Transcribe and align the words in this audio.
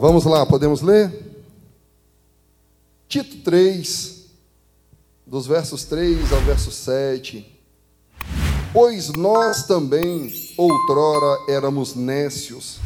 Vamos 0.00 0.24
lá, 0.24 0.46
podemos 0.46 0.80
ler? 0.80 1.12
Tito 3.08 3.38
3, 3.38 4.26
dos 5.26 5.44
versos 5.44 5.82
3 5.86 6.32
ao 6.32 6.40
verso 6.42 6.70
7. 6.70 7.44
Pois 8.72 9.08
nós 9.08 9.66
também, 9.66 10.32
outrora, 10.56 11.36
éramos 11.48 11.96
nécios, 11.96 12.78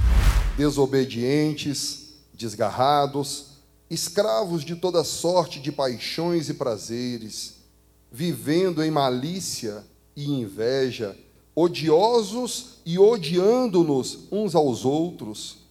desobedientes, 0.56 2.14
desgarrados, 2.33 3.59
escravos 3.91 4.65
de 4.65 4.74
toda 4.74 5.05
sorte 5.05 5.60
de 5.60 5.70
paixões 5.70 6.48
e 6.48 6.55
prazeres, 6.55 7.56
vivendo 8.10 8.83
em 8.83 8.91
malícia 8.91 9.84
e 10.16 10.30
inveja, 10.30 11.15
odiosos 11.55 12.79
e 12.87 12.98
odiando-nos 12.98 14.20
uns 14.33 14.55
aos 14.55 14.87
outros. 14.87 15.62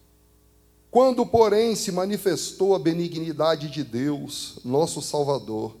Quando, 0.92 1.24
porém, 1.24 1.74
se 1.74 1.90
manifestou 1.90 2.74
a 2.74 2.78
benignidade 2.78 3.70
de 3.70 3.82
Deus, 3.82 4.58
nosso 4.62 5.00
Salvador, 5.00 5.74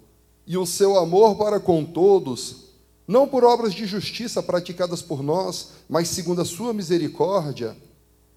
e 0.46 0.56
o 0.56 0.64
seu 0.64 0.96
amor 0.96 1.36
para 1.36 1.60
com 1.60 1.84
todos, 1.84 2.70
não 3.06 3.28
por 3.28 3.44
obras 3.44 3.74
de 3.74 3.84
justiça 3.84 4.42
praticadas 4.42 5.02
por 5.02 5.22
nós, 5.22 5.72
mas 5.86 6.08
segundo 6.08 6.40
a 6.40 6.46
sua 6.46 6.72
misericórdia, 6.72 7.76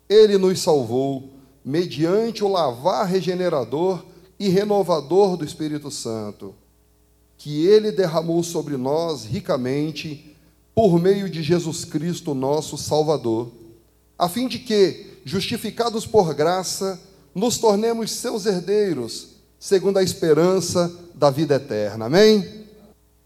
ele 0.10 0.38
nos 0.38 0.60
salvou, 0.60 1.30
mediante 1.64 2.44
o 2.44 2.50
lavar 2.50 3.08
regenerador 3.08 4.04
e 4.38 4.50
renovador 4.50 5.38
do 5.38 5.46
Espírito 5.46 5.90
Santo, 5.90 6.54
que 7.38 7.66
ele 7.66 7.90
derramou 7.90 8.44
sobre 8.44 8.76
nós 8.76 9.24
ricamente 9.24 10.36
por 10.76 11.00
meio 11.00 11.30
de 11.30 11.42
Jesus 11.42 11.86
Cristo, 11.86 12.36
nosso 12.36 12.78
Salvador, 12.78 13.50
a 14.20 14.28
fim 14.28 14.46
de 14.46 14.60
que, 14.60 15.15
justificados 15.26 16.06
por 16.06 16.34
graça, 16.36 17.00
nos 17.34 17.58
tornemos 17.58 18.12
seus 18.12 18.46
herdeiros, 18.46 19.30
segundo 19.60 19.98
a 19.98 20.04
esperança 20.04 20.94
da 21.16 21.32
vida 21.32 21.56
eterna. 21.56 22.06
Amém? 22.06 22.64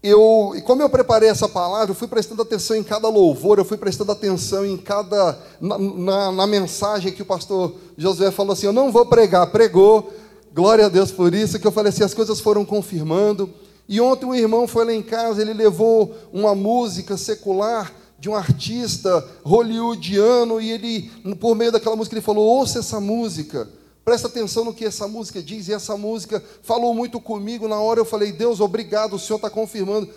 Eu, 0.02 0.54
e 0.56 0.62
como 0.62 0.80
eu 0.80 0.88
preparei 0.88 1.28
essa 1.28 1.46
palavra, 1.46 1.90
eu 1.90 1.94
fui 1.94 2.08
prestando 2.08 2.40
atenção 2.40 2.74
em 2.74 2.82
cada 2.82 3.06
louvor, 3.10 3.58
eu 3.58 3.66
fui 3.66 3.76
prestando 3.76 4.10
atenção 4.10 4.64
em 4.64 4.78
cada 4.78 5.38
na, 5.60 5.78
na, 5.78 6.32
na 6.32 6.46
mensagem 6.46 7.12
que 7.12 7.20
o 7.20 7.26
pastor 7.26 7.74
Josué 7.98 8.30
falou 8.30 8.54
assim: 8.54 8.64
eu 8.64 8.72
não 8.72 8.90
vou 8.90 9.04
pregar, 9.04 9.46
pregou. 9.48 10.10
Glória 10.52 10.86
a 10.86 10.88
Deus 10.88 11.12
por 11.12 11.34
isso, 11.34 11.60
que 11.60 11.66
eu 11.66 11.70
falei 11.70 11.90
assim, 11.90 12.02
as 12.02 12.14
coisas 12.14 12.40
foram 12.40 12.64
confirmando. 12.64 13.52
E 13.86 14.00
ontem 14.00 14.24
um 14.24 14.34
irmão 14.34 14.66
foi 14.66 14.86
lá 14.86 14.92
em 14.92 15.02
casa, 15.02 15.42
ele 15.42 15.52
levou 15.52 16.14
uma 16.32 16.54
música 16.54 17.16
secular 17.16 17.92
de 18.20 18.28
um 18.28 18.34
artista 18.34 19.26
hollywoodiano 19.42 20.60
e 20.60 20.70
ele, 20.70 21.10
por 21.40 21.56
meio 21.56 21.72
daquela 21.72 21.96
música, 21.96 22.14
ele 22.14 22.20
falou: 22.20 22.46
ouça 22.46 22.80
essa 22.80 23.00
música, 23.00 23.66
presta 24.04 24.28
atenção 24.28 24.64
no 24.64 24.74
que 24.74 24.84
essa 24.84 25.08
música 25.08 25.42
diz. 25.42 25.68
E 25.68 25.72
essa 25.72 25.96
música 25.96 26.44
falou 26.62 26.94
muito 26.94 27.18
comigo. 27.18 27.66
Na 27.66 27.80
hora 27.80 27.98
eu 27.98 28.04
falei: 28.04 28.30
Deus, 28.30 28.60
obrigado, 28.60 29.14
o 29.14 29.18
Senhor 29.18 29.36
está 29.36 29.48
confirmando 29.48 30.08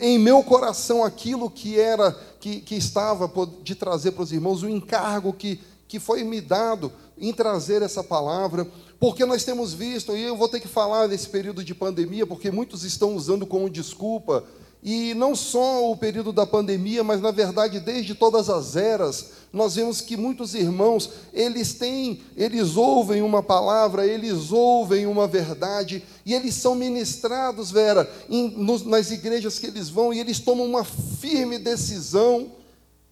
em 0.00 0.18
meu 0.18 0.42
coração 0.42 1.04
aquilo 1.04 1.50
que 1.50 1.78
era, 1.78 2.12
que, 2.40 2.60
que 2.60 2.74
estava 2.74 3.30
de 3.62 3.74
trazer 3.74 4.12
para 4.12 4.22
os 4.22 4.32
irmãos, 4.32 4.62
o 4.62 4.68
encargo 4.68 5.32
que, 5.32 5.60
que 5.86 6.00
foi 6.00 6.24
me 6.24 6.40
dado 6.40 6.90
em 7.18 7.32
trazer 7.32 7.82
essa 7.82 8.02
palavra. 8.02 8.66
Porque 8.98 9.24
nós 9.24 9.44
temos 9.44 9.72
visto, 9.72 10.14
e 10.14 10.22
eu 10.22 10.36
vou 10.36 10.48
ter 10.48 10.60
que 10.60 10.68
falar 10.68 11.08
nesse 11.08 11.28
período 11.28 11.64
de 11.64 11.74
pandemia, 11.74 12.26
porque 12.26 12.50
muitos 12.50 12.84
estão 12.84 13.14
usando 13.14 13.46
como 13.46 13.70
desculpa, 13.70 14.44
e 14.82 15.12
não 15.14 15.36
só 15.36 15.90
o 15.90 15.96
período 15.96 16.32
da 16.32 16.46
pandemia, 16.46 17.04
mas 17.04 17.20
na 17.20 17.30
verdade 17.30 17.80
desde 17.80 18.14
todas 18.14 18.48
as 18.48 18.76
eras, 18.76 19.30
nós 19.52 19.74
vemos 19.74 20.00
que 20.00 20.16
muitos 20.16 20.54
irmãos, 20.54 21.10
eles 21.32 21.74
têm, 21.74 22.20
eles 22.36 22.76
ouvem 22.76 23.20
uma 23.20 23.42
palavra, 23.42 24.06
eles 24.06 24.52
ouvem 24.52 25.06
uma 25.06 25.26
verdade, 25.26 26.02
e 26.24 26.32
eles 26.32 26.54
são 26.54 26.74
ministrados, 26.74 27.70
Vera, 27.70 28.08
em, 28.28 28.48
nos, 28.50 28.84
nas 28.84 29.10
igrejas 29.10 29.58
que 29.58 29.66
eles 29.66 29.88
vão, 29.88 30.12
e 30.14 30.20
eles 30.20 30.38
tomam 30.38 30.64
uma 30.64 30.84
firme 30.84 31.58
decisão 31.58 32.52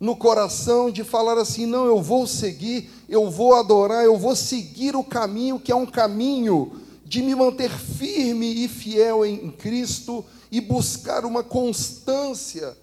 no 0.00 0.14
coração 0.14 0.90
de 0.90 1.02
falar 1.02 1.36
assim: 1.38 1.66
não, 1.66 1.86
eu 1.86 2.00
vou 2.00 2.26
seguir, 2.26 2.88
eu 3.08 3.28
vou 3.28 3.54
adorar, 3.54 4.04
eu 4.04 4.16
vou 4.16 4.36
seguir 4.36 4.94
o 4.94 5.02
caminho 5.02 5.58
que 5.58 5.72
é 5.72 5.76
um 5.76 5.86
caminho 5.86 6.72
de 7.08 7.22
me 7.22 7.34
manter 7.34 7.70
firme 7.70 8.64
e 8.64 8.68
fiel 8.68 9.24
em 9.24 9.50
Cristo 9.50 10.22
e 10.52 10.60
buscar 10.60 11.24
uma 11.24 11.42
constância. 11.42 12.76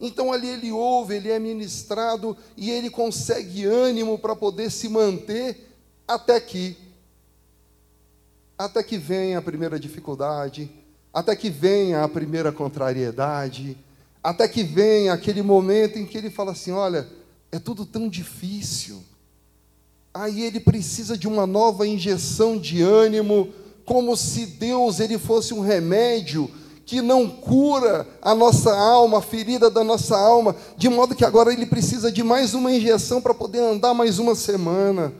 Então 0.00 0.32
ali 0.32 0.46
ele 0.46 0.70
ouve, 0.70 1.16
ele 1.16 1.28
é 1.28 1.38
ministrado 1.40 2.36
e 2.56 2.70
ele 2.70 2.88
consegue 2.88 3.64
ânimo 3.64 4.16
para 4.20 4.36
poder 4.36 4.70
se 4.70 4.88
manter 4.88 5.68
até 6.06 6.40
que 6.40 6.76
até 8.56 8.84
que 8.84 8.96
venha 8.96 9.38
a 9.38 9.42
primeira 9.42 9.80
dificuldade, 9.80 10.70
até 11.12 11.34
que 11.34 11.50
venha 11.50 12.04
a 12.04 12.08
primeira 12.08 12.52
contrariedade, 12.52 13.76
até 14.22 14.46
que 14.46 14.62
venha 14.62 15.12
aquele 15.12 15.42
momento 15.42 15.98
em 15.98 16.06
que 16.06 16.16
ele 16.16 16.30
fala 16.30 16.52
assim: 16.52 16.70
olha, 16.70 17.08
é 17.50 17.58
tudo 17.58 17.84
tão 17.84 18.08
difícil. 18.08 19.02
Aí 20.14 20.42
ele 20.42 20.60
precisa 20.60 21.18
de 21.18 21.26
uma 21.26 21.48
nova 21.48 21.84
injeção 21.84 22.56
de 22.56 22.80
ânimo, 22.80 23.52
como 23.84 24.16
se 24.16 24.46
Deus 24.46 25.00
ele 25.00 25.18
fosse 25.18 25.52
um 25.52 25.60
remédio 25.60 26.50
que 26.84 27.00
não 27.00 27.28
cura 27.28 28.06
a 28.20 28.34
nossa 28.34 28.74
alma, 28.76 29.18
a 29.18 29.22
ferida 29.22 29.70
da 29.70 29.82
nossa 29.82 30.16
alma, 30.16 30.54
de 30.76 30.88
modo 30.88 31.14
que 31.14 31.24
agora 31.24 31.52
ele 31.52 31.66
precisa 31.66 32.10
de 32.10 32.22
mais 32.22 32.54
uma 32.54 32.72
injeção 32.72 33.20
para 33.20 33.32
poder 33.32 33.60
andar 33.60 33.94
mais 33.94 34.18
uma 34.18 34.34
semana. 34.34 35.12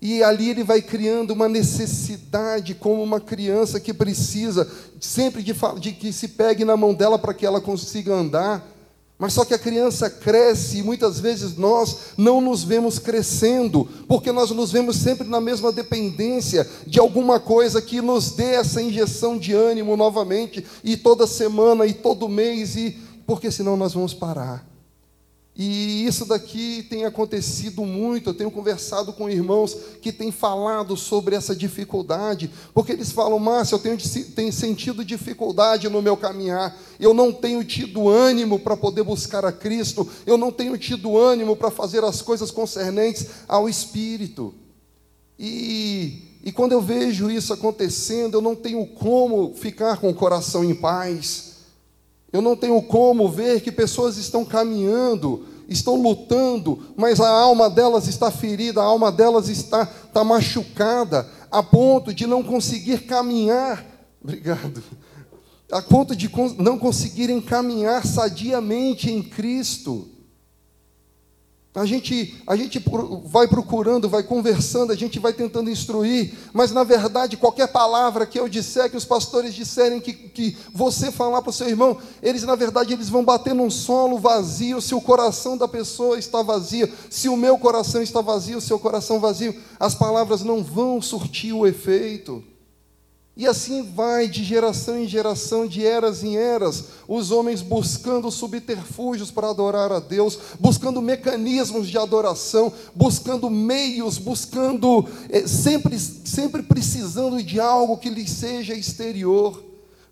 E 0.00 0.22
ali 0.22 0.48
ele 0.48 0.64
vai 0.64 0.80
criando 0.80 1.32
uma 1.32 1.48
necessidade, 1.48 2.74
como 2.74 3.02
uma 3.02 3.20
criança 3.20 3.78
que 3.78 3.92
precisa 3.92 4.70
sempre 4.98 5.42
de, 5.42 5.54
de 5.78 5.92
que 5.92 6.12
se 6.12 6.28
pegue 6.28 6.64
na 6.64 6.76
mão 6.76 6.94
dela 6.94 7.18
para 7.18 7.34
que 7.34 7.44
ela 7.44 7.60
consiga 7.60 8.14
andar. 8.14 8.66
Mas 9.20 9.34
só 9.34 9.44
que 9.44 9.52
a 9.52 9.58
criança 9.58 10.08
cresce 10.08 10.78
e 10.78 10.82
muitas 10.82 11.20
vezes 11.20 11.54
nós 11.54 12.14
não 12.16 12.40
nos 12.40 12.64
vemos 12.64 12.98
crescendo, 12.98 13.86
porque 14.08 14.32
nós 14.32 14.50
nos 14.50 14.72
vemos 14.72 14.96
sempre 14.96 15.28
na 15.28 15.42
mesma 15.42 15.70
dependência 15.70 16.66
de 16.86 16.98
alguma 16.98 17.38
coisa 17.38 17.82
que 17.82 18.00
nos 18.00 18.30
dê 18.30 18.54
essa 18.54 18.80
injeção 18.80 19.36
de 19.36 19.52
ânimo 19.52 19.94
novamente, 19.94 20.64
e 20.82 20.96
toda 20.96 21.26
semana, 21.26 21.84
e 21.84 21.92
todo 21.92 22.30
mês, 22.30 22.76
e 22.76 22.96
porque 23.26 23.50
senão 23.50 23.76
nós 23.76 23.92
vamos 23.92 24.14
parar. 24.14 24.69
E 25.54 26.06
isso 26.06 26.24
daqui 26.24 26.86
tem 26.88 27.04
acontecido 27.04 27.84
muito. 27.84 28.30
Eu 28.30 28.34
tenho 28.34 28.50
conversado 28.50 29.12
com 29.12 29.28
irmãos 29.28 29.76
que 30.00 30.12
têm 30.12 30.30
falado 30.30 30.96
sobre 30.96 31.34
essa 31.34 31.54
dificuldade, 31.54 32.50
porque 32.72 32.92
eles 32.92 33.10
falam, 33.10 33.38
Márcio, 33.38 33.74
eu 33.74 33.78
tenho, 33.78 33.98
tenho 34.34 34.52
sentido 34.52 35.04
dificuldade 35.04 35.88
no 35.88 36.00
meu 36.00 36.16
caminhar, 36.16 36.76
eu 36.98 37.12
não 37.12 37.32
tenho 37.32 37.64
tido 37.64 38.08
ânimo 38.08 38.58
para 38.58 38.76
poder 38.76 39.02
buscar 39.02 39.44
a 39.44 39.52
Cristo, 39.52 40.08
eu 40.24 40.38
não 40.38 40.52
tenho 40.52 40.78
tido 40.78 41.18
ânimo 41.18 41.56
para 41.56 41.70
fazer 41.70 42.04
as 42.04 42.22
coisas 42.22 42.50
concernentes 42.50 43.26
ao 43.48 43.68
Espírito. 43.68 44.54
E, 45.38 46.38
e 46.44 46.52
quando 46.52 46.72
eu 46.72 46.80
vejo 46.80 47.30
isso 47.30 47.52
acontecendo, 47.52 48.34
eu 48.34 48.40
não 48.40 48.54
tenho 48.54 48.86
como 48.86 49.54
ficar 49.54 49.98
com 49.98 50.08
o 50.08 50.14
coração 50.14 50.64
em 50.64 50.74
paz. 50.74 51.49
Eu 52.32 52.40
não 52.40 52.56
tenho 52.56 52.80
como 52.82 53.28
ver 53.28 53.60
que 53.60 53.72
pessoas 53.72 54.16
estão 54.16 54.44
caminhando, 54.44 55.44
estão 55.68 56.00
lutando, 56.00 56.94
mas 56.96 57.20
a 57.20 57.28
alma 57.28 57.68
delas 57.68 58.06
está 58.06 58.30
ferida, 58.30 58.80
a 58.80 58.84
alma 58.84 59.10
delas 59.10 59.48
está, 59.48 59.82
está 59.82 60.22
machucada, 60.22 61.28
a 61.50 61.62
ponto 61.62 62.14
de 62.14 62.26
não 62.26 62.42
conseguir 62.42 63.06
caminhar. 63.06 63.84
Obrigado. 64.22 64.82
A 65.70 65.80
ponto 65.80 66.14
de 66.16 66.30
não 66.58 66.78
conseguirem 66.78 67.40
caminhar 67.40 68.04
sadiamente 68.04 69.10
em 69.10 69.22
Cristo. 69.22 70.08
A 71.72 71.86
gente, 71.86 72.42
a 72.48 72.56
gente 72.56 72.82
vai 73.26 73.46
procurando, 73.46 74.08
vai 74.08 74.24
conversando, 74.24 74.92
a 74.92 74.96
gente 74.96 75.20
vai 75.20 75.32
tentando 75.32 75.70
instruir, 75.70 76.34
mas 76.52 76.72
na 76.72 76.82
verdade, 76.82 77.36
qualquer 77.36 77.68
palavra 77.68 78.26
que 78.26 78.40
eu 78.40 78.48
disser, 78.48 78.90
que 78.90 78.96
os 78.96 79.04
pastores 79.04 79.54
disserem, 79.54 80.00
que, 80.00 80.12
que 80.12 80.56
você 80.74 81.12
falar 81.12 81.40
para 81.42 81.50
o 81.50 81.52
seu 81.52 81.68
irmão, 81.68 81.96
eles 82.20 82.42
na 82.42 82.56
verdade 82.56 82.92
eles 82.92 83.08
vão 83.08 83.24
bater 83.24 83.54
num 83.54 83.70
solo 83.70 84.18
vazio, 84.18 84.80
se 84.80 84.96
o 84.96 85.00
coração 85.00 85.56
da 85.56 85.68
pessoa 85.68 86.18
está 86.18 86.42
vazio, 86.42 86.92
se 87.08 87.28
o 87.28 87.36
meu 87.36 87.56
coração 87.56 88.02
está 88.02 88.20
vazio, 88.20 88.58
o 88.58 88.60
seu 88.60 88.78
coração 88.78 89.20
vazio, 89.20 89.54
as 89.78 89.94
palavras 89.94 90.42
não 90.42 90.64
vão 90.64 91.00
surtir 91.00 91.52
o 91.52 91.68
efeito. 91.68 92.42
E 93.40 93.46
assim 93.46 93.82
vai 93.82 94.28
de 94.28 94.44
geração 94.44 94.98
em 94.98 95.08
geração, 95.08 95.66
de 95.66 95.82
eras 95.82 96.22
em 96.22 96.36
eras, 96.36 96.84
os 97.08 97.30
homens 97.30 97.62
buscando 97.62 98.30
subterfúgios 98.30 99.30
para 99.30 99.48
adorar 99.48 99.90
a 99.90 99.98
Deus, 99.98 100.38
buscando 100.58 101.00
mecanismos 101.00 101.88
de 101.88 101.96
adoração, 101.96 102.70
buscando 102.94 103.48
meios, 103.48 104.18
buscando, 104.18 105.08
é, 105.30 105.46
sempre, 105.46 105.98
sempre 105.98 106.62
precisando 106.62 107.42
de 107.42 107.58
algo 107.58 107.96
que 107.96 108.10
lhes 108.10 108.28
seja 108.28 108.74
exterior, 108.74 109.64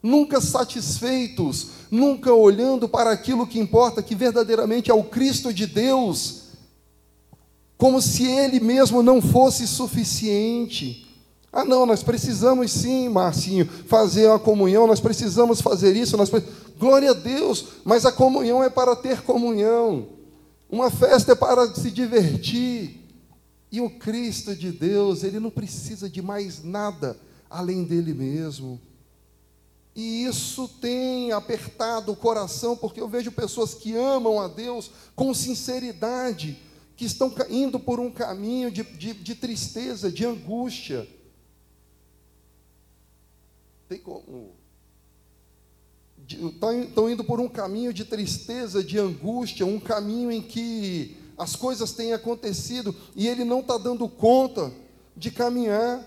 nunca 0.02 0.40
satisfeitos, 0.40 1.66
nunca 1.90 2.32
olhando 2.32 2.88
para 2.88 3.10
aquilo 3.10 3.46
que 3.46 3.60
importa, 3.60 4.02
que 4.02 4.14
verdadeiramente 4.14 4.90
é 4.90 4.94
o 4.94 5.04
Cristo 5.04 5.52
de 5.52 5.66
Deus. 5.66 6.44
como 7.76 8.00
se 8.00 8.24
ele 8.24 8.58
mesmo 8.58 9.02
não 9.02 9.20
fosse 9.20 9.66
suficiente. 9.66 11.07
Ah, 11.52 11.64
não, 11.64 11.86
nós 11.86 12.02
precisamos 12.02 12.70
sim, 12.70 13.08
Marcinho, 13.08 13.66
fazer 13.86 14.26
uma 14.26 14.38
comunhão, 14.38 14.86
nós 14.86 15.00
precisamos 15.00 15.60
fazer 15.60 15.96
isso, 15.96 16.16
nós 16.16 16.28
pre... 16.28 16.42
glória 16.78 17.10
a 17.10 17.14
Deus, 17.14 17.66
mas 17.84 18.04
a 18.04 18.12
comunhão 18.12 18.62
é 18.62 18.68
para 18.68 18.94
ter 18.94 19.22
comunhão, 19.22 20.08
uma 20.68 20.90
festa 20.90 21.32
é 21.32 21.34
para 21.34 21.74
se 21.74 21.90
divertir, 21.90 22.98
e 23.70 23.80
o 23.80 23.90
Cristo 23.90 24.54
de 24.54 24.72
Deus, 24.72 25.22
ele 25.22 25.38
não 25.40 25.50
precisa 25.50 26.08
de 26.08 26.22
mais 26.22 26.62
nada 26.62 27.18
além 27.50 27.84
dele 27.84 28.14
mesmo. 28.14 28.80
E 29.94 30.24
isso 30.24 30.68
tem 30.80 31.32
apertado 31.32 32.12
o 32.12 32.16
coração, 32.16 32.76
porque 32.76 33.00
eu 33.00 33.08
vejo 33.08 33.32
pessoas 33.32 33.74
que 33.74 33.96
amam 33.96 34.40
a 34.40 34.48
Deus 34.48 34.90
com 35.14 35.34
sinceridade, 35.34 36.56
que 36.96 37.04
estão 37.04 37.34
indo 37.50 37.78
por 37.78 37.98
um 37.98 38.10
caminho 38.10 38.70
de, 38.70 38.82
de, 38.82 39.12
de 39.12 39.34
tristeza, 39.34 40.10
de 40.10 40.24
angústia. 40.24 41.06
Tem 43.88 43.99
como. 43.99 44.52
Estão 46.29 47.08
indo 47.11 47.25
por 47.25 47.40
um 47.40 47.49
caminho 47.49 47.93
de 47.93 48.05
tristeza, 48.05 48.85
de 48.85 48.99
angústia, 48.99 49.64
um 49.64 49.81
caminho 49.81 50.31
em 50.31 50.43
que 50.43 51.17
as 51.38 51.56
coisas 51.56 51.93
têm 51.93 52.12
acontecido 52.12 52.94
e 53.17 53.26
ele 53.26 53.44
não 53.44 53.61
está 53.61 53.79
dando 53.79 54.06
conta 54.08 54.70
de 55.17 55.31
caminhar. 55.31 56.05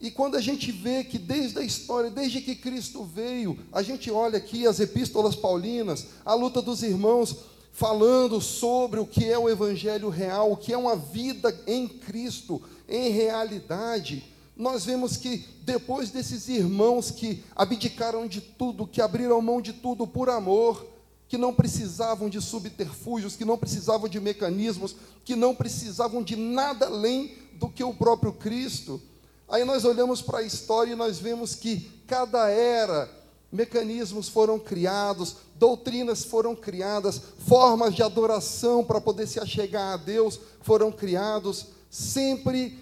E 0.00 0.10
quando 0.10 0.36
a 0.36 0.40
gente 0.40 0.72
vê 0.72 1.04
que 1.04 1.18
desde 1.18 1.58
a 1.58 1.62
história, 1.62 2.10
desde 2.10 2.40
que 2.40 2.56
Cristo 2.56 3.04
veio, 3.04 3.58
a 3.72 3.82
gente 3.82 4.10
olha 4.10 4.38
aqui 4.38 4.66
as 4.66 4.80
epístolas 4.80 5.36
paulinas, 5.36 6.06
a 6.24 6.34
luta 6.34 6.62
dos 6.62 6.82
irmãos 6.82 7.36
falando 7.72 8.40
sobre 8.40 8.98
o 8.98 9.06
que 9.06 9.24
é 9.24 9.38
o 9.38 9.48
evangelho 9.48 10.08
real, 10.08 10.50
o 10.50 10.56
que 10.56 10.72
é 10.72 10.76
uma 10.76 10.96
vida 10.96 11.56
em 11.64 11.86
Cristo, 11.86 12.60
em 12.88 13.10
realidade, 13.10 14.24
nós 14.58 14.84
vemos 14.84 15.16
que 15.16 15.46
depois 15.62 16.10
desses 16.10 16.48
irmãos 16.48 17.10
que 17.10 17.42
abdicaram 17.54 18.26
de 18.26 18.40
tudo, 18.40 18.86
que 18.86 19.00
abriram 19.00 19.40
mão 19.40 19.62
de 19.62 19.72
tudo 19.72 20.06
por 20.06 20.28
amor, 20.28 20.84
que 21.28 21.38
não 21.38 21.54
precisavam 21.54 22.28
de 22.28 22.40
subterfúgios, 22.40 23.36
que 23.36 23.44
não 23.44 23.56
precisavam 23.56 24.08
de 24.08 24.20
mecanismos, 24.20 24.96
que 25.24 25.36
não 25.36 25.54
precisavam 25.54 26.22
de 26.22 26.36
nada 26.36 26.86
além 26.86 27.32
do 27.54 27.68
que 27.68 27.84
o 27.84 27.94
próprio 27.94 28.32
Cristo, 28.32 29.00
Aí 29.48 29.64
nós 29.64 29.84
olhamos 29.84 30.20
para 30.20 30.40
a 30.40 30.42
história 30.42 30.92
e 30.92 30.96
nós 30.96 31.18
vemos 31.18 31.54
que 31.54 31.90
cada 32.06 32.50
era, 32.50 33.10
mecanismos 33.50 34.28
foram 34.28 34.58
criados, 34.58 35.36
doutrinas 35.54 36.22
foram 36.22 36.54
criadas, 36.54 37.18
formas 37.46 37.94
de 37.94 38.02
adoração 38.02 38.84
para 38.84 39.00
poder 39.00 39.26
se 39.26 39.40
achegar 39.40 39.94
a 39.94 39.96
Deus 39.96 40.38
foram 40.60 40.92
criados, 40.92 41.68
sempre 41.88 42.78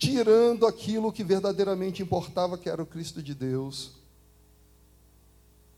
tirando 0.00 0.66
aquilo 0.66 1.12
que 1.12 1.22
verdadeiramente 1.22 2.02
importava, 2.02 2.56
que 2.56 2.70
era 2.70 2.82
o 2.82 2.86
Cristo 2.86 3.22
de 3.22 3.34
Deus. 3.34 3.90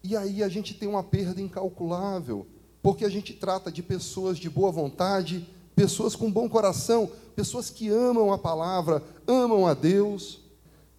E 0.01 0.17
aí 0.17 0.45
a 0.45 0.49
gente 0.49 0.75
tem 0.75 0.89
uma 0.89 1.03
perda 1.03 1.41
incalculável, 1.41 2.47
porque 2.81 3.05
a 3.05 3.09
gente 3.09 3.33
trata 3.33 3.71
de 3.71 3.83
pessoas 3.83 4.39
de 4.39 4.49
boa 4.49 4.71
vontade, 4.71 5.45
pessoas 5.75 6.15
com 6.15 6.31
bom 6.31 6.49
coração, 6.49 7.11
pessoas 7.35 7.69
que 7.69 7.89
amam 7.89 8.33
a 8.33 8.39
palavra, 8.39 9.03
amam 9.27 9.67
a 9.67 9.75
Deus, 9.75 10.39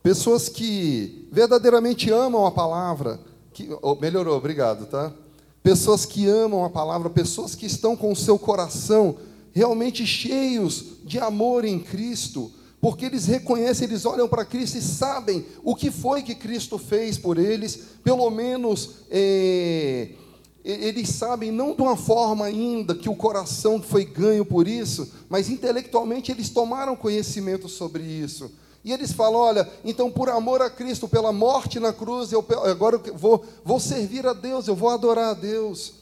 pessoas 0.03 0.49
que 0.49 1.29
verdadeiramente 1.31 2.11
amam 2.11 2.45
a 2.45 2.51
palavra, 2.51 3.21
que, 3.53 3.69
oh, 3.81 3.95
melhorou, 3.95 4.35
obrigado, 4.35 4.85
tá? 4.85 5.13
Pessoas 5.61 6.05
que 6.05 6.27
amam 6.27 6.65
a 6.65 6.69
palavra, 6.69 7.09
pessoas 7.09 7.55
que 7.55 7.65
estão 7.65 7.95
com 7.95 8.11
o 8.11 8.17
seu 8.17 8.37
coração 8.37 9.15
realmente 9.53 10.05
cheios 10.05 10.97
de 11.05 11.19
amor 11.19 11.63
em 11.63 11.79
Cristo, 11.79 12.51
porque 12.83 13.06
eles 13.06 13.25
reconhecem, 13.27 13.88
eles 13.88 14.06
olham 14.06 14.27
para 14.27 14.44
Cristo 14.44 14.77
e 14.77 14.81
sabem 14.81 15.45
o 15.63 15.74
que 15.74 15.89
foi 15.89 16.21
que 16.21 16.35
Cristo 16.35 16.77
fez 16.77 17.18
por 17.18 17.38
eles, 17.38 17.80
pelo 18.03 18.30
menos 18.30 18.95
é, 19.09 20.09
eles 20.65 21.07
sabem, 21.07 21.50
não 21.50 21.74
de 21.74 21.81
uma 21.81 21.95
forma 21.95 22.44
ainda 22.44 22.94
que 22.94 23.07
o 23.07 23.15
coração 23.15 23.81
foi 23.81 24.03
ganho 24.03 24.44
por 24.44 24.68
isso, 24.68 25.09
mas 25.30 25.47
intelectualmente 25.47 26.30
eles 26.30 26.50
tomaram 26.50 26.94
conhecimento 26.94 27.69
sobre 27.69 28.03
isso. 28.03 28.51
E 28.83 28.91
eles 28.91 29.13
falam: 29.13 29.39
olha, 29.39 29.69
então 29.86 30.12
por 30.12 30.29
amor 30.29 30.62
a 30.62 30.69
Cristo, 30.69 31.07
pela 31.07 31.31
morte 31.31 31.79
na 31.79 31.94
cruz, 31.94 32.33
eu 32.33 32.45
agora 32.69 32.97
eu 33.06 33.15
vou, 33.15 33.45
vou 33.63 33.79
servir 33.79 34.27
a 34.27 34.33
Deus, 34.33 34.68
eu 34.68 34.75
vou 34.75 34.89
adorar 34.89 35.29
a 35.29 35.33
Deus. 35.33 35.94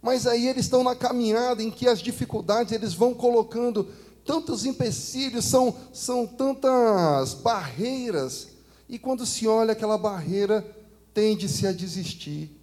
Mas 0.00 0.26
aí 0.26 0.48
eles 0.48 0.64
estão 0.64 0.82
na 0.82 0.94
caminhada 0.94 1.62
em 1.62 1.70
que 1.70 1.86
as 1.86 2.00
dificuldades 2.00 2.72
eles 2.72 2.94
vão 2.94 3.12
colocando 3.12 3.86
tantos 4.26 4.66
empecilhos, 4.66 5.44
são, 5.44 5.74
são 5.92 6.26
tantas 6.26 7.34
barreiras, 7.34 8.48
e 8.88 8.98
quando 8.98 9.24
se 9.24 9.46
olha 9.46 9.72
aquela 9.72 9.96
barreira, 9.96 10.66
tende-se 11.14 11.66
a 11.66 11.72
desistir 11.72 12.56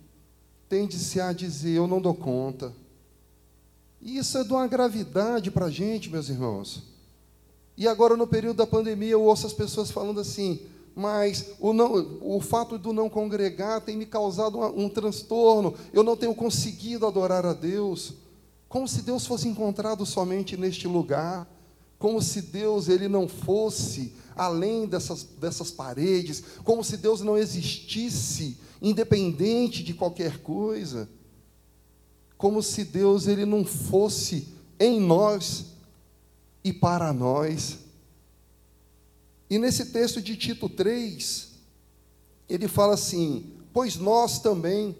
tende-se 0.74 1.22
a 1.22 1.32
dizer: 1.32 1.78
Eu 1.78 1.86
não 1.86 2.02
dou 2.02 2.16
conta. 2.16 2.74
E 4.02 4.18
isso 4.18 4.40
é 4.40 4.44
de 4.44 4.52
uma 4.52 4.66
gravidade 4.66 5.52
para 5.52 5.68
a 5.68 5.70
gente, 5.70 6.10
meus 6.10 6.30
irmãos. 6.30 6.82
E 7.78 7.88
agora, 7.88 8.18
no 8.18 8.26
período 8.26 8.58
da 8.58 8.66
pandemia, 8.66 9.12
eu 9.12 9.22
ouço 9.22 9.46
as 9.46 9.54
pessoas 9.54 9.92
falando 9.92 10.20
assim: 10.20 10.62
mas 10.96 11.52
o, 11.60 11.74
não, 11.74 12.20
o 12.22 12.42
fato 12.42 12.80
do 12.80 12.92
não 12.92 13.08
congregar 13.08 13.82
tem 13.82 13.96
me 13.96 14.08
causado 14.08 14.58
um, 14.58 14.86
um 14.86 14.90
transtorno, 14.90 15.76
eu 15.94 16.02
não 16.02 16.18
tenho 16.18 16.34
conseguido 16.34 17.06
adorar 17.06 17.46
a 17.46 17.54
Deus. 17.54 18.14
Como 18.74 18.88
se 18.88 19.04
Deus 19.04 19.28
fosse 19.28 19.48
encontrado 19.48 20.04
somente 20.04 20.58
neste 20.58 20.88
lugar, 20.88 21.48
como 22.00 22.20
se 22.20 22.42
Deus 22.42 22.90
ele 22.90 23.08
não 23.08 23.28
fosse 23.28 24.16
além 24.36 24.88
dessas, 24.88 25.22
dessas 25.22 25.70
paredes, 25.70 26.44
como 26.64 26.84
se 26.84 26.98
Deus 26.98 27.22
não 27.22 27.38
existisse 27.38 28.58
independente 28.82 29.84
de 29.84 29.94
qualquer 29.94 30.40
coisa, 30.40 31.08
como 32.36 32.64
se 32.64 32.84
Deus 32.84 33.28
ele 33.28 33.46
não 33.46 33.64
fosse 33.64 34.48
em 34.80 35.00
nós 35.00 35.66
e 36.64 36.74
para 36.74 37.14
nós. 37.14 37.78
E 39.52 39.60
nesse 39.60 39.92
texto 39.92 40.20
de 40.20 40.36
Tito 40.36 40.68
3, 40.68 41.52
ele 42.50 42.68
fala 42.68 42.96
assim: 42.96 43.54
Pois 43.72 43.98
nós 43.98 44.40
também, 44.40 44.98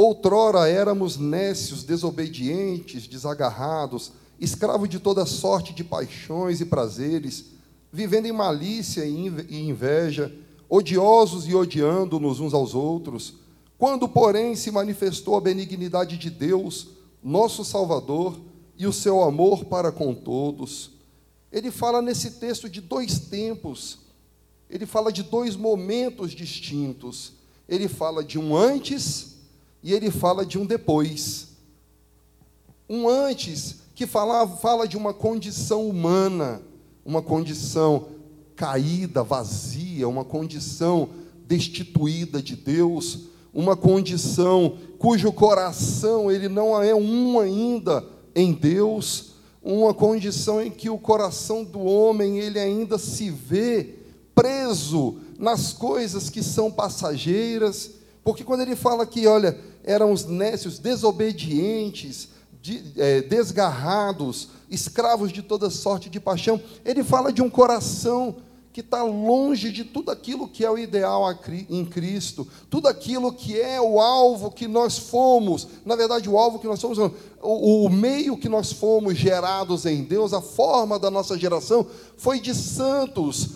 outrora 0.00 0.68
éramos 0.68 1.18
nécios, 1.18 1.82
desobedientes, 1.82 3.08
desagarrados, 3.08 4.12
escravos 4.38 4.88
de 4.88 5.00
toda 5.00 5.26
sorte 5.26 5.74
de 5.74 5.82
paixões 5.82 6.60
e 6.60 6.64
prazeres, 6.64 7.46
vivendo 7.92 8.26
em 8.26 8.32
malícia 8.32 9.04
e 9.04 9.68
inveja, 9.68 10.32
odiosos 10.68 11.48
e 11.48 11.54
odiando-nos 11.56 12.38
uns 12.38 12.54
aos 12.54 12.76
outros, 12.76 13.34
quando, 13.76 14.08
porém, 14.08 14.54
se 14.54 14.70
manifestou 14.70 15.36
a 15.36 15.40
benignidade 15.40 16.16
de 16.16 16.30
Deus, 16.30 16.90
nosso 17.20 17.64
Salvador, 17.64 18.38
e 18.78 18.86
o 18.86 18.92
seu 18.92 19.20
amor 19.24 19.64
para 19.64 19.90
com 19.90 20.14
todos. 20.14 20.92
Ele 21.50 21.72
fala 21.72 22.00
nesse 22.00 22.32
texto 22.32 22.68
de 22.68 22.80
dois 22.80 23.18
tempos, 23.18 23.98
ele 24.70 24.86
fala 24.86 25.10
de 25.10 25.24
dois 25.24 25.56
momentos 25.56 26.30
distintos. 26.30 27.32
Ele 27.68 27.88
fala 27.88 28.22
de 28.22 28.38
um 28.38 28.56
antes 28.56 29.37
e 29.82 29.92
ele 29.92 30.10
fala 30.10 30.44
de 30.44 30.58
um 30.58 30.66
depois. 30.66 31.48
Um 32.88 33.08
antes 33.08 33.76
que 33.94 34.06
fala, 34.06 34.46
fala 34.46 34.86
de 34.86 34.96
uma 34.96 35.12
condição 35.12 35.88
humana, 35.88 36.62
uma 37.04 37.22
condição 37.22 38.08
caída, 38.54 39.22
vazia, 39.22 40.08
uma 40.08 40.24
condição 40.24 41.08
destituída 41.46 42.42
de 42.42 42.56
Deus, 42.56 43.20
uma 43.52 43.76
condição 43.76 44.76
cujo 44.98 45.32
coração 45.32 46.30
ele 46.30 46.48
não 46.48 46.80
é 46.82 46.94
um 46.94 47.38
ainda 47.40 48.04
em 48.34 48.52
Deus, 48.52 49.32
uma 49.62 49.92
condição 49.92 50.62
em 50.62 50.70
que 50.70 50.88
o 50.88 50.98
coração 50.98 51.64
do 51.64 51.80
homem 51.80 52.38
ele 52.38 52.58
ainda 52.58 52.98
se 52.98 53.30
vê 53.30 53.94
preso 54.34 55.16
nas 55.38 55.72
coisas 55.72 56.30
que 56.30 56.42
são 56.42 56.70
passageiras, 56.70 57.90
porque 58.28 58.44
quando 58.44 58.60
ele 58.60 58.76
fala 58.76 59.06
que, 59.06 59.26
olha, 59.26 59.58
eram 59.82 60.12
os 60.12 60.26
nécios 60.26 60.78
desobedientes, 60.78 62.28
de, 62.60 62.92
é, 62.98 63.22
desgarrados, 63.22 64.50
escravos 64.68 65.32
de 65.32 65.40
toda 65.40 65.70
sorte 65.70 66.10
de 66.10 66.20
paixão, 66.20 66.60
ele 66.84 67.02
fala 67.02 67.32
de 67.32 67.40
um 67.40 67.48
coração 67.48 68.36
que 68.70 68.80
está 68.80 69.02
longe 69.02 69.72
de 69.72 69.82
tudo 69.82 70.10
aquilo 70.10 70.46
que 70.46 70.62
é 70.62 70.70
o 70.70 70.76
ideal 70.76 71.24
em 71.70 71.86
Cristo, 71.86 72.46
tudo 72.68 72.86
aquilo 72.86 73.32
que 73.32 73.58
é 73.58 73.80
o 73.80 73.98
alvo 73.98 74.50
que 74.50 74.68
nós 74.68 74.98
fomos, 74.98 75.66
na 75.82 75.96
verdade, 75.96 76.28
o 76.28 76.36
alvo 76.36 76.58
que 76.58 76.66
nós 76.66 76.80
somos, 76.80 76.98
o, 76.98 77.86
o 77.86 77.88
meio 77.88 78.36
que 78.36 78.46
nós 78.50 78.70
fomos 78.70 79.16
gerados 79.16 79.86
em 79.86 80.04
Deus, 80.04 80.34
a 80.34 80.42
forma 80.42 80.98
da 80.98 81.10
nossa 81.10 81.38
geração 81.38 81.86
foi 82.18 82.38
de 82.38 82.54
santos, 82.54 83.52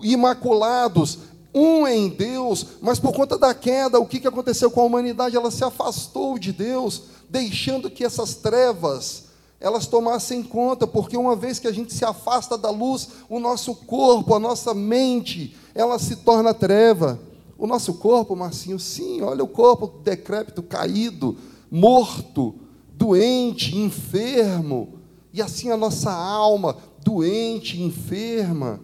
imaculados, 0.00 1.18
um 1.56 1.88
em 1.88 2.10
Deus, 2.10 2.66
mas 2.82 3.00
por 3.00 3.14
conta 3.14 3.38
da 3.38 3.54
queda, 3.54 3.98
o 3.98 4.06
que, 4.06 4.20
que 4.20 4.28
aconteceu 4.28 4.70
com 4.70 4.82
a 4.82 4.84
humanidade? 4.84 5.36
Ela 5.36 5.50
se 5.50 5.64
afastou 5.64 6.38
de 6.38 6.52
Deus, 6.52 7.04
deixando 7.30 7.90
que 7.90 8.04
essas 8.04 8.34
trevas 8.34 9.24
elas 9.58 9.86
tomassem 9.86 10.42
conta, 10.42 10.86
porque 10.86 11.16
uma 11.16 11.34
vez 11.34 11.58
que 11.58 11.66
a 11.66 11.72
gente 11.72 11.94
se 11.94 12.04
afasta 12.04 12.58
da 12.58 12.70
luz, 12.70 13.08
o 13.26 13.40
nosso 13.40 13.74
corpo, 13.74 14.34
a 14.34 14.38
nossa 14.38 14.74
mente, 14.74 15.56
ela 15.74 15.98
se 15.98 16.16
torna 16.16 16.52
treva. 16.52 17.18
O 17.56 17.66
nosso 17.66 17.94
corpo, 17.94 18.36
Marcinho, 18.36 18.78
sim, 18.78 19.22
olha 19.22 19.42
o 19.42 19.48
corpo 19.48 19.86
decrépito, 20.04 20.62
caído, 20.62 21.38
morto, 21.70 22.54
doente, 22.92 23.78
enfermo, 23.78 25.00
e 25.32 25.40
assim 25.40 25.70
a 25.70 25.76
nossa 25.76 26.12
alma, 26.12 26.76
doente, 27.02 27.82
enferma, 27.82 28.78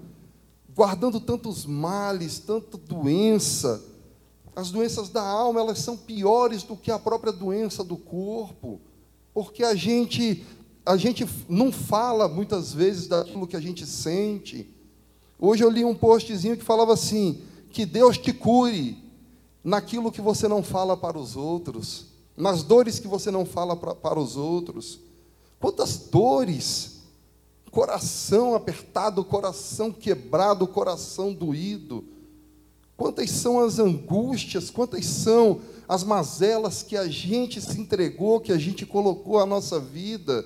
guardando 0.74 1.20
tantos 1.20 1.64
males, 1.66 2.38
tanta 2.38 2.78
doença. 2.78 3.82
As 4.54 4.70
doenças 4.70 5.08
da 5.08 5.22
alma, 5.22 5.60
elas 5.60 5.78
são 5.78 5.96
piores 5.96 6.62
do 6.62 6.76
que 6.76 6.90
a 6.90 6.98
própria 6.98 7.32
doença 7.32 7.82
do 7.82 7.96
corpo, 7.96 8.80
porque 9.32 9.64
a 9.64 9.74
gente 9.74 10.44
a 10.84 10.96
gente 10.96 11.24
não 11.48 11.70
fala 11.70 12.28
muitas 12.28 12.72
vezes 12.72 13.06
daquilo 13.06 13.46
que 13.46 13.56
a 13.56 13.60
gente 13.60 13.86
sente. 13.86 14.68
Hoje 15.38 15.62
eu 15.62 15.70
li 15.70 15.84
um 15.84 15.94
postzinho 15.94 16.56
que 16.56 16.64
falava 16.64 16.92
assim: 16.92 17.40
que 17.70 17.86
Deus 17.86 18.18
te 18.18 18.32
cure 18.32 18.98
naquilo 19.62 20.10
que 20.10 20.20
você 20.20 20.48
não 20.48 20.62
fala 20.62 20.96
para 20.96 21.18
os 21.18 21.36
outros, 21.36 22.06
nas 22.36 22.62
dores 22.62 22.98
que 22.98 23.06
você 23.06 23.30
não 23.30 23.46
fala 23.46 23.76
para, 23.76 23.94
para 23.94 24.18
os 24.18 24.36
outros. 24.36 24.98
Quantas 25.60 25.96
dores! 25.96 27.01
Coração 27.72 28.54
apertado, 28.54 29.24
coração 29.24 29.90
quebrado, 29.90 30.68
coração 30.68 31.32
doído. 31.32 32.04
Quantas 32.96 33.30
são 33.30 33.58
as 33.58 33.78
angústias, 33.78 34.70
quantas 34.70 35.06
são 35.06 35.60
as 35.88 36.04
mazelas 36.04 36.82
que 36.82 36.96
a 36.96 37.08
gente 37.08 37.60
se 37.60 37.80
entregou, 37.80 38.40
que 38.40 38.52
a 38.52 38.58
gente 38.58 38.86
colocou 38.86 39.40
à 39.40 39.46
nossa 39.46 39.80
vida 39.80 40.44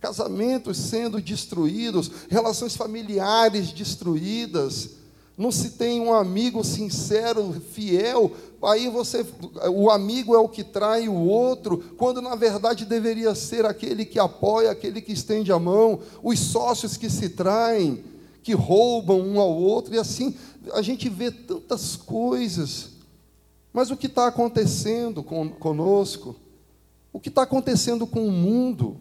casamentos 0.00 0.78
sendo 0.78 1.20
destruídos, 1.20 2.10
relações 2.30 2.76
familiares 2.76 3.72
destruídas. 3.72 4.90
Não 5.38 5.52
se 5.52 5.70
tem 5.70 6.00
um 6.00 6.12
amigo 6.12 6.64
sincero, 6.64 7.54
fiel, 7.70 8.32
aí 8.60 8.88
você, 8.88 9.24
o 9.72 9.88
amigo 9.88 10.34
é 10.34 10.38
o 10.38 10.48
que 10.48 10.64
trai 10.64 11.08
o 11.08 11.14
outro, 11.14 11.78
quando 11.96 12.20
na 12.20 12.34
verdade 12.34 12.84
deveria 12.84 13.32
ser 13.36 13.64
aquele 13.64 14.04
que 14.04 14.18
apoia, 14.18 14.72
aquele 14.72 15.00
que 15.00 15.12
estende 15.12 15.52
a 15.52 15.58
mão, 15.58 16.00
os 16.24 16.40
sócios 16.40 16.96
que 16.96 17.08
se 17.08 17.28
traem, 17.28 18.02
que 18.42 18.52
roubam 18.52 19.20
um 19.20 19.38
ao 19.38 19.54
outro, 19.54 19.94
e 19.94 19.98
assim 19.98 20.34
a 20.72 20.82
gente 20.82 21.08
vê 21.08 21.30
tantas 21.30 21.94
coisas. 21.94 22.90
Mas 23.72 23.92
o 23.92 23.96
que 23.96 24.08
está 24.08 24.26
acontecendo 24.26 25.22
conosco? 25.22 26.34
O 27.12 27.20
que 27.20 27.28
está 27.28 27.42
acontecendo 27.42 28.08
com 28.08 28.26
o 28.26 28.32
mundo? 28.32 28.96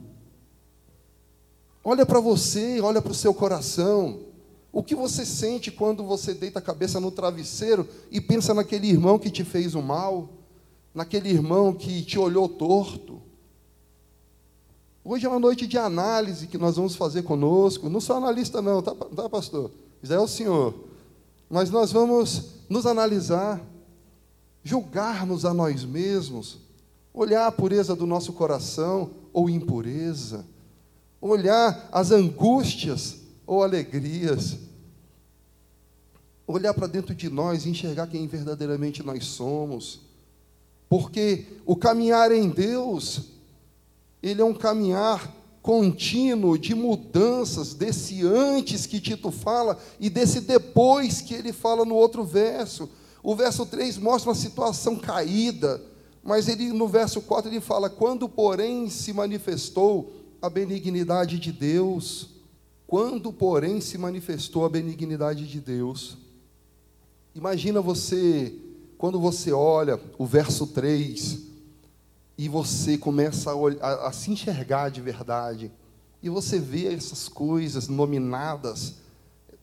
Olha 1.84 2.06
para 2.06 2.20
você, 2.20 2.79
olha 2.79 3.01
para 3.01 3.12
o 3.12 3.15
seu 3.15 3.34
coração. 3.34 4.27
O 4.78 4.84
que 4.84 4.94
você 4.94 5.26
sente 5.26 5.72
quando 5.72 6.04
você 6.04 6.36
deita 6.36 6.60
a 6.60 6.62
cabeça 6.62 7.00
no 7.00 7.10
travesseiro 7.10 7.90
e 8.12 8.22
pensa 8.22 8.54
naquele 8.54 8.88
irmão 8.88 9.18
que 9.18 9.32
te 9.32 9.44
fez 9.44 9.74
o 9.74 9.82
mal, 9.82 10.30
naquele 10.94 11.30
irmão 11.30 11.74
que 11.74 12.04
te 12.04 12.20
olhou 12.20 12.48
torto? 12.48 13.20
Hoje 15.04 15.26
é 15.26 15.30
uma 15.30 15.40
noite 15.40 15.66
de 15.66 15.80
análise 15.80 16.46
que 16.46 16.60
nós 16.60 16.76
vamos 16.76 16.96
fazer 16.96 17.24
conosco. 17.24 17.90
Não 17.90 18.00
sou 18.00 18.18
analista, 18.18 18.62
não, 18.62 18.84
tá, 18.84 18.94
tá 18.94 19.28
pastor? 19.28 19.72
Já 20.04 20.14
é 20.14 20.20
o 20.20 20.28
senhor. 20.28 20.76
Mas 21.50 21.72
nós 21.72 21.92
vamos 21.92 22.44
nos 22.70 22.86
analisar, 22.86 23.60
julgar-nos 24.64 25.44
a 25.44 25.56
nós 25.56 25.84
mesmos, 25.84 26.60
olhar 27.12 27.48
a 27.48 27.52
pureza 27.52 27.96
do 27.96 28.06
nosso 28.06 28.32
coração 28.32 29.10
ou 29.34 29.50
impureza 29.50 30.46
olhar 31.20 31.90
as 31.92 32.12
angústias 32.12 33.18
ou 33.46 33.64
alegrias, 33.64 34.58
olhar 36.48 36.74
para 36.74 36.88
dentro 36.88 37.13
de 37.13 37.30
nós 37.30 37.66
e 37.66 37.70
enxergar 37.70 38.08
quem 38.08 38.25
verdadeiramente 38.25 39.04
nós 39.04 39.25
somos, 39.25 40.00
porque 40.89 41.46
o 41.66 41.75
caminhar 41.75 42.32
em 42.32 42.50
Deus, 42.50 43.24
ele 44.24 44.42
é 44.42 44.46
um 44.46 44.54
caminhar 44.54 45.36
contínuo 45.62 46.58
de 46.58 46.74
mudanças, 46.74 47.74
desse 47.74 48.25
antes 48.25 48.86
que 48.86 49.01
Tito 49.01 49.30
fala 49.30 49.77
e 50.00 50.10
desse 50.10 50.39
depois 50.39 51.20
que 51.20 51.34
ele 51.34 51.51
fala 51.51 51.84
no 51.84 51.94
outro 51.94 52.24
verso. 52.24 52.89
O 53.22 53.36
verso 53.36 53.66
3 53.66 53.98
mostra 53.98 54.30
uma 54.30 54.36
situação 54.36 54.96
caída, 54.96 55.82
mas 56.24 56.48
ele 56.48 56.72
no 56.72 56.88
verso 56.88 57.22
4 57.22 57.51
ele 57.51 57.60
fala: 57.60 57.89
"Quando, 57.89 58.30
porém, 58.30 58.89
se 58.89 59.12
manifestou 59.12 60.13
a 60.42 60.50
benignidade 60.50 61.38
de 61.38 61.51
Deus, 61.51 62.30
quando, 62.86 63.34
porém, 63.34 63.82
se 63.82 63.98
manifestou 63.98 64.63
a 64.63 64.70
benignidade 64.70 65.46
de 65.46 65.60
Deus. 65.60 66.18
Imagina 67.38 67.79
você, 67.79 68.51
quando 68.98 69.20
você 69.20 69.51
olha 69.51 70.01
o 70.17 70.25
verso 70.25 70.65
3, 70.65 71.38
e 72.36 72.50
você 72.50 72.98
começa 72.98 73.51
a, 73.51 73.56
a, 73.79 74.08
a 74.08 74.12
se 74.12 74.32
enxergar 74.32 74.89
de 74.89 75.01
verdade, 75.01 75.72
e 76.22 76.29
você 76.29 76.58
vê 76.58 76.91
essas 76.91 77.29
coisas 77.29 77.88
nominadas, 77.88 78.96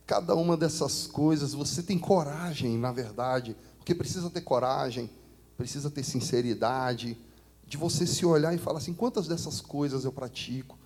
cada 0.07 0.37
uma 0.37 0.57
dessas 0.57 1.09
coisas, 1.09 1.53
você 1.53 1.83
tem 1.83 1.99
coragem, 1.99 2.79
na 2.79 2.93
verdade, 2.93 3.57
porque 3.79 3.93
precisa 3.93 4.31
ter 4.31 4.43
coragem, 4.43 5.11
precisa 5.57 5.91
ter 5.91 6.05
sinceridade, 6.05 7.19
de 7.67 7.77
você 7.77 8.07
se 8.07 8.25
olhar 8.25 8.55
e 8.55 8.59
falar 8.59 8.79
assim: 8.79 8.95
quantas 8.95 9.27
dessas 9.27 9.61
coisas 9.61 10.05
eu 10.05 10.13
pratico? 10.13 10.79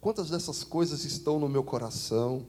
Quantas 0.00 0.30
dessas 0.30 0.62
coisas 0.62 1.04
estão 1.04 1.40
no 1.40 1.48
meu 1.48 1.64
coração? 1.64 2.46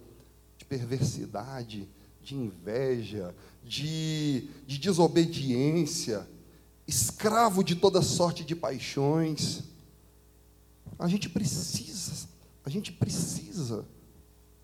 De 0.60 0.66
perversidade, 0.66 1.90
de 2.22 2.36
inveja, 2.36 3.34
de, 3.70 4.50
de 4.66 4.80
desobediência, 4.80 6.28
escravo 6.88 7.64
de 7.64 7.76
toda 7.76 8.02
sorte 8.02 8.44
de 8.44 8.56
paixões. 8.56 9.64
A 10.98 11.08
gente 11.08 11.30
precisa, 11.30 12.28
a 12.66 12.70
gente 12.70 12.92
precisa 12.92 13.86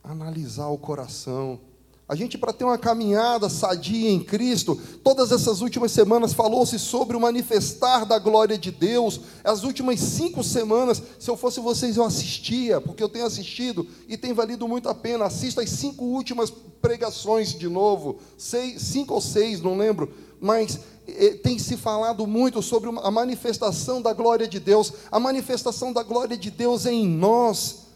analisar 0.03 0.69
o 0.69 0.77
coração 0.79 1.61
a 2.07 2.15
gente, 2.15 2.37
para 2.37 2.53
ter 2.53 2.63
uma 2.63 2.77
caminhada 2.77 3.49
sadia 3.49 4.11
em 4.11 4.19
Cristo, 4.19 4.79
todas 5.03 5.31
essas 5.31 5.61
últimas 5.61 5.91
semanas 5.91 6.33
falou-se 6.33 6.77
sobre 6.77 7.17
o 7.17 7.19
manifestar 7.19 8.05
da 8.05 8.19
glória 8.19 8.59
de 8.59 8.69
Deus. 8.69 9.21
As 9.43 9.63
últimas 9.63 9.99
cinco 9.99 10.43
semanas, 10.43 11.01
se 11.17 11.31
eu 11.31 11.35
fosse 11.35 11.59
vocês, 11.59 11.97
eu 11.97 12.03
assistia, 12.03 12.79
porque 12.79 13.01
eu 13.01 13.09
tenho 13.09 13.25
assistido 13.25 13.87
e 14.07 14.15
tem 14.17 14.33
valido 14.33 14.67
muito 14.67 14.87
a 14.87 14.93
pena. 14.93 15.25
Assista 15.25 15.63
as 15.63 15.69
cinco 15.71 16.05
últimas 16.05 16.53
pregações 16.79 17.57
de 17.57 17.67
novo, 17.67 18.19
seis, 18.37 18.83
cinco 18.83 19.15
ou 19.15 19.21
seis, 19.21 19.59
não 19.59 19.75
lembro, 19.75 20.13
mas 20.39 20.79
eh, 21.07 21.39
tem 21.41 21.57
se 21.57 21.75
falado 21.75 22.27
muito 22.27 22.61
sobre 22.61 22.91
a 23.01 23.09
manifestação 23.09 23.99
da 23.99 24.13
glória 24.13 24.47
de 24.47 24.59
Deus, 24.59 24.93
a 25.11 25.19
manifestação 25.19 25.91
da 25.91 26.03
glória 26.03 26.37
de 26.37 26.51
Deus 26.51 26.85
em 26.85 27.07
nós, 27.07 27.87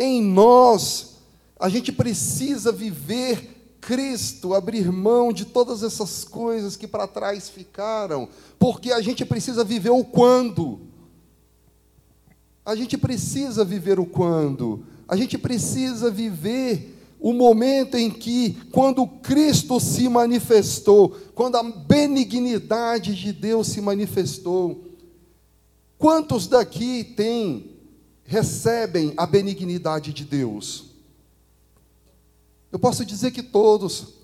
em 0.00 0.20
nós. 0.20 1.09
A 1.60 1.68
gente 1.68 1.92
precisa 1.92 2.72
viver 2.72 3.76
Cristo, 3.82 4.54
abrir 4.54 4.90
mão 4.90 5.30
de 5.30 5.44
todas 5.44 5.82
essas 5.82 6.24
coisas 6.24 6.74
que 6.74 6.86
para 6.86 7.06
trás 7.06 7.50
ficaram, 7.50 8.30
porque 8.58 8.90
a 8.90 9.02
gente 9.02 9.26
precisa 9.26 9.62
viver 9.62 9.90
o 9.90 10.02
quando. 10.02 10.80
A 12.64 12.74
gente 12.74 12.96
precisa 12.96 13.62
viver 13.62 14.00
o 14.00 14.06
quando. 14.06 14.86
A 15.06 15.14
gente 15.16 15.36
precisa 15.36 16.10
viver 16.10 16.96
o 17.20 17.34
momento 17.34 17.96
em 17.96 18.10
que, 18.10 18.56
quando 18.72 19.06
Cristo 19.06 19.78
se 19.78 20.08
manifestou, 20.08 21.14
quando 21.34 21.56
a 21.56 21.62
benignidade 21.62 23.14
de 23.14 23.34
Deus 23.34 23.68
se 23.68 23.82
manifestou. 23.82 24.84
Quantos 25.98 26.46
daqui 26.46 27.04
têm, 27.04 27.72
recebem 28.24 29.12
a 29.18 29.26
benignidade 29.26 30.14
de 30.14 30.24
Deus? 30.24 30.89
Eu 32.72 32.78
posso 32.78 33.04
dizer 33.04 33.32
que 33.32 33.42
todos 33.42 34.14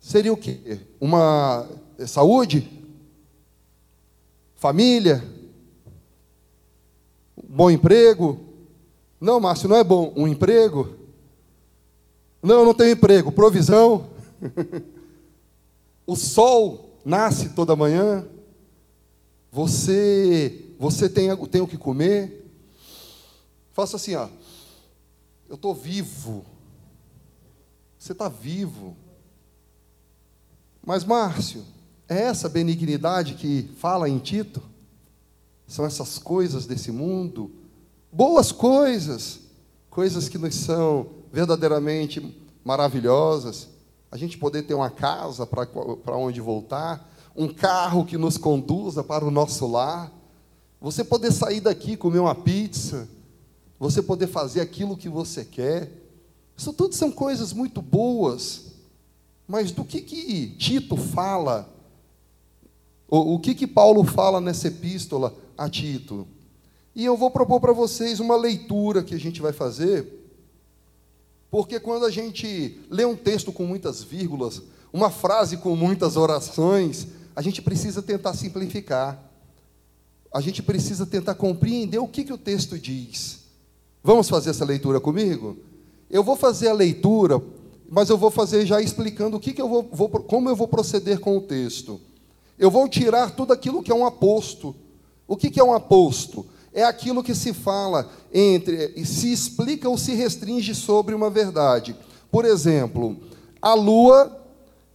seria 0.00 0.32
o 0.32 0.36
quê? 0.36 0.80
Uma 1.00 1.68
saúde, 2.06 2.68
família, 4.56 5.24
bom 7.48 7.70
emprego. 7.70 8.40
Não, 9.20 9.38
Márcio, 9.38 9.68
não 9.68 9.76
é 9.76 9.84
bom 9.84 10.12
um 10.16 10.26
emprego. 10.26 10.96
Não, 12.42 12.64
não 12.64 12.74
tenho 12.74 12.92
emprego, 12.92 13.30
provisão. 13.30 14.08
o 16.06 16.16
sol 16.16 16.98
nasce 17.04 17.50
toda 17.50 17.76
manhã. 17.76 18.26
Você, 19.52 20.64
você 20.78 21.08
tem, 21.08 21.34
tem 21.48 21.60
o 21.60 21.66
que 21.66 21.76
comer. 21.76 22.50
Faça 23.72 23.96
assim, 23.96 24.14
ó. 24.14 24.28
Eu 25.48 25.56
estou 25.56 25.74
vivo. 25.74 26.44
Você 28.00 28.10
está 28.10 28.28
vivo. 28.28 28.96
Mas, 30.84 31.04
Márcio, 31.04 31.62
é 32.08 32.22
essa 32.22 32.48
benignidade 32.48 33.34
que 33.34 33.70
fala 33.76 34.08
em 34.08 34.18
Tito? 34.18 34.60
São 35.68 35.84
essas 35.84 36.18
coisas 36.18 36.66
desse 36.66 36.90
mundo? 36.90 37.60
boas 38.12 38.50
coisas, 38.50 39.40
coisas 39.88 40.28
que 40.28 40.38
nos 40.38 40.54
são 40.54 41.06
verdadeiramente 41.32 42.36
maravilhosas. 42.64 43.68
A 44.10 44.16
gente 44.16 44.36
poder 44.36 44.62
ter 44.62 44.74
uma 44.74 44.90
casa 44.90 45.46
para 45.46 46.16
onde 46.16 46.40
voltar, 46.40 47.08
um 47.36 47.48
carro 47.48 48.04
que 48.04 48.18
nos 48.18 48.36
conduza 48.36 49.04
para 49.04 49.24
o 49.24 49.30
nosso 49.30 49.66
lar, 49.66 50.12
você 50.80 51.04
poder 51.04 51.30
sair 51.30 51.60
daqui 51.60 51.96
comer 51.96 52.18
uma 52.18 52.34
pizza, 52.34 53.08
você 53.78 54.02
poder 54.02 54.26
fazer 54.26 54.60
aquilo 54.60 54.96
que 54.96 55.08
você 55.08 55.44
quer. 55.44 55.99
Isso 56.60 56.74
tudo 56.74 56.94
são 56.94 57.10
coisas 57.10 57.54
muito 57.54 57.80
boas. 57.80 58.64
Mas 59.48 59.72
do 59.72 59.82
que, 59.82 60.02
que 60.02 60.48
Tito 60.58 60.94
fala? 60.94 61.66
O, 63.08 63.36
o 63.36 63.38
que, 63.38 63.54
que 63.54 63.66
Paulo 63.66 64.04
fala 64.04 64.42
nessa 64.42 64.68
epístola 64.68 65.34
a 65.56 65.70
Tito? 65.70 66.28
E 66.94 67.02
eu 67.02 67.16
vou 67.16 67.30
propor 67.30 67.62
para 67.62 67.72
vocês 67.72 68.20
uma 68.20 68.36
leitura 68.36 69.02
que 69.02 69.14
a 69.14 69.18
gente 69.18 69.40
vai 69.40 69.54
fazer, 69.54 70.06
porque 71.50 71.80
quando 71.80 72.04
a 72.04 72.10
gente 72.10 72.78
lê 72.90 73.06
um 73.06 73.16
texto 73.16 73.50
com 73.50 73.64
muitas 73.64 74.02
vírgulas, 74.02 74.60
uma 74.92 75.08
frase 75.08 75.56
com 75.56 75.74
muitas 75.74 76.14
orações, 76.14 77.06
a 77.34 77.40
gente 77.40 77.62
precisa 77.62 78.02
tentar 78.02 78.34
simplificar. 78.34 79.18
A 80.30 80.42
gente 80.42 80.62
precisa 80.62 81.06
tentar 81.06 81.36
compreender 81.36 82.00
o 82.00 82.06
que, 82.06 82.22
que 82.22 82.34
o 82.34 82.38
texto 82.38 82.78
diz. 82.78 83.44
Vamos 84.04 84.28
fazer 84.28 84.50
essa 84.50 84.64
leitura 84.66 85.00
comigo? 85.00 85.69
Eu 86.10 86.24
vou 86.24 86.36
fazer 86.36 86.68
a 86.68 86.74
leitura, 86.74 87.40
mas 87.88 88.10
eu 88.10 88.18
vou 88.18 88.30
fazer 88.30 88.66
já 88.66 88.80
explicando 88.80 89.36
o 89.36 89.40
que, 89.40 89.52
que 89.52 89.62
eu 89.62 89.68
vou, 89.68 89.88
vou, 89.92 90.08
como 90.08 90.48
eu 90.48 90.56
vou 90.56 90.66
proceder 90.66 91.20
com 91.20 91.36
o 91.36 91.40
texto. 91.40 92.00
Eu 92.58 92.70
vou 92.70 92.88
tirar 92.88 93.30
tudo 93.30 93.52
aquilo 93.52 93.82
que 93.82 93.92
é 93.92 93.94
um 93.94 94.04
aposto. 94.04 94.74
O 95.26 95.36
que, 95.36 95.50
que 95.50 95.60
é 95.60 95.64
um 95.64 95.72
aposto? 95.72 96.44
É 96.72 96.84
aquilo 96.84 97.22
que 97.22 97.34
se 97.34 97.52
fala 97.52 98.10
entre, 98.32 99.04
se 99.04 99.32
explica 99.32 99.88
ou 99.88 99.96
se 99.96 100.14
restringe 100.14 100.74
sobre 100.74 101.14
uma 101.14 101.30
verdade. 101.30 101.96
Por 102.30 102.44
exemplo, 102.44 103.16
a 103.60 103.74
lua, 103.74 104.36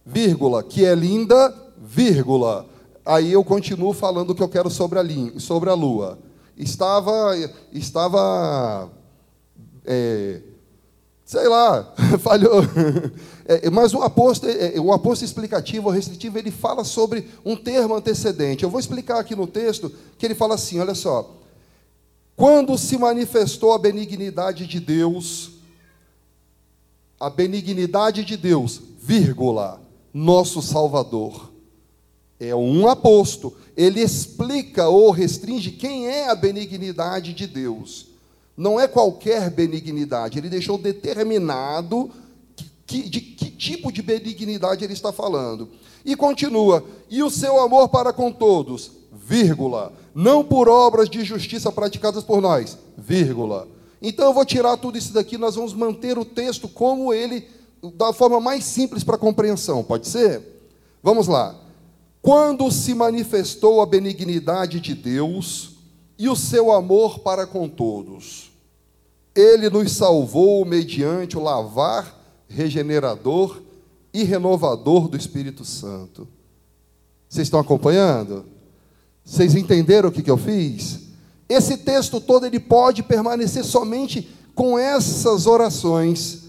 vírgula, 0.04 0.62
que 0.62 0.84
é 0.84 0.94
linda, 0.94 1.54
vírgula. 1.76 2.66
Aí 3.04 3.32
eu 3.32 3.44
continuo 3.44 3.92
falando 3.92 4.30
o 4.30 4.34
que 4.34 4.42
eu 4.42 4.48
quero 4.48 4.70
sobre 4.70 4.98
a, 4.98 5.02
linha, 5.02 5.38
sobre 5.38 5.70
a 5.70 5.74
lua. 5.74 6.18
Estava, 6.56 7.34
estava, 7.72 8.90
é, 9.84 10.40
sei 11.26 11.48
lá, 11.48 11.92
falhou. 12.22 12.62
É, 13.44 13.68
mas 13.68 13.92
o 13.92 14.00
aposto, 14.00 14.46
é, 14.46 14.80
o 14.80 14.92
aposto 14.92 15.24
explicativo 15.24 15.88
ou 15.88 15.92
restritivo, 15.92 16.38
ele 16.38 16.52
fala 16.52 16.84
sobre 16.84 17.28
um 17.44 17.56
termo 17.56 17.94
antecedente. 17.94 18.62
Eu 18.62 18.70
vou 18.70 18.80
explicar 18.80 19.18
aqui 19.18 19.34
no 19.34 19.46
texto 19.46 19.92
que 20.16 20.24
ele 20.24 20.34
fala 20.34 20.54
assim: 20.54 20.78
olha 20.78 20.94
só. 20.94 21.34
Quando 22.36 22.76
se 22.76 22.96
manifestou 22.98 23.72
a 23.72 23.78
benignidade 23.78 24.66
de 24.66 24.78
Deus, 24.78 25.52
a 27.18 27.30
benignidade 27.30 28.24
de 28.24 28.36
Deus, 28.36 28.80
vírgula, 29.00 29.80
nosso 30.12 30.62
Salvador. 30.62 31.50
É 32.38 32.54
um 32.54 32.86
aposto. 32.86 33.56
Ele 33.74 34.00
explica 34.00 34.88
ou 34.88 35.10
restringe 35.10 35.70
quem 35.70 36.06
é 36.06 36.28
a 36.28 36.34
benignidade 36.34 37.32
de 37.32 37.46
Deus. 37.46 38.08
Não 38.56 38.80
é 38.80 38.88
qualquer 38.88 39.50
benignidade. 39.50 40.38
Ele 40.38 40.48
deixou 40.48 40.78
determinado 40.78 42.10
que, 42.86 43.08
de 43.08 43.20
que 43.20 43.50
tipo 43.50 43.90
de 43.90 44.00
benignidade 44.00 44.84
ele 44.84 44.92
está 44.92 45.12
falando. 45.12 45.68
E 46.04 46.14
continua: 46.14 46.84
e 47.10 47.22
o 47.22 47.30
seu 47.30 47.60
amor 47.60 47.88
para 47.88 48.12
com 48.12 48.30
todos, 48.30 48.92
vírgula, 49.12 49.92
não 50.14 50.44
por 50.44 50.68
obras 50.68 51.10
de 51.10 51.24
justiça 51.24 51.72
praticadas 51.72 52.22
por 52.22 52.40
nós, 52.40 52.78
vírgula. 52.96 53.68
Então 54.00 54.26
eu 54.26 54.32
vou 54.32 54.44
tirar 54.44 54.76
tudo 54.76 54.96
isso 54.96 55.12
daqui, 55.12 55.36
nós 55.36 55.56
vamos 55.56 55.74
manter 55.74 56.18
o 56.18 56.24
texto 56.24 56.68
como 56.68 57.12
ele, 57.12 57.48
da 57.94 58.12
forma 58.12 58.40
mais 58.40 58.64
simples 58.64 59.02
para 59.02 59.18
compreensão, 59.18 59.82
pode 59.82 60.06
ser? 60.06 60.42
Vamos 61.02 61.26
lá. 61.26 61.54
Quando 62.20 62.70
se 62.70 62.94
manifestou 62.94 63.80
a 63.80 63.86
benignidade 63.86 64.80
de 64.80 64.94
Deus 64.94 65.70
e 66.18 66.28
o 66.28 66.36
seu 66.36 66.72
amor 66.72 67.20
para 67.20 67.46
com 67.46 67.68
todos, 67.68 68.45
ele 69.36 69.68
nos 69.68 69.92
salvou 69.92 70.64
mediante 70.64 71.36
o 71.36 71.42
lavar 71.42 72.18
regenerador 72.48 73.60
e 74.12 74.24
renovador 74.24 75.08
do 75.08 75.16
Espírito 75.16 75.62
Santo. 75.62 76.26
Vocês 77.28 77.46
estão 77.46 77.60
acompanhando? 77.60 78.46
Vocês 79.22 79.54
entenderam 79.54 80.08
o 80.08 80.12
que, 80.12 80.22
que 80.22 80.30
eu 80.30 80.38
fiz? 80.38 81.00
Esse 81.48 81.76
texto 81.76 82.18
todo 82.18 82.46
ele 82.46 82.58
pode 82.58 83.02
permanecer 83.02 83.62
somente 83.62 84.28
com 84.54 84.78
essas 84.78 85.46
orações, 85.46 86.44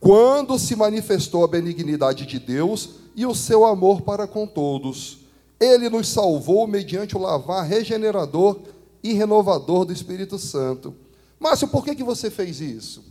quando 0.00 0.58
se 0.58 0.74
manifestou 0.74 1.44
a 1.44 1.48
benignidade 1.48 2.24
de 2.24 2.38
Deus 2.38 2.90
e 3.14 3.26
o 3.26 3.34
seu 3.34 3.66
amor 3.66 4.00
para 4.00 4.26
com 4.26 4.46
todos. 4.46 5.18
Ele 5.60 5.90
nos 5.90 6.08
salvou 6.08 6.66
mediante 6.66 7.14
o 7.14 7.20
lavar 7.20 7.66
regenerador 7.66 8.60
e 9.02 9.12
renovador 9.12 9.84
do 9.84 9.92
Espírito 9.92 10.38
Santo. 10.38 10.94
Márcio, 11.40 11.66
por 11.66 11.82
que, 11.82 11.94
que 11.94 12.04
você 12.04 12.30
fez 12.30 12.60
isso? 12.60 13.02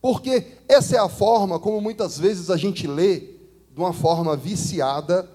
Porque 0.00 0.46
essa 0.68 0.94
é 0.94 0.98
a 1.00 1.08
forma 1.08 1.58
como 1.58 1.80
muitas 1.80 2.16
vezes 2.16 2.48
a 2.48 2.56
gente 2.56 2.86
lê, 2.86 3.18
de 3.18 3.80
uma 3.80 3.92
forma 3.92 4.36
viciada, 4.36 5.28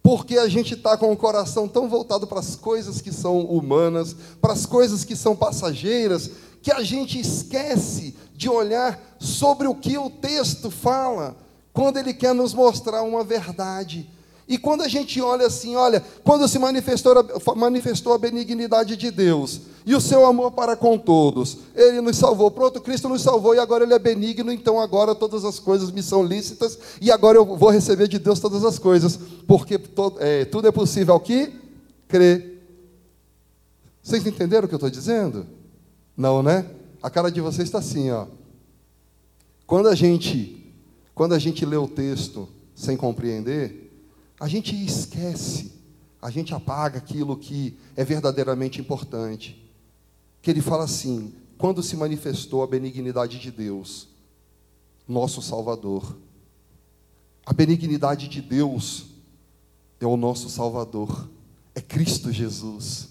porque 0.00 0.38
a 0.38 0.48
gente 0.48 0.74
está 0.74 0.96
com 0.96 1.12
o 1.12 1.16
coração 1.16 1.66
tão 1.66 1.88
voltado 1.88 2.28
para 2.28 2.38
as 2.38 2.54
coisas 2.54 3.00
que 3.00 3.12
são 3.12 3.40
humanas, 3.40 4.14
para 4.40 4.52
as 4.52 4.64
coisas 4.64 5.04
que 5.04 5.16
são 5.16 5.34
passageiras, 5.34 6.30
que 6.62 6.70
a 6.70 6.82
gente 6.82 7.18
esquece 7.18 8.14
de 8.34 8.48
olhar 8.48 9.16
sobre 9.18 9.66
o 9.66 9.74
que 9.74 9.98
o 9.98 10.08
texto 10.08 10.70
fala, 10.70 11.36
quando 11.72 11.98
ele 11.98 12.14
quer 12.14 12.34
nos 12.34 12.54
mostrar 12.54 13.02
uma 13.02 13.24
verdade. 13.24 14.08
E 14.50 14.58
quando 14.58 14.82
a 14.82 14.88
gente 14.88 15.20
olha 15.20 15.46
assim, 15.46 15.76
olha, 15.76 16.04
quando 16.24 16.48
se 16.48 16.58
manifestou, 16.58 17.14
manifestou 17.54 18.12
a 18.12 18.18
benignidade 18.18 18.96
de 18.96 19.08
Deus 19.08 19.60
e 19.86 19.94
o 19.94 20.00
seu 20.00 20.26
amor 20.26 20.50
para 20.50 20.74
com 20.74 20.98
todos, 20.98 21.58
Ele 21.72 22.00
nos 22.00 22.16
salvou. 22.16 22.50
Pronto, 22.50 22.80
Cristo 22.80 23.08
nos 23.08 23.22
salvou 23.22 23.54
e 23.54 23.60
agora 23.60 23.84
Ele 23.84 23.94
é 23.94 23.98
benigno, 24.00 24.50
então 24.52 24.80
agora 24.80 25.14
todas 25.14 25.44
as 25.44 25.60
coisas 25.60 25.92
me 25.92 26.02
são 26.02 26.24
lícitas 26.24 26.76
e 27.00 27.12
agora 27.12 27.38
eu 27.38 27.56
vou 27.56 27.70
receber 27.70 28.08
de 28.08 28.18
Deus 28.18 28.40
todas 28.40 28.64
as 28.64 28.76
coisas, 28.76 29.20
porque 29.46 29.78
to, 29.78 30.16
é, 30.18 30.44
tudo 30.44 30.66
é 30.66 30.72
possível 30.72 31.14
ao 31.14 31.20
que 31.20 31.52
crê. 32.08 32.56
Vocês 34.02 34.26
entenderam 34.26 34.64
o 34.64 34.68
que 34.68 34.74
eu 34.74 34.78
estou 34.78 34.90
dizendo? 34.90 35.46
Não, 36.16 36.42
né? 36.42 36.66
A 37.00 37.08
cara 37.08 37.30
de 37.30 37.40
vocês 37.40 37.68
está 37.68 37.78
assim, 37.78 38.10
ó. 38.10 38.26
Quando 39.64 39.88
a 39.88 39.94
gente, 39.94 40.74
quando 41.14 41.34
a 41.34 41.38
gente 41.38 41.64
lê 41.64 41.76
o 41.76 41.86
texto 41.86 42.48
sem 42.74 42.96
compreender, 42.96 43.89
a 44.40 44.48
gente 44.48 44.74
esquece, 44.74 45.70
a 46.20 46.30
gente 46.30 46.54
apaga 46.54 46.96
aquilo 46.96 47.36
que 47.36 47.76
é 47.94 48.02
verdadeiramente 48.02 48.80
importante. 48.80 49.62
Que 50.40 50.50
ele 50.50 50.62
fala 50.62 50.84
assim: 50.84 51.34
quando 51.58 51.82
se 51.82 51.94
manifestou 51.94 52.62
a 52.62 52.66
benignidade 52.66 53.38
de 53.38 53.50
Deus, 53.50 54.08
nosso 55.06 55.42
Salvador. 55.42 56.16
A 57.44 57.52
benignidade 57.52 58.28
de 58.28 58.40
Deus 58.40 59.06
é 60.00 60.06
o 60.06 60.16
nosso 60.16 60.48
Salvador, 60.48 61.28
é 61.74 61.80
Cristo 61.80 62.32
Jesus. 62.32 63.08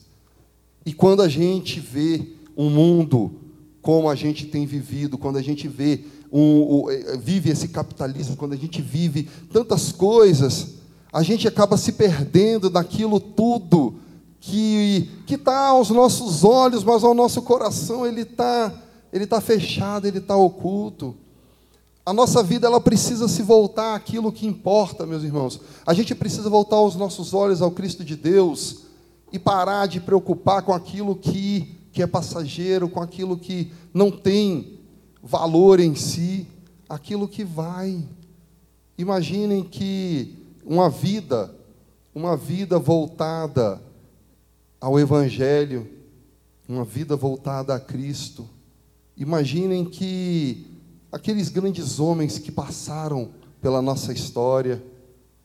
E 0.86 0.94
quando 0.94 1.22
a 1.22 1.28
gente 1.28 1.80
vê 1.80 2.26
um 2.58 2.70
mundo 2.70 3.34
como 3.82 4.10
a 4.10 4.16
gente 4.16 4.46
tem 4.46 4.66
vivido, 4.66 5.18
quando 5.18 5.38
a 5.38 5.42
gente 5.42 5.68
vê 5.68 6.06
um, 6.32 6.86
um, 6.86 6.90
eh, 6.90 7.18
vive 7.18 7.50
esse 7.50 7.68
capitalismo, 7.68 8.36
quando 8.36 8.54
a 8.54 8.58
gente 8.58 8.82
vive 8.82 9.30
tantas 9.52 9.92
coisas, 9.92 10.79
a 11.12 11.24
gente 11.24 11.48
acaba 11.48 11.78
se 11.78 11.94
perdendo 11.94 12.70
naquilo 12.70 13.20
tudo 13.20 13.96
que 14.40 15.10
está 15.28 15.68
aos 15.68 15.90
nossos 15.90 16.44
olhos, 16.44 16.84
mas 16.84 17.04
ao 17.04 17.14
nosso 17.14 17.42
coração 17.42 18.06
ele 18.06 18.22
está 18.22 18.74
ele 19.12 19.26
tá 19.26 19.42
fechado, 19.42 20.08
ele 20.08 20.20
está 20.20 20.36
oculto. 20.36 21.16
A 22.06 22.14
nossa 22.14 22.44
vida 22.44 22.68
ela 22.68 22.80
precisa 22.80 23.28
se 23.28 23.42
voltar 23.42 23.96
àquilo 23.96 24.32
que 24.32 24.48
importa, 24.48 25.06
meus 25.06 25.24
irmãos. 25.24 25.60
A 25.86 25.94
gente 25.94 26.14
precisa 26.16 26.50
voltar 26.50 26.82
os 26.82 26.96
nossos 26.96 27.34
olhos 27.34 27.62
ao 27.62 27.72
Cristo 27.72 28.04
de 28.04 28.16
Deus 28.16 28.84
e 29.32 29.38
parar 29.38 29.88
de 29.88 30.00
preocupar 30.00 30.62
com 30.62 30.74
aquilo 30.74 31.16
que, 31.16 31.76
que 31.92 32.02
é 32.02 32.08
passageiro, 32.08 32.90
com 32.90 33.02
aquilo 33.02 33.38
que 33.38 33.72
não 33.94 34.12
tem 34.12 34.80
valor 35.22 35.80
em 35.80 35.96
si, 35.96 36.48
aquilo 36.88 37.28
que 37.28 37.44
vai. 37.44 38.04
Imaginem 38.98 39.64
que 39.64 40.39
uma 40.70 40.88
vida, 40.88 41.52
uma 42.14 42.38
vida 42.38 42.78
voltada 42.78 43.82
ao 44.80 45.00
Evangelho, 45.00 45.90
uma 46.68 46.86
vida 46.86 47.16
voltada 47.16 47.74
a 47.74 47.80
Cristo. 47.80 48.48
Imaginem 49.18 49.84
que 49.84 50.68
aqueles 51.12 51.50
grandes 51.50 52.00
homens 52.00 52.38
que 52.38 52.52
passaram 52.52 53.30
pela 53.60 53.82
nossa 53.82 54.14
história, 54.14 54.80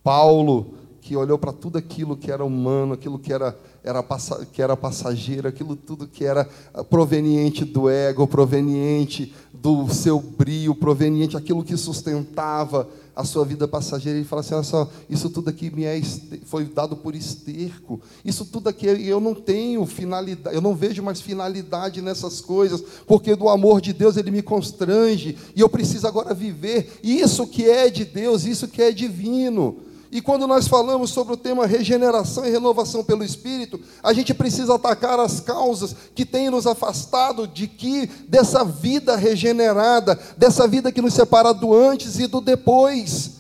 Paulo, 0.03 0.75
que 1.01 1.17
olhou 1.17 1.39
para 1.39 1.55
tudo 1.55 1.79
aquilo 1.79 2.19
que 2.19 2.31
era 2.31 2.45
humano, 2.45 2.93
aquilo 2.93 3.19
que 3.19 3.33
era, 3.33 3.59
era, 3.83 4.05
que 4.53 4.61
era 4.61 4.77
passageiro, 4.77 5.49
aquilo 5.49 5.75
tudo 5.75 6.07
que 6.07 6.27
era 6.27 6.47
ah, 6.75 6.85
proveniente 6.85 7.65
do 7.65 7.89
ego, 7.89 8.27
proveniente 8.27 9.35
do 9.55 9.89
seu 9.89 10.21
brio, 10.21 10.75
proveniente 10.75 11.35
aquilo 11.35 11.65
que 11.65 11.79
sustentava 11.79 12.87
a 13.15 13.25
sua 13.25 13.45
vida 13.45 13.69
passageira. 13.69 14.19
Ele 14.19 14.27
fala 14.27 14.41
assim: 14.41 14.55
olha 14.55 14.63
só, 14.63 14.91
isso 15.09 15.31
tudo 15.31 15.51
aqui 15.51 15.71
me 15.71 15.85
é, 15.85 16.01
foi 16.45 16.65
dado 16.65 16.97
por 16.97 17.15
esterco. 17.15 18.01
Isso 18.25 18.45
tudo 18.45 18.69
aqui 18.69 18.87
eu 18.87 19.21
não 19.21 19.35
tenho 19.35 19.85
finalidade, 19.87 20.55
eu 20.55 20.63
não 20.63 20.75
vejo 20.75 21.03
mais 21.03 21.21
finalidade 21.21 22.03
nessas 22.03 22.41
coisas, 22.41 22.83
porque 23.07 23.37
do 23.37 23.49
amor 23.49 23.81
de 23.81 23.93
Deus 23.93 24.17
ele 24.17 24.31
me 24.31 24.43
constrange 24.43 25.37
e 25.55 25.61
eu 25.61 25.69
preciso 25.69 26.07
agora 26.07 26.35
viver 26.35 26.99
isso 27.03 27.47
que 27.47 27.69
é 27.69 27.89
de 27.89 28.05
Deus, 28.05 28.45
isso 28.45 28.69
que 28.69 28.83
é 28.83 28.93
divino. 28.93 29.77
E 30.15 30.23
quando 30.23 30.47
nós 30.47 30.69
falamos 30.69 31.11
sobre 31.11 31.35
o 31.35 31.37
tema 31.37 31.67
regeneração 31.67 32.47
e 32.47 32.51
renovação 32.51 33.03
pelo 33.03 33.25
Espírito, 33.25 33.81
a 34.01 34.13
gente 34.13 34.33
precisa 34.33 34.77
atacar 34.77 35.19
as 35.19 35.41
causas 35.41 35.97
que 36.15 36.25
têm 36.25 36.49
nos 36.49 36.69
afastado 36.69 37.49
de 37.49 37.67
que 37.67 38.07
dessa 38.29 38.65
vida 38.65 39.17
regenerada, 39.17 40.17
dessa 40.37 40.69
vida 40.69 40.93
que 40.93 41.03
nos 41.03 41.15
separa 41.15 41.53
do 41.53 41.75
antes 41.75 42.21
e 42.21 42.29
do 42.29 42.41
depois. 42.41 43.33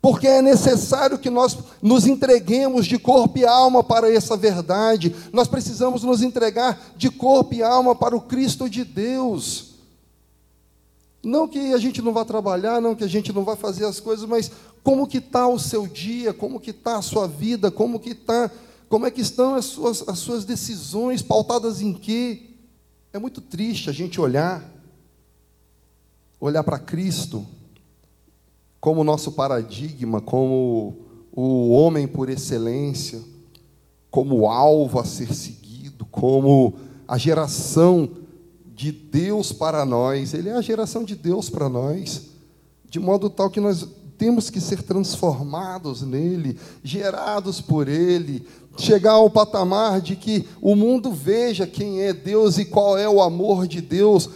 Porque 0.00 0.26
é 0.26 0.40
necessário 0.40 1.18
que 1.18 1.28
nós 1.28 1.58
nos 1.82 2.06
entreguemos 2.06 2.86
de 2.86 2.98
corpo 2.98 3.36
e 3.36 3.44
alma 3.44 3.84
para 3.84 4.10
essa 4.10 4.38
verdade. 4.38 5.14
Nós 5.34 5.46
precisamos 5.46 6.02
nos 6.02 6.22
entregar 6.22 6.80
de 6.96 7.10
corpo 7.10 7.56
e 7.56 7.62
alma 7.62 7.94
para 7.94 8.16
o 8.16 8.22
Cristo 8.22 8.70
de 8.70 8.84
Deus. 8.84 9.76
Não 11.22 11.48
que 11.48 11.74
a 11.74 11.78
gente 11.78 12.00
não 12.00 12.12
vá 12.12 12.24
trabalhar, 12.24 12.80
não 12.80 12.94
que 12.94 13.02
a 13.02 13.08
gente 13.08 13.32
não 13.32 13.42
vá 13.42 13.56
fazer 13.56 13.84
as 13.84 13.98
coisas, 13.98 14.24
mas 14.28 14.48
como 14.86 15.04
que 15.04 15.18
está 15.18 15.48
o 15.48 15.58
seu 15.58 15.84
dia, 15.84 16.32
como 16.32 16.60
que 16.60 16.70
está 16.70 16.98
a 16.98 17.02
sua 17.02 17.26
vida, 17.26 17.72
como 17.72 17.98
que 17.98 18.10
está, 18.10 18.48
como 18.88 19.04
é 19.04 19.10
que 19.10 19.20
estão 19.20 19.56
as 19.56 19.64
suas, 19.64 20.08
as 20.08 20.16
suas 20.20 20.44
decisões, 20.44 21.22
pautadas 21.22 21.80
em 21.80 21.92
quê? 21.92 22.50
É 23.12 23.18
muito 23.18 23.40
triste 23.40 23.90
a 23.90 23.92
gente 23.92 24.20
olhar, 24.20 24.64
olhar 26.38 26.62
para 26.62 26.78
Cristo 26.78 27.44
como 28.78 29.02
nosso 29.02 29.32
paradigma, 29.32 30.20
como 30.20 30.98
o 31.32 31.70
homem 31.70 32.06
por 32.06 32.28
excelência, 32.28 33.20
como 34.08 34.48
alvo 34.48 35.00
a 35.00 35.04
ser 35.04 35.34
seguido, 35.34 36.04
como 36.04 36.74
a 37.08 37.18
geração 37.18 38.08
de 38.72 38.92
Deus 38.92 39.50
para 39.50 39.84
nós. 39.84 40.32
Ele 40.32 40.48
é 40.48 40.52
a 40.52 40.62
geração 40.62 41.02
de 41.02 41.16
Deus 41.16 41.50
para 41.50 41.68
nós, 41.68 42.28
de 42.88 43.00
modo 43.00 43.28
tal 43.28 43.50
que 43.50 43.58
nós 43.58 43.84
temos 44.18 44.50
que 44.50 44.60
ser 44.60 44.82
transformados 44.82 46.02
nele, 46.02 46.58
gerados 46.82 47.60
por 47.60 47.88
ele, 47.88 48.46
chegar 48.78 49.12
ao 49.12 49.30
patamar 49.30 50.00
de 50.00 50.16
que 50.16 50.46
o 50.60 50.74
mundo 50.74 51.12
veja 51.12 51.66
quem 51.66 52.02
é 52.02 52.12
Deus 52.12 52.58
e 52.58 52.64
qual 52.64 52.96
é 52.98 53.08
o 53.08 53.22
amor 53.22 53.66
de 53.66 53.80
Deus. 53.80 54.30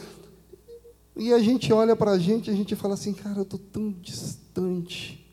E 1.16 1.32
a 1.32 1.38
gente 1.38 1.72
olha 1.72 1.94
para 1.94 2.12
a 2.12 2.18
gente 2.18 2.48
e 2.48 2.52
a 2.52 2.56
gente 2.56 2.74
fala 2.74 2.94
assim, 2.94 3.12
cara, 3.12 3.38
eu 3.38 3.42
estou 3.42 3.58
tão 3.58 3.90
distante. 3.90 5.26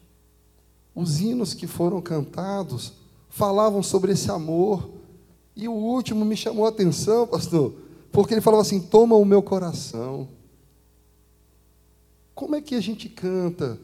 Os 0.94 1.22
hinos 1.22 1.54
que 1.54 1.68
foram 1.68 2.02
cantados 2.02 2.94
falavam 3.30 3.84
sobre 3.84 4.12
esse 4.12 4.32
amor. 4.32 4.90
E 5.56 5.68
o 5.68 5.74
último 5.74 6.26
me 6.26 6.36
chamou 6.36 6.66
a 6.66 6.70
atenção, 6.70 7.28
pastor, 7.28 7.74
porque 8.12 8.34
ele 8.34 8.42
falava 8.42 8.62
assim: 8.62 8.80
toma 8.80 9.16
o 9.16 9.26
meu 9.26 9.42
coração. 9.42 10.28
Como 12.34 12.56
é 12.56 12.62
que 12.62 12.76
a 12.76 12.82
gente 12.82 13.10
canta 13.10 13.80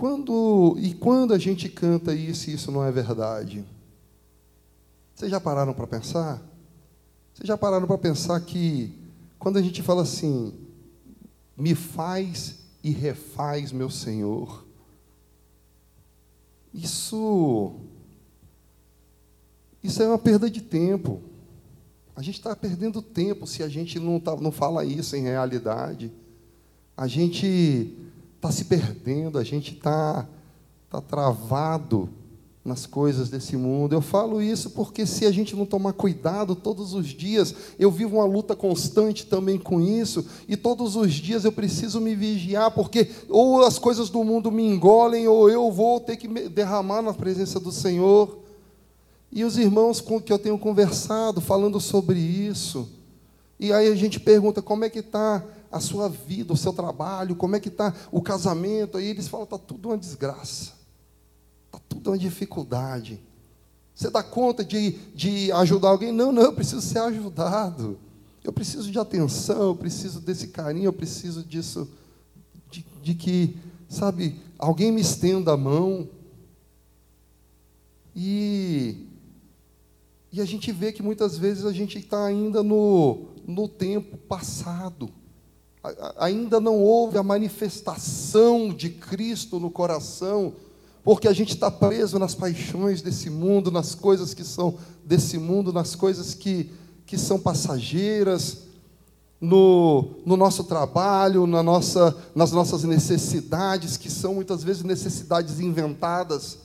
quando 0.00 0.78
e 0.78 0.94
quando 0.94 1.34
a 1.34 1.38
gente 1.38 1.68
canta 1.68 2.14
isso 2.14 2.48
isso 2.48 2.72
não 2.72 2.82
é 2.82 2.90
verdade? 2.90 3.62
Vocês 5.14 5.30
já 5.30 5.38
pararam 5.38 5.74
para 5.74 5.86
pensar? 5.86 6.40
Vocês 7.34 7.46
já 7.46 7.58
pararam 7.58 7.86
para 7.86 7.98
pensar 7.98 8.40
que 8.40 8.98
quando 9.38 9.58
a 9.58 9.62
gente 9.62 9.82
fala 9.82 10.00
assim, 10.00 10.54
me 11.54 11.74
faz 11.74 12.60
e 12.82 12.90
refaz 12.92 13.72
meu 13.72 13.90
Senhor, 13.90 14.64
isso 16.72 17.74
isso 19.84 20.02
é 20.02 20.08
uma 20.08 20.18
perda 20.18 20.48
de 20.48 20.62
tempo. 20.62 21.20
A 22.16 22.22
gente 22.22 22.38
está 22.38 22.56
perdendo 22.56 23.02
tempo 23.02 23.46
se 23.46 23.62
a 23.62 23.68
gente 23.68 23.98
não, 23.98 24.18
tá, 24.18 24.34
não 24.36 24.50
fala 24.50 24.82
isso 24.82 25.14
em 25.14 25.24
realidade. 25.24 26.10
A 26.96 27.06
gente 27.06 28.09
está 28.40 28.50
se 28.50 28.64
perdendo, 28.64 29.38
a 29.38 29.44
gente 29.44 29.74
está 29.74 30.26
tá 30.88 30.98
travado 30.98 32.08
nas 32.64 32.86
coisas 32.86 33.28
desse 33.28 33.54
mundo. 33.54 33.94
Eu 33.94 34.00
falo 34.00 34.40
isso 34.40 34.70
porque 34.70 35.04
se 35.04 35.26
a 35.26 35.30
gente 35.30 35.54
não 35.54 35.66
tomar 35.66 35.92
cuidado 35.92 36.56
todos 36.56 36.94
os 36.94 37.08
dias, 37.08 37.54
eu 37.78 37.90
vivo 37.90 38.16
uma 38.16 38.24
luta 38.24 38.56
constante 38.56 39.26
também 39.26 39.58
com 39.58 39.78
isso, 39.78 40.24
e 40.48 40.56
todos 40.56 40.96
os 40.96 41.12
dias 41.12 41.44
eu 41.44 41.52
preciso 41.52 42.00
me 42.00 42.14
vigiar, 42.14 42.70
porque 42.70 43.10
ou 43.28 43.62
as 43.62 43.78
coisas 43.78 44.08
do 44.08 44.24
mundo 44.24 44.50
me 44.50 44.66
engolem, 44.66 45.28
ou 45.28 45.50
eu 45.50 45.70
vou 45.70 46.00
ter 46.00 46.16
que 46.16 46.26
derramar 46.48 47.02
na 47.02 47.12
presença 47.12 47.60
do 47.60 47.70
Senhor. 47.70 48.38
E 49.30 49.44
os 49.44 49.58
irmãos 49.58 50.00
com 50.00 50.20
que 50.20 50.32
eu 50.32 50.38
tenho 50.38 50.58
conversado, 50.58 51.42
falando 51.42 51.78
sobre 51.78 52.18
isso, 52.18 52.88
e 53.58 53.70
aí 53.70 53.92
a 53.92 53.94
gente 53.94 54.18
pergunta 54.18 54.62
como 54.62 54.84
é 54.84 54.90
que 54.90 55.00
está 55.00 55.44
a 55.70 55.78
sua 55.78 56.08
vida, 56.08 56.52
o 56.52 56.56
seu 56.56 56.72
trabalho, 56.72 57.36
como 57.36 57.54
é 57.54 57.60
que 57.60 57.68
está 57.68 57.94
o 58.10 58.20
casamento. 58.20 58.98
Aí 58.98 59.06
eles 59.06 59.28
falam, 59.28 59.44
está 59.44 59.58
tudo 59.58 59.88
uma 59.88 59.98
desgraça, 59.98 60.72
está 61.66 61.78
tudo 61.88 62.10
uma 62.10 62.18
dificuldade. 62.18 63.20
Você 63.94 64.10
dá 64.10 64.22
conta 64.22 64.64
de, 64.64 64.92
de 65.14 65.52
ajudar 65.52 65.90
alguém? 65.90 66.10
Não, 66.10 66.32
não, 66.32 66.42
eu 66.42 66.52
preciso 66.52 66.80
ser 66.80 66.98
ajudado. 66.98 67.98
Eu 68.42 68.52
preciso 68.52 68.90
de 68.90 68.98
atenção, 68.98 69.62
eu 69.62 69.76
preciso 69.76 70.20
desse 70.20 70.48
carinho, 70.48 70.86
eu 70.86 70.92
preciso 70.92 71.44
disso, 71.44 71.88
de, 72.70 72.84
de 73.02 73.14
que, 73.14 73.56
sabe, 73.88 74.40
alguém 74.58 74.90
me 74.90 75.02
estenda 75.02 75.52
a 75.52 75.56
mão. 75.56 76.08
E, 78.16 79.06
e 80.32 80.40
a 80.40 80.44
gente 80.46 80.72
vê 80.72 80.90
que 80.90 81.02
muitas 81.02 81.36
vezes 81.36 81.66
a 81.66 81.72
gente 81.72 81.98
está 81.98 82.24
ainda 82.24 82.62
no, 82.62 83.26
no 83.46 83.68
tempo 83.68 84.16
passado 84.16 85.10
ainda 86.18 86.60
não 86.60 86.78
houve 86.78 87.16
a 87.16 87.22
manifestação 87.22 88.68
de 88.72 88.90
Cristo 88.90 89.58
no 89.58 89.70
coração, 89.70 90.52
porque 91.02 91.26
a 91.26 91.32
gente 91.32 91.54
está 91.54 91.70
preso 91.70 92.18
nas 92.18 92.34
paixões 92.34 93.00
desse 93.00 93.30
mundo, 93.30 93.70
nas 93.70 93.94
coisas 93.94 94.34
que 94.34 94.44
são 94.44 94.76
desse 95.04 95.38
mundo, 95.38 95.72
nas 95.72 95.94
coisas 95.94 96.34
que, 96.34 96.70
que 97.06 97.16
são 97.16 97.38
passageiras, 97.38 98.58
no, 99.40 100.16
no 100.26 100.36
nosso 100.36 100.64
trabalho, 100.64 101.46
na 101.46 101.62
nossa, 101.62 102.14
nas 102.34 102.52
nossas 102.52 102.84
necessidades, 102.84 103.96
que 103.96 104.10
são 104.10 104.34
muitas 104.34 104.62
vezes 104.62 104.82
necessidades 104.82 105.60
inventadas. 105.60 106.58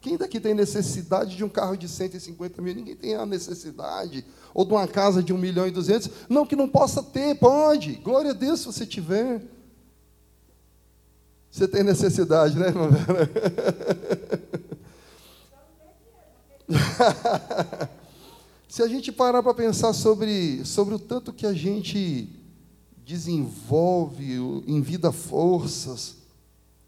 Quem 0.00 0.16
daqui 0.16 0.40
tem 0.40 0.54
necessidade 0.54 1.36
de 1.36 1.44
um 1.44 1.48
carro 1.48 1.76
de 1.76 1.86
150 1.88 2.62
mil? 2.62 2.74
Ninguém 2.74 2.96
tem 2.96 3.14
a 3.14 3.26
necessidade 3.26 4.24
ou 4.54 4.64
de 4.64 4.72
uma 4.72 4.88
casa 4.88 5.22
de 5.22 5.32
1 5.32 5.38
milhão 5.38 5.68
e 5.68 5.70
200. 5.70 6.10
Não 6.28 6.46
que 6.46 6.56
não 6.56 6.68
possa 6.68 7.02
ter, 7.02 7.36
pode. 7.36 7.94
Glória 7.96 8.30
a 8.30 8.34
Deus 8.34 8.60
se 8.60 8.66
você 8.66 8.86
tiver. 8.86 9.42
Você 11.50 11.68
tem 11.68 11.82
necessidade, 11.82 12.58
né, 12.58 12.68
irmã 12.68 12.88
Vera? 12.88 13.30
se 18.68 18.82
a 18.82 18.88
gente 18.88 19.10
parar 19.10 19.42
para 19.42 19.52
pensar 19.52 19.92
sobre, 19.92 20.64
sobre 20.64 20.94
o 20.94 20.98
tanto 20.98 21.32
que 21.32 21.44
a 21.44 21.52
gente 21.52 22.28
desenvolve 23.04 24.36
em 24.66 24.80
vida 24.80 25.10
forças, 25.10 26.14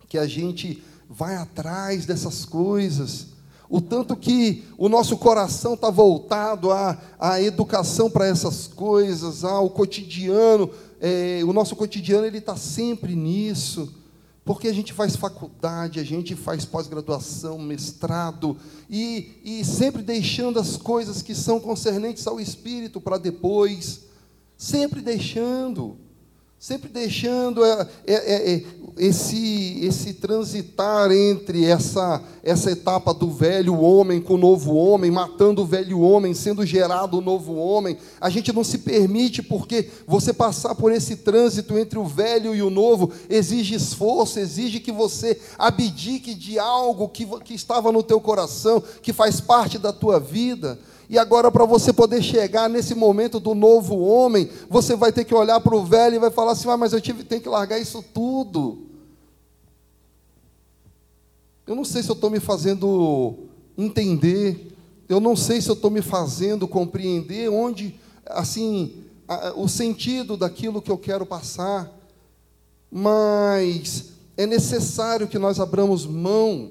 que 0.09 0.17
a 0.17 0.27
gente 0.27 0.83
vai 1.13 1.37
atrás 1.37 2.07
dessas 2.07 2.45
coisas, 2.45 3.29
o 3.69 3.81
tanto 3.81 4.17
que 4.17 4.65
o 4.79 4.89
nosso 4.89 5.17
coração 5.17 5.75
está 5.75 5.91
voltado 5.91 6.71
à, 6.71 6.99
à 7.19 7.41
educação 7.41 8.11
para 8.11 8.27
essas 8.27 8.67
coisas, 8.67 9.45
ao 9.45 9.71
cotidiano, 9.71 10.71
é, 11.01 11.41
o 11.45 11.53
nosso 11.53 11.77
cotidiano 11.77 12.27
ele 12.27 12.39
está 12.39 12.57
sempre 12.57 13.15
nisso, 13.15 13.95
porque 14.45 14.69
a 14.69 14.73
gente 14.73 14.93
faz 14.93 15.15
faculdade, 15.15 16.01
a 16.01 16.05
gente 16.05 16.35
faz 16.35 16.65
pós-graduação, 16.65 17.59
mestrado, 17.59 18.57
e, 18.89 19.41
e 19.45 19.65
sempre 19.65 20.03
deixando 20.03 20.59
as 20.59 20.77
coisas 20.77 21.23
que 21.23 21.35
são 21.35 21.61
concernentes 21.61 22.27
ao 22.27 22.41
espírito 22.41 23.01
para 23.01 23.19
depois, 23.19 24.03
sempre 24.57 25.01
deixando 25.01 25.97
sempre 26.63 26.89
deixando 26.89 27.65
é, 27.65 27.89
é, 28.07 28.15
é, 28.15 28.55
é, 28.55 28.65
esse, 28.97 29.81
esse 29.85 30.15
transitar 30.15 31.11
entre 31.11 31.65
essa, 31.65 32.23
essa 32.41 32.71
etapa 32.71 33.13
do 33.13 33.29
velho 33.33 33.81
homem 33.81 34.21
com 34.21 34.35
o 34.35 34.39
novo 34.39 34.77
homem, 34.77 35.11
matando 35.11 35.63
o 35.63 35.67
velho 35.67 35.99
homem, 35.99 36.33
sendo 36.33 36.65
gerado 36.65 37.19
o 37.19 37.21
novo 37.21 37.57
homem. 37.57 37.99
A 38.21 38.31
gente 38.31 38.53
não 38.53 38.63
se 38.63 38.79
permite, 38.79 39.43
porque 39.43 39.89
você 40.07 40.33
passar 40.33 40.77
por 40.77 40.93
esse 40.93 41.17
trânsito 41.17 41.77
entre 41.77 41.99
o 41.99 42.05
velho 42.05 42.55
e 42.55 42.63
o 42.63 42.71
novo 42.71 43.11
exige 43.29 43.75
esforço, 43.75 44.39
exige 44.39 44.79
que 44.79 44.93
você 44.93 45.41
abdique 45.59 46.33
de 46.33 46.61
algo 46.61 47.09
que, 47.09 47.27
que 47.41 47.55
estava 47.55 47.91
no 47.91 48.05
teu 48.05 48.21
coração, 48.21 48.81
que 49.03 49.13
faz 49.13 49.41
parte 49.41 49.79
da 49.79 49.93
tua 49.93 50.21
vida. 50.21 50.79
E 51.13 51.19
agora, 51.19 51.53
para 51.53 51.67
você 51.67 51.93
poder 51.93 52.23
chegar 52.23 52.71
nesse 52.71 52.95
momento 52.95 53.39
do 53.39 53.55
novo 53.55 53.99
homem, 53.99 54.49
você 54.71 54.97
vai 54.97 55.13
ter 55.13 55.27
que 55.27 55.35
olhar 55.35 55.61
para 55.61 55.77
o 55.77 55.85
velho 55.85 56.15
e 56.15 56.19
vai 56.19 56.31
falar 56.31 56.53
assim: 56.53 56.71
ah, 56.71 56.77
mas 56.79 56.95
eu 56.95 57.03
tive, 57.03 57.23
tenho 57.23 57.43
que 57.43 57.51
largar 57.51 57.79
isso 57.79 58.03
tudo. 58.15 58.87
Eu 61.67 61.75
não 61.75 61.85
sei 61.85 62.03
se 62.03 62.09
eu 62.09 62.15
estou 62.15 62.31
me 62.31 62.41
fazendo 62.41 63.35
entender, 63.77 64.75
eu 65.07 65.21
não 65.21 65.37
sei 65.37 65.61
se 65.61 65.69
eu 65.69 65.75
estou 65.75 65.91
me 65.91 66.01
fazendo 66.01 66.67
compreender 66.67 67.51
onde, 67.51 67.95
assim, 68.25 69.05
a, 69.29 69.53
o 69.55 69.69
sentido 69.69 70.35
daquilo 70.35 70.81
que 70.81 70.91
eu 70.91 70.97
quero 70.97 71.27
passar, 71.27 71.93
mas 72.91 74.13
é 74.35 74.47
necessário 74.47 75.29
que 75.29 75.39
nós 75.39 75.61
abramos 75.61 76.07
mão 76.07 76.71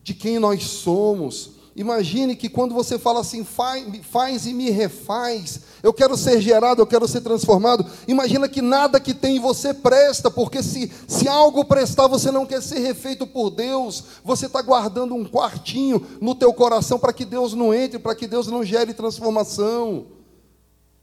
de 0.00 0.14
quem 0.14 0.38
nós 0.38 0.62
somos, 0.62 1.63
Imagine 1.76 2.36
que 2.36 2.48
quando 2.48 2.72
você 2.72 2.98
fala 2.98 3.20
assim, 3.20 3.42
faz, 3.42 3.84
faz, 4.02 4.46
e 4.46 4.54
me 4.54 4.70
refaz, 4.70 5.60
eu 5.82 5.92
quero 5.92 6.16
ser 6.16 6.40
gerado, 6.40 6.80
eu 6.80 6.86
quero 6.86 7.08
ser 7.08 7.20
transformado. 7.20 7.84
Imagina 8.06 8.48
que 8.48 8.62
nada 8.62 9.00
que 9.00 9.12
tem 9.12 9.36
em 9.36 9.40
você 9.40 9.74
presta, 9.74 10.30
porque 10.30 10.62
se, 10.62 10.90
se 11.08 11.26
algo 11.26 11.64
prestar, 11.64 12.06
você 12.06 12.30
não 12.30 12.46
quer 12.46 12.62
ser 12.62 12.78
refeito 12.78 13.26
por 13.26 13.50
Deus, 13.50 14.04
você 14.24 14.46
está 14.46 14.62
guardando 14.62 15.16
um 15.16 15.24
quartinho 15.24 16.06
no 16.20 16.34
teu 16.34 16.52
coração 16.54 16.96
para 16.96 17.12
que 17.12 17.24
Deus 17.24 17.54
não 17.54 17.74
entre, 17.74 17.98
para 17.98 18.14
que 18.14 18.28
Deus 18.28 18.46
não 18.46 18.62
gere 18.62 18.94
transformação. 18.94 20.06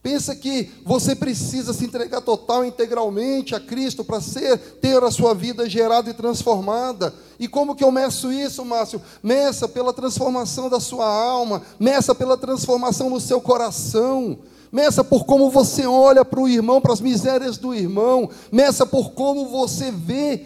Pensa 0.03 0.35
que 0.35 0.71
você 0.83 1.15
precisa 1.15 1.73
se 1.73 1.85
entregar 1.85 2.21
total 2.21 2.65
integralmente 2.65 3.53
a 3.53 3.59
Cristo 3.59 4.03
para 4.03 4.19
ser 4.19 4.57
ter 4.57 5.03
a 5.03 5.11
sua 5.11 5.35
vida 5.35 5.69
gerada 5.69 6.09
e 6.09 6.13
transformada. 6.13 7.13
E 7.39 7.47
como 7.47 7.75
que 7.75 7.83
eu 7.83 7.91
meço 7.91 8.31
isso, 8.31 8.65
Márcio? 8.65 8.99
Meça 9.21 9.67
pela 9.67 9.93
transformação 9.93 10.69
da 10.69 10.79
sua 10.79 11.05
alma, 11.05 11.61
meça 11.79 12.15
pela 12.15 12.35
transformação 12.35 13.11
no 13.11 13.19
seu 13.19 13.39
coração. 13.39 14.39
Meça 14.71 15.03
por 15.03 15.25
como 15.25 15.51
você 15.51 15.85
olha 15.85 16.25
para 16.25 16.39
o 16.39 16.47
irmão, 16.47 16.81
para 16.81 16.93
as 16.93 17.01
misérias 17.01 17.57
do 17.59 17.75
irmão. 17.75 18.27
Meça 18.51 18.87
por 18.87 19.11
como 19.11 19.49
você 19.49 19.91
vê 19.91 20.45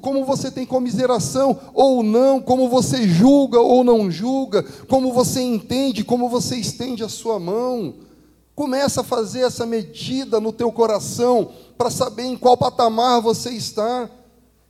como 0.00 0.24
você 0.24 0.50
tem 0.50 0.66
comiseração 0.66 1.56
ou 1.72 2.02
não, 2.02 2.40
como 2.40 2.68
você 2.68 3.06
julga 3.06 3.60
ou 3.60 3.84
não 3.84 4.10
julga, 4.10 4.64
como 4.88 5.12
você 5.12 5.40
entende, 5.40 6.02
como 6.02 6.28
você 6.28 6.56
estende 6.56 7.04
a 7.04 7.08
sua 7.08 7.38
mão. 7.38 7.94
Começa 8.54 9.00
a 9.00 9.04
fazer 9.04 9.40
essa 9.40 9.66
medida 9.66 10.38
no 10.40 10.52
teu 10.52 10.70
coração 10.70 11.50
para 11.76 11.90
saber 11.90 12.22
em 12.22 12.36
qual 12.36 12.56
patamar 12.56 13.20
você 13.20 13.50
está. 13.50 14.08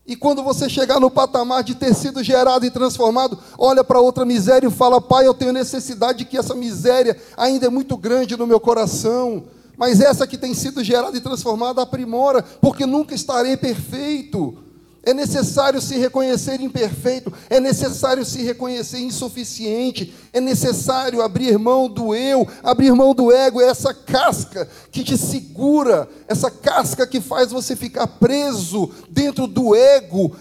E 0.06 0.16
quando 0.16 0.42
você 0.42 0.68
chegar 0.68 1.00
no 1.00 1.10
patamar 1.10 1.62
de 1.62 1.74
ter 1.74 1.94
sido 1.94 2.22
gerado 2.22 2.64
e 2.64 2.70
transformado, 2.70 3.38
olha 3.58 3.82
para 3.82 4.00
outra 4.00 4.24
miséria 4.24 4.68
e 4.68 4.70
fala: 4.70 5.00
Pai, 5.00 5.26
eu 5.26 5.34
tenho 5.34 5.52
necessidade 5.52 6.18
de 6.18 6.24
que 6.24 6.36
essa 6.36 6.54
miséria 6.54 7.16
ainda 7.36 7.66
é 7.66 7.70
muito 7.70 7.96
grande 7.96 8.36
no 8.36 8.46
meu 8.46 8.60
coração. 8.60 9.44
Mas 9.76 10.00
essa 10.00 10.26
que 10.26 10.38
tem 10.38 10.54
sido 10.54 10.84
gerada 10.84 11.16
e 11.16 11.20
transformada 11.20 11.82
aprimora, 11.82 12.42
porque 12.60 12.86
nunca 12.86 13.14
estarei 13.14 13.56
perfeito. 13.56 14.56
É 15.06 15.12
necessário 15.12 15.82
se 15.82 15.98
reconhecer 15.98 16.60
imperfeito, 16.62 17.30
é 17.50 17.60
necessário 17.60 18.24
se 18.24 18.42
reconhecer 18.42 19.00
insuficiente, 19.00 20.14
é 20.32 20.40
necessário 20.40 21.20
abrir 21.20 21.58
mão 21.58 21.88
do 21.88 22.14
eu, 22.14 22.48
abrir 22.62 22.90
mão 22.94 23.14
do 23.14 23.30
ego, 23.30 23.60
é 23.60 23.66
essa 23.66 23.92
casca 23.92 24.66
que 24.90 25.04
te 25.04 25.18
segura, 25.18 26.08
essa 26.26 26.50
casca 26.50 27.06
que 27.06 27.20
faz 27.20 27.52
você 27.52 27.76
ficar 27.76 28.06
preso 28.06 28.90
dentro 29.10 29.46
do 29.46 29.74
ego, 29.74 30.34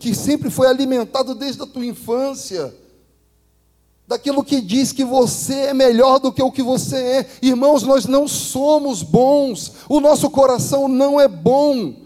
que 0.00 0.14
sempre 0.14 0.50
foi 0.50 0.66
alimentado 0.66 1.32
desde 1.32 1.62
a 1.62 1.66
tua 1.66 1.86
infância. 1.86 2.74
Daquilo 4.08 4.44
que 4.44 4.60
diz 4.60 4.92
que 4.92 5.04
você 5.04 5.54
é 5.54 5.74
melhor 5.74 6.18
do 6.18 6.32
que 6.32 6.42
o 6.42 6.52
que 6.52 6.62
você 6.62 6.96
é. 6.96 7.26
Irmãos, 7.42 7.82
nós 7.82 8.06
não 8.06 8.26
somos 8.28 9.02
bons, 9.02 9.72
o 9.88 10.00
nosso 10.00 10.30
coração 10.30 10.88
não 10.88 11.20
é 11.20 11.26
bom. 11.28 12.05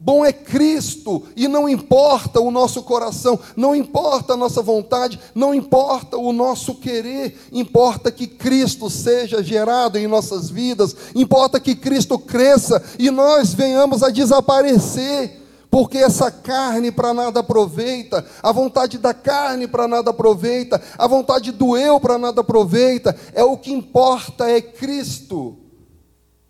Bom 0.00 0.24
é 0.24 0.32
Cristo, 0.32 1.24
e 1.34 1.48
não 1.48 1.68
importa 1.68 2.40
o 2.40 2.52
nosso 2.52 2.84
coração, 2.84 3.36
não 3.56 3.74
importa 3.74 4.34
a 4.34 4.36
nossa 4.36 4.62
vontade, 4.62 5.18
não 5.34 5.52
importa 5.52 6.16
o 6.16 6.32
nosso 6.32 6.76
querer, 6.76 7.36
importa 7.50 8.12
que 8.12 8.28
Cristo 8.28 8.88
seja 8.88 9.42
gerado 9.42 9.98
em 9.98 10.06
nossas 10.06 10.48
vidas, 10.48 10.94
importa 11.16 11.58
que 11.58 11.74
Cristo 11.74 12.16
cresça 12.16 12.80
e 12.96 13.10
nós 13.10 13.52
venhamos 13.52 14.04
a 14.04 14.08
desaparecer, 14.08 15.42
porque 15.68 15.98
essa 15.98 16.30
carne 16.30 16.92
para 16.92 17.12
nada 17.12 17.40
aproveita, 17.40 18.24
a 18.40 18.52
vontade 18.52 18.98
da 18.98 19.12
carne 19.12 19.66
para 19.66 19.88
nada 19.88 20.10
aproveita, 20.10 20.80
a 20.96 21.08
vontade 21.08 21.50
do 21.50 21.76
eu 21.76 21.98
para 21.98 22.16
nada 22.16 22.40
aproveita, 22.40 23.16
é 23.34 23.42
o 23.42 23.56
que 23.56 23.72
importa 23.72 24.48
é 24.48 24.60
Cristo. 24.60 25.67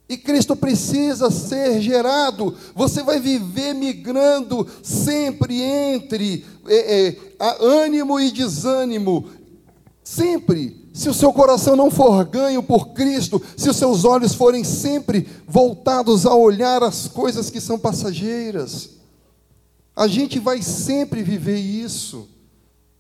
E 0.09 0.17
Cristo 0.17 0.57
precisa 0.57 1.31
ser 1.31 1.83
gerado. 1.83 2.57
Você 2.75 3.03
vai 3.03 3.21
viver 3.21 3.75
migrando 3.75 4.67
sempre 4.83 5.61
entre 5.61 6.47
é, 6.67 7.09
é, 7.09 7.17
ânimo 7.61 8.19
e 8.19 8.31
desânimo. 8.31 9.29
Sempre. 10.03 10.89
Se 10.95 11.09
o 11.09 11.15
seu 11.15 11.33
coração 11.33 11.77
não 11.77 11.91
for 11.91 12.25
ganho 12.25 12.63
por 12.63 12.89
Cristo, 12.89 13.41
se 13.57 13.69
os 13.69 13.77
seus 13.77 14.05
olhos 14.05 14.35
forem 14.35 14.65
sempre 14.65 15.29
voltados 15.47 16.25
a 16.25 16.35
olhar 16.35 16.83
as 16.83 17.07
coisas 17.07 17.51
que 17.51 17.61
são 17.61 17.79
passageiras, 17.79 18.91
a 19.95 20.09
gente 20.09 20.41
vai 20.41 20.63
sempre 20.63 21.23
viver 21.23 21.59
isso. 21.59 22.27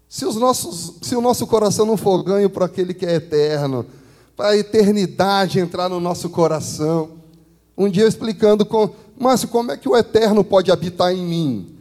Se, 0.09 0.25
os 0.27 0.37
nossos, 0.37 0.95
se 1.03 1.17
o 1.17 1.21
nosso 1.21 1.47
coração 1.47 1.87
não 1.87 1.97
for 1.97 2.23
ganho 2.23 2.51
por 2.51 2.63
aquele 2.63 2.93
que 2.93 3.07
é 3.07 3.15
eterno, 3.15 3.85
para 4.39 4.49
a 4.51 4.57
eternidade 4.57 5.59
entrar 5.59 5.89
no 5.89 5.99
nosso 5.99 6.31
coração. 6.31 7.19
Um 7.77 7.89
dia 7.89 8.07
explicando 8.07 8.65
com, 8.65 8.95
Márcio, 9.19 9.49
como 9.49 9.73
é 9.73 9.77
que 9.77 9.89
o 9.89 9.97
eterno 9.97 10.45
pode 10.45 10.71
habitar 10.71 11.13
em 11.13 11.27
mim? 11.27 11.77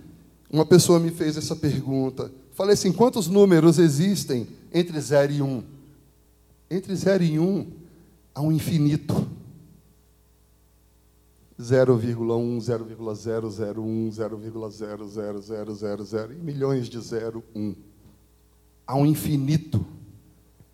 Uma 0.50 0.66
pessoa 0.66 1.00
me 1.00 1.12
fez 1.12 1.38
essa 1.38 1.56
pergunta. 1.56 2.32
Falei 2.54 2.74
assim: 2.74 2.92
quantos 2.92 3.28
números 3.28 3.78
existem 3.78 4.48
entre 4.74 5.00
0 5.00 5.34
e 5.34 5.44
1? 5.44 5.46
Um? 5.46 5.64
Entre 6.72 6.96
0 6.96 7.24
e 7.24 7.38
1 7.38 7.44
um, 7.44 7.68
há 8.34 8.42
um 8.42 8.52
infinito. 8.52 9.28
0,1, 11.62 12.60
0,001, 12.60 14.10
0,00000 14.10 16.32
e 16.32 16.36
milhões 16.44 16.90
de 16.90 17.00
0, 17.00 17.44
1. 17.56 17.76
Há 18.88 18.96
um 18.96 19.06
infinito 19.06 19.86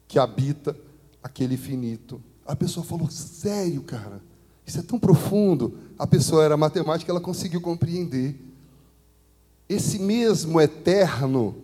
que 0.07 0.17
habita 0.17 0.73
aquele 1.23 1.55
finito. 1.55 2.21
A 2.45 2.55
pessoa 2.55 2.85
falou: 2.85 3.09
sério, 3.09 3.81
cara, 3.83 4.21
isso 4.65 4.79
é 4.79 4.83
tão 4.83 4.99
profundo. 4.99 5.77
A 5.97 6.05
pessoa 6.05 6.43
era 6.43 6.57
matemática, 6.57 7.11
ela 7.11 7.21
conseguiu 7.21 7.61
compreender. 7.61 8.39
Esse 9.69 9.97
mesmo 9.97 10.59
eterno 10.59 11.55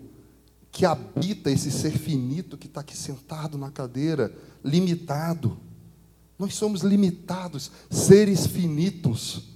que 0.71 0.85
habita 0.85 1.51
esse 1.51 1.71
ser 1.71 1.91
finito 1.91 2.57
que 2.57 2.67
está 2.67 2.81
aqui 2.81 2.95
sentado 2.95 3.57
na 3.57 3.71
cadeira, 3.71 4.33
limitado. 4.63 5.57
Nós 6.37 6.53
somos 6.55 6.81
limitados, 6.81 7.71
seres 7.89 8.47
finitos, 8.47 9.49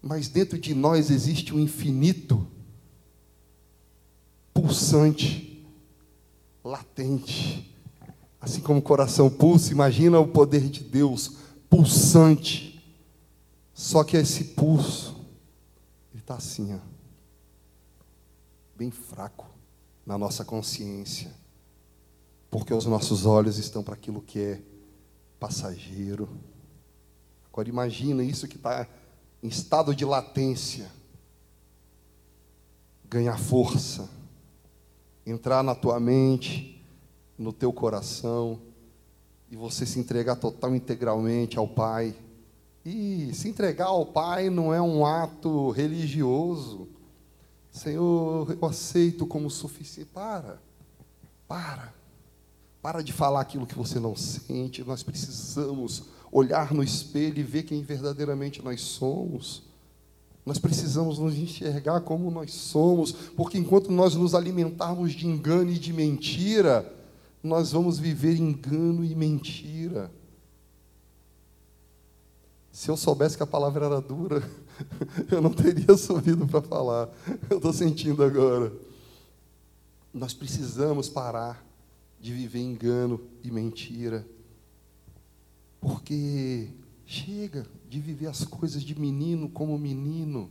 mas 0.00 0.28
dentro 0.28 0.58
de 0.58 0.74
nós 0.74 1.10
existe 1.10 1.54
um 1.54 1.60
infinito, 1.60 2.46
pulsante, 4.54 5.66
latente, 6.64 7.67
Assim 8.40 8.60
como 8.60 8.78
o 8.78 8.82
coração 8.82 9.28
pulsa, 9.28 9.72
imagina 9.72 10.18
o 10.20 10.28
poder 10.28 10.68
de 10.68 10.84
Deus 10.84 11.36
pulsante. 11.68 12.82
Só 13.74 14.04
que 14.04 14.16
esse 14.16 14.44
pulso, 14.44 15.16
ele 16.12 16.20
está 16.20 16.34
assim, 16.34 16.74
ó, 16.74 16.78
bem 18.76 18.90
fraco 18.90 19.46
na 20.06 20.16
nossa 20.16 20.44
consciência, 20.44 21.32
porque 22.50 22.72
os 22.72 22.86
nossos 22.86 23.26
olhos 23.26 23.58
estão 23.58 23.82
para 23.82 23.94
aquilo 23.94 24.22
que 24.22 24.38
é 24.38 24.62
passageiro. 25.38 26.28
Agora 27.52 27.68
imagina 27.68 28.22
isso 28.22 28.48
que 28.48 28.56
está 28.56 28.86
em 29.42 29.48
estado 29.48 29.94
de 29.94 30.04
latência, 30.04 30.90
ganhar 33.08 33.38
força, 33.38 34.08
entrar 35.26 35.62
na 35.62 35.74
tua 35.74 35.98
mente, 36.00 36.77
no 37.38 37.52
teu 37.52 37.72
coração 37.72 38.60
e 39.50 39.56
você 39.56 39.86
se 39.86 39.98
entregar 39.98 40.36
total 40.36 40.74
integralmente 40.74 41.58
ao 41.58 41.66
Pai. 41.66 42.14
E 42.84 43.30
se 43.34 43.48
entregar 43.48 43.86
ao 43.86 44.04
Pai 44.04 44.50
não 44.50 44.74
é 44.74 44.80
um 44.80 45.06
ato 45.06 45.70
religioso. 45.70 46.88
Senhor, 47.70 48.56
eu 48.60 48.68
aceito 48.68 49.26
como 49.26 49.48
suficiente. 49.48 50.10
Para, 50.12 50.60
para. 51.46 51.94
Para 52.82 53.02
de 53.02 53.12
falar 53.12 53.40
aquilo 53.40 53.66
que 53.66 53.76
você 53.76 53.98
não 53.98 54.16
sente. 54.16 54.84
Nós 54.84 55.02
precisamos 55.02 56.04
olhar 56.30 56.74
no 56.74 56.82
espelho 56.82 57.38
e 57.38 57.42
ver 57.42 57.62
quem 57.62 57.82
verdadeiramente 57.82 58.62
nós 58.62 58.80
somos. 58.80 59.62
Nós 60.44 60.58
precisamos 60.58 61.18
nos 61.18 61.36
enxergar 61.36 62.00
como 62.00 62.30
nós 62.30 62.52
somos, 62.52 63.12
porque 63.12 63.58
enquanto 63.58 63.92
nós 63.92 64.14
nos 64.14 64.34
alimentarmos 64.34 65.12
de 65.12 65.26
engano 65.26 65.70
e 65.70 65.78
de 65.78 65.92
mentira, 65.92 66.90
nós 67.42 67.72
vamos 67.72 67.98
viver 67.98 68.36
engano 68.36 69.04
e 69.04 69.14
mentira. 69.14 70.10
Se 72.72 72.90
eu 72.90 72.96
soubesse 72.96 73.36
que 73.36 73.42
a 73.42 73.46
palavra 73.46 73.86
era 73.86 74.00
dura, 74.00 74.42
eu 75.30 75.40
não 75.40 75.50
teria 75.50 75.96
subido 75.96 76.46
para 76.46 76.62
falar. 76.62 77.08
Eu 77.50 77.56
estou 77.56 77.72
sentindo 77.72 78.22
agora. 78.22 78.72
Nós 80.12 80.32
precisamos 80.32 81.08
parar 81.08 81.64
de 82.20 82.32
viver 82.32 82.60
engano 82.60 83.20
e 83.42 83.50
mentira. 83.50 84.26
Porque 85.80 86.68
chega 87.06 87.66
de 87.88 88.00
viver 88.00 88.26
as 88.26 88.44
coisas 88.44 88.82
de 88.82 88.98
menino 88.98 89.48
como 89.48 89.78
menino. 89.78 90.50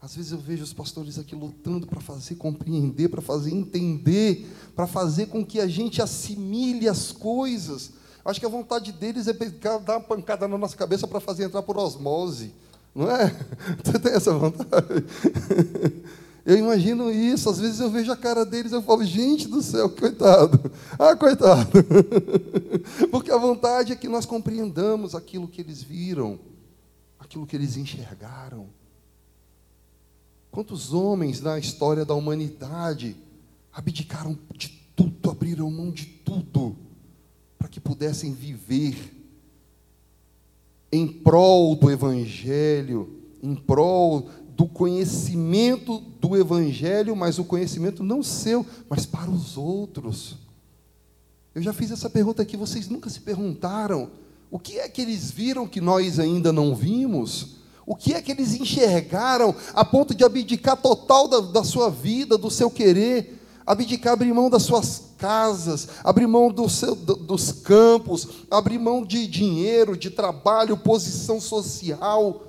Às 0.00 0.14
vezes 0.14 0.32
eu 0.32 0.38
vejo 0.38 0.62
os 0.62 0.72
pastores 0.72 1.18
aqui 1.18 1.34
lutando 1.34 1.86
para 1.86 2.00
fazer 2.00 2.36
compreender, 2.36 3.08
para 3.08 3.20
fazer 3.20 3.50
entender, 3.50 4.46
para 4.74 4.86
fazer 4.86 5.26
com 5.26 5.44
que 5.44 5.58
a 5.58 5.66
gente 5.66 6.00
assimile 6.00 6.88
as 6.88 7.10
coisas. 7.10 7.92
Acho 8.24 8.38
que 8.38 8.46
a 8.46 8.50
vontade 8.50 8.92
deles 8.92 9.26
é 9.26 9.32
dar 9.32 9.94
uma 9.96 10.00
pancada 10.00 10.46
na 10.46 10.56
nossa 10.56 10.76
cabeça 10.76 11.06
para 11.08 11.18
fazer 11.18 11.44
entrar 11.44 11.62
por 11.62 11.76
osmose. 11.76 12.52
Não 12.94 13.10
é? 13.10 13.34
Você 13.82 13.98
tem 13.98 14.12
essa 14.12 14.32
vontade? 14.32 15.04
Eu 16.48 16.56
imagino 16.56 17.10
isso, 17.10 17.50
às 17.50 17.58
vezes 17.58 17.78
eu 17.78 17.90
vejo 17.90 18.10
a 18.10 18.16
cara 18.16 18.42
deles 18.42 18.72
e 18.72 18.74
eu 18.74 18.80
falo, 18.80 19.04
gente 19.04 19.46
do 19.46 19.60
céu, 19.60 19.90
coitado. 19.90 20.72
Ah, 20.98 21.14
coitado. 21.14 21.70
Porque 23.12 23.30
a 23.30 23.36
vontade 23.36 23.92
é 23.92 23.96
que 23.96 24.08
nós 24.08 24.24
compreendamos 24.24 25.14
aquilo 25.14 25.46
que 25.46 25.60
eles 25.60 25.82
viram, 25.82 26.40
aquilo 27.18 27.46
que 27.46 27.54
eles 27.54 27.76
enxergaram. 27.76 28.70
Quantos 30.50 30.92
homens 30.92 31.40
na 31.40 31.58
história 31.58 32.04
da 32.04 32.14
humanidade 32.14 33.16
abdicaram 33.72 34.38
de 34.56 34.68
tudo, 34.96 35.30
abriram 35.30 35.70
mão 35.70 35.90
de 35.90 36.06
tudo, 36.06 36.76
para 37.58 37.68
que 37.68 37.78
pudessem 37.78 38.32
viver 38.32 39.14
em 40.90 41.06
prol 41.06 41.76
do 41.76 41.90
Evangelho, 41.90 43.20
em 43.42 43.54
prol 43.54 44.28
do 44.56 44.66
conhecimento 44.66 46.00
do 46.20 46.36
Evangelho, 46.36 47.14
mas 47.14 47.38
o 47.38 47.44
conhecimento 47.44 48.02
não 48.02 48.22
seu, 48.22 48.66
mas 48.88 49.06
para 49.06 49.30
os 49.30 49.56
outros. 49.56 50.36
Eu 51.54 51.62
já 51.62 51.72
fiz 51.72 51.90
essa 51.90 52.10
pergunta 52.10 52.42
aqui, 52.42 52.56
vocês 52.56 52.88
nunca 52.88 53.08
se 53.10 53.20
perguntaram 53.20 54.10
o 54.50 54.58
que 54.58 54.78
é 54.78 54.88
que 54.88 55.02
eles 55.02 55.30
viram 55.30 55.68
que 55.68 55.80
nós 55.80 56.18
ainda 56.18 56.52
não 56.52 56.74
vimos? 56.74 57.57
O 57.88 57.96
que 57.96 58.12
é 58.12 58.20
que 58.20 58.32
eles 58.32 58.52
enxergaram 58.52 59.54
a 59.72 59.82
ponto 59.82 60.14
de 60.14 60.22
abdicar 60.22 60.76
total 60.76 61.26
da, 61.26 61.40
da 61.40 61.64
sua 61.64 61.88
vida, 61.88 62.36
do 62.36 62.50
seu 62.50 62.70
querer, 62.70 63.40
abdicar, 63.66 64.12
abrir 64.12 64.30
mão 64.34 64.50
das 64.50 64.64
suas 64.64 65.04
casas, 65.16 65.88
abrir 66.04 66.26
mão 66.26 66.52
do 66.52 66.68
seu, 66.68 66.94
do, 66.94 67.16
dos 67.16 67.50
campos, 67.50 68.28
abrir 68.50 68.78
mão 68.78 69.02
de 69.02 69.26
dinheiro, 69.26 69.96
de 69.96 70.10
trabalho, 70.10 70.76
posição 70.76 71.40
social, 71.40 72.42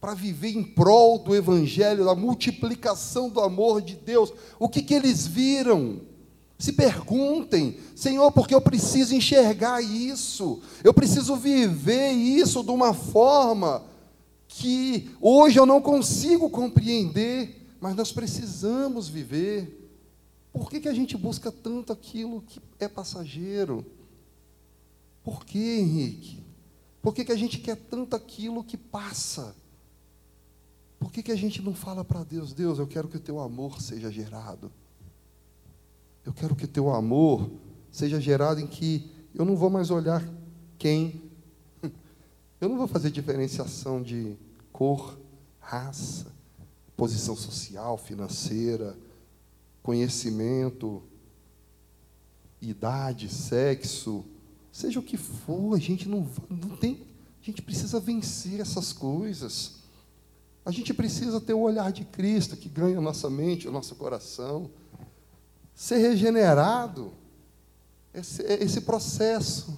para 0.00 0.14
viver 0.14 0.56
em 0.56 0.64
prol 0.64 1.18
do 1.18 1.36
Evangelho, 1.36 2.06
da 2.06 2.14
multiplicação 2.14 3.28
do 3.28 3.42
amor 3.42 3.82
de 3.82 3.94
Deus. 3.94 4.32
O 4.58 4.70
que, 4.70 4.80
que 4.80 4.94
eles 4.94 5.26
viram? 5.26 6.00
Se 6.58 6.72
perguntem, 6.72 7.76
Senhor, 7.94 8.32
porque 8.32 8.54
eu 8.54 8.60
preciso 8.62 9.14
enxergar 9.14 9.82
isso, 9.82 10.60
eu 10.82 10.94
preciso 10.94 11.36
viver 11.36 12.12
isso 12.12 12.62
de 12.62 12.70
uma 12.70 12.94
forma 12.94 13.91
que 14.54 15.10
hoje 15.20 15.58
eu 15.58 15.64
não 15.64 15.80
consigo 15.80 16.50
compreender, 16.50 17.66
mas 17.80 17.96
nós 17.96 18.12
precisamos 18.12 19.08
viver. 19.08 19.90
Por 20.52 20.70
que, 20.70 20.80
que 20.80 20.88
a 20.88 20.94
gente 20.94 21.16
busca 21.16 21.50
tanto 21.50 21.92
aquilo 21.92 22.42
que 22.42 22.60
é 22.78 22.86
passageiro? 22.86 23.84
Por 25.24 25.44
que, 25.44 25.78
Henrique? 25.78 26.42
Por 27.00 27.14
que, 27.14 27.24
que 27.24 27.32
a 27.32 27.36
gente 27.36 27.58
quer 27.58 27.76
tanto 27.76 28.14
aquilo 28.14 28.62
que 28.62 28.76
passa? 28.76 29.56
Por 30.98 31.10
que, 31.10 31.22
que 31.22 31.32
a 31.32 31.36
gente 31.36 31.62
não 31.62 31.74
fala 31.74 32.04
para 32.04 32.22
Deus, 32.22 32.52
Deus, 32.52 32.78
eu 32.78 32.86
quero 32.86 33.08
que 33.08 33.16
o 33.16 33.20
teu 33.20 33.40
amor 33.40 33.80
seja 33.80 34.10
gerado? 34.10 34.70
Eu 36.24 36.32
quero 36.32 36.54
que 36.54 36.66
o 36.66 36.68
teu 36.68 36.92
amor 36.92 37.50
seja 37.90 38.20
gerado 38.20 38.60
em 38.60 38.66
que 38.66 39.10
eu 39.34 39.44
não 39.44 39.56
vou 39.56 39.70
mais 39.70 39.90
olhar 39.90 40.22
quem, 40.78 41.31
eu 42.62 42.68
não 42.68 42.78
vou 42.78 42.86
fazer 42.86 43.10
diferenciação 43.10 44.00
de 44.00 44.36
cor, 44.72 45.18
raça, 45.58 46.32
posição 46.96 47.34
social, 47.34 47.98
financeira, 47.98 48.96
conhecimento, 49.82 51.02
idade, 52.60 53.28
sexo, 53.28 54.24
seja 54.70 55.00
o 55.00 55.02
que 55.02 55.16
for, 55.16 55.74
a 55.74 55.78
gente 55.80 56.08
não, 56.08 56.24
não 56.48 56.76
tem, 56.76 57.04
a 57.42 57.44
gente 57.44 57.60
precisa 57.60 57.98
vencer 57.98 58.60
essas 58.60 58.92
coisas. 58.92 59.78
A 60.64 60.70
gente 60.70 60.94
precisa 60.94 61.40
ter 61.40 61.54
o 61.54 61.60
olhar 61.60 61.90
de 61.90 62.04
Cristo 62.04 62.56
que 62.56 62.68
ganha 62.68 62.98
a 62.98 63.02
nossa 63.02 63.28
mente, 63.28 63.66
o 63.66 63.72
nosso 63.72 63.96
coração. 63.96 64.70
Ser 65.74 65.96
regenerado, 65.96 67.12
esse, 68.14 68.40
esse 68.44 68.82
processo 68.82 69.76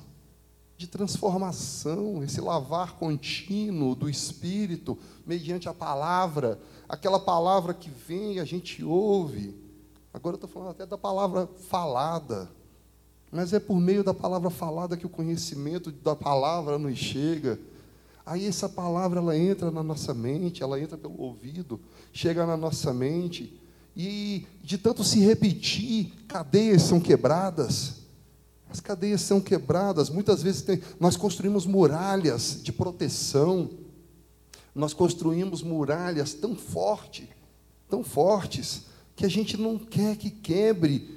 de 0.76 0.86
transformação, 0.86 2.22
esse 2.24 2.40
lavar 2.40 2.94
contínuo 2.94 3.94
do 3.94 4.08
espírito 4.08 4.98
mediante 5.24 5.68
a 5.68 5.74
palavra, 5.74 6.58
aquela 6.88 7.20
palavra 7.20 7.72
que 7.72 7.88
vem 7.88 8.34
e 8.34 8.40
a 8.40 8.44
gente 8.44 8.82
ouve. 8.82 9.54
Agora 10.12 10.34
eu 10.34 10.36
estou 10.36 10.50
falando 10.50 10.70
até 10.70 10.84
da 10.84 10.98
palavra 10.98 11.48
falada, 11.68 12.50
mas 13.30 13.52
é 13.52 13.60
por 13.60 13.80
meio 13.80 14.02
da 14.02 14.14
palavra 14.14 14.50
falada 14.50 14.96
que 14.96 15.06
o 15.06 15.10
conhecimento 15.10 15.90
da 15.90 16.16
palavra 16.16 16.78
nos 16.78 16.98
chega. 16.98 17.58
Aí 18.26 18.46
essa 18.46 18.68
palavra 18.68 19.20
ela 19.20 19.36
entra 19.36 19.70
na 19.70 19.82
nossa 19.82 20.14
mente, 20.14 20.62
ela 20.62 20.80
entra 20.80 20.96
pelo 20.96 21.20
ouvido, 21.20 21.80
chega 22.12 22.46
na 22.46 22.56
nossa 22.56 22.92
mente 22.92 23.60
e 23.96 24.46
de 24.62 24.76
tanto 24.76 25.04
se 25.04 25.20
repetir, 25.20 26.12
cadeias 26.26 26.82
são 26.82 27.00
quebradas. 27.00 28.03
As 28.74 28.80
cadeias 28.80 29.20
são 29.20 29.40
quebradas. 29.40 30.10
Muitas 30.10 30.42
vezes 30.42 30.62
tem, 30.62 30.82
nós 30.98 31.16
construímos 31.16 31.64
muralhas 31.64 32.58
de 32.60 32.72
proteção. 32.72 33.70
Nós 34.74 34.92
construímos 34.92 35.62
muralhas 35.62 36.34
tão 36.34 36.56
fortes, 36.56 37.28
tão 37.88 38.02
fortes, 38.02 38.86
que 39.14 39.24
a 39.24 39.28
gente 39.28 39.56
não 39.56 39.78
quer 39.78 40.16
que 40.16 40.28
quebre. 40.28 41.16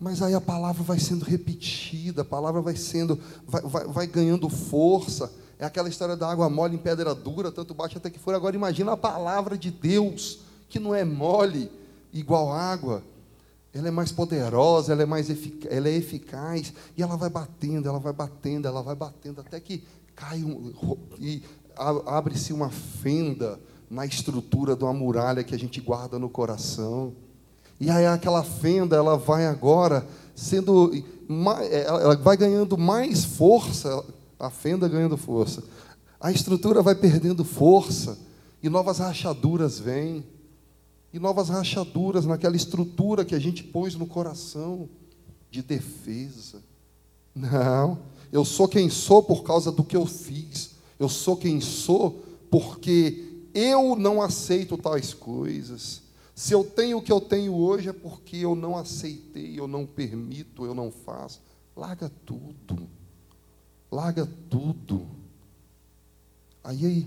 Mas 0.00 0.22
aí 0.22 0.32
a 0.32 0.40
palavra 0.40 0.82
vai 0.82 0.98
sendo 0.98 1.22
repetida, 1.26 2.22
a 2.22 2.24
palavra 2.24 2.62
vai 2.62 2.76
sendo, 2.76 3.20
vai, 3.46 3.60
vai, 3.60 3.84
vai 3.86 4.06
ganhando 4.06 4.48
força 4.48 5.30
é 5.58 5.66
aquela 5.66 5.88
história 5.88 6.16
da 6.16 6.28
água 6.28 6.48
mole 6.48 6.74
em 6.74 6.78
pedra 6.78 7.14
dura, 7.14 7.52
tanto 7.52 7.74
bate 7.74 7.98
até 7.98 8.08
que 8.08 8.18
for. 8.18 8.34
Agora 8.34 8.56
imagina 8.56 8.92
a 8.92 8.96
palavra 8.96 9.56
de 9.56 9.70
Deus, 9.70 10.40
que 10.68 10.80
não 10.80 10.94
é 10.94 11.04
mole 11.04 11.70
igual 12.10 12.50
água. 12.50 13.02
Ela 13.74 13.88
é 13.88 13.90
mais 13.90 14.12
poderosa, 14.12 14.92
ela 14.92 15.02
é 15.02 15.06
mais 15.06 15.28
eficaz, 15.28 15.74
ela 15.74 15.88
é 15.88 15.92
eficaz, 15.92 16.72
e 16.96 17.02
ela 17.02 17.16
vai 17.16 17.28
batendo, 17.28 17.88
ela 17.88 17.98
vai 17.98 18.12
batendo, 18.12 18.68
ela 18.68 18.82
vai 18.82 18.94
batendo, 18.94 19.40
até 19.40 19.58
que 19.58 19.82
cai 20.14 20.44
um, 20.44 20.72
e 21.18 21.42
abre-se 22.06 22.52
uma 22.52 22.70
fenda 22.70 23.58
na 23.90 24.06
estrutura 24.06 24.76
de 24.76 24.84
uma 24.84 24.92
muralha 24.92 25.42
que 25.42 25.54
a 25.54 25.58
gente 25.58 25.80
guarda 25.80 26.18
no 26.18 26.28
coração. 26.28 27.12
E 27.80 27.90
aí 27.90 28.06
aquela 28.06 28.44
fenda, 28.44 28.94
ela 28.94 29.16
vai 29.16 29.46
agora 29.46 30.06
sendo, 30.36 30.92
ela 31.84 32.16
vai 32.16 32.36
ganhando 32.36 32.78
mais 32.78 33.24
força 33.24 34.04
a 34.38 34.50
fenda 34.50 34.88
ganhando 34.88 35.16
força, 35.16 35.64
a 36.20 36.30
estrutura 36.30 36.82
vai 36.82 36.94
perdendo 36.94 37.44
força, 37.44 38.18
e 38.62 38.68
novas 38.68 38.98
rachaduras 38.98 39.78
vêm, 39.78 40.24
e 41.14 41.18
novas 41.20 41.48
rachaduras 41.48 42.26
naquela 42.26 42.56
estrutura 42.56 43.24
que 43.24 43.36
a 43.36 43.38
gente 43.38 43.62
pôs 43.62 43.94
no 43.94 44.04
coração 44.04 44.88
de 45.48 45.62
defesa. 45.62 46.60
Não, 47.32 48.00
eu 48.32 48.44
sou 48.44 48.66
quem 48.66 48.90
sou 48.90 49.22
por 49.22 49.44
causa 49.44 49.70
do 49.70 49.84
que 49.84 49.96
eu 49.96 50.06
fiz, 50.06 50.72
eu 50.98 51.08
sou 51.08 51.36
quem 51.36 51.60
sou 51.60 52.20
porque 52.50 53.44
eu 53.54 53.94
não 53.94 54.20
aceito 54.20 54.76
tais 54.76 55.14
coisas. 55.14 56.02
Se 56.34 56.52
eu 56.52 56.64
tenho 56.64 56.98
o 56.98 57.02
que 57.02 57.12
eu 57.12 57.20
tenho 57.20 57.54
hoje 57.54 57.88
é 57.88 57.92
porque 57.92 58.38
eu 58.38 58.56
não 58.56 58.76
aceitei, 58.76 59.56
eu 59.56 59.68
não 59.68 59.86
permito, 59.86 60.66
eu 60.66 60.74
não 60.74 60.90
faço. 60.90 61.40
Larga 61.76 62.10
tudo. 62.26 62.88
Larga 63.88 64.28
tudo. 64.50 65.06
Aí, 66.64 67.06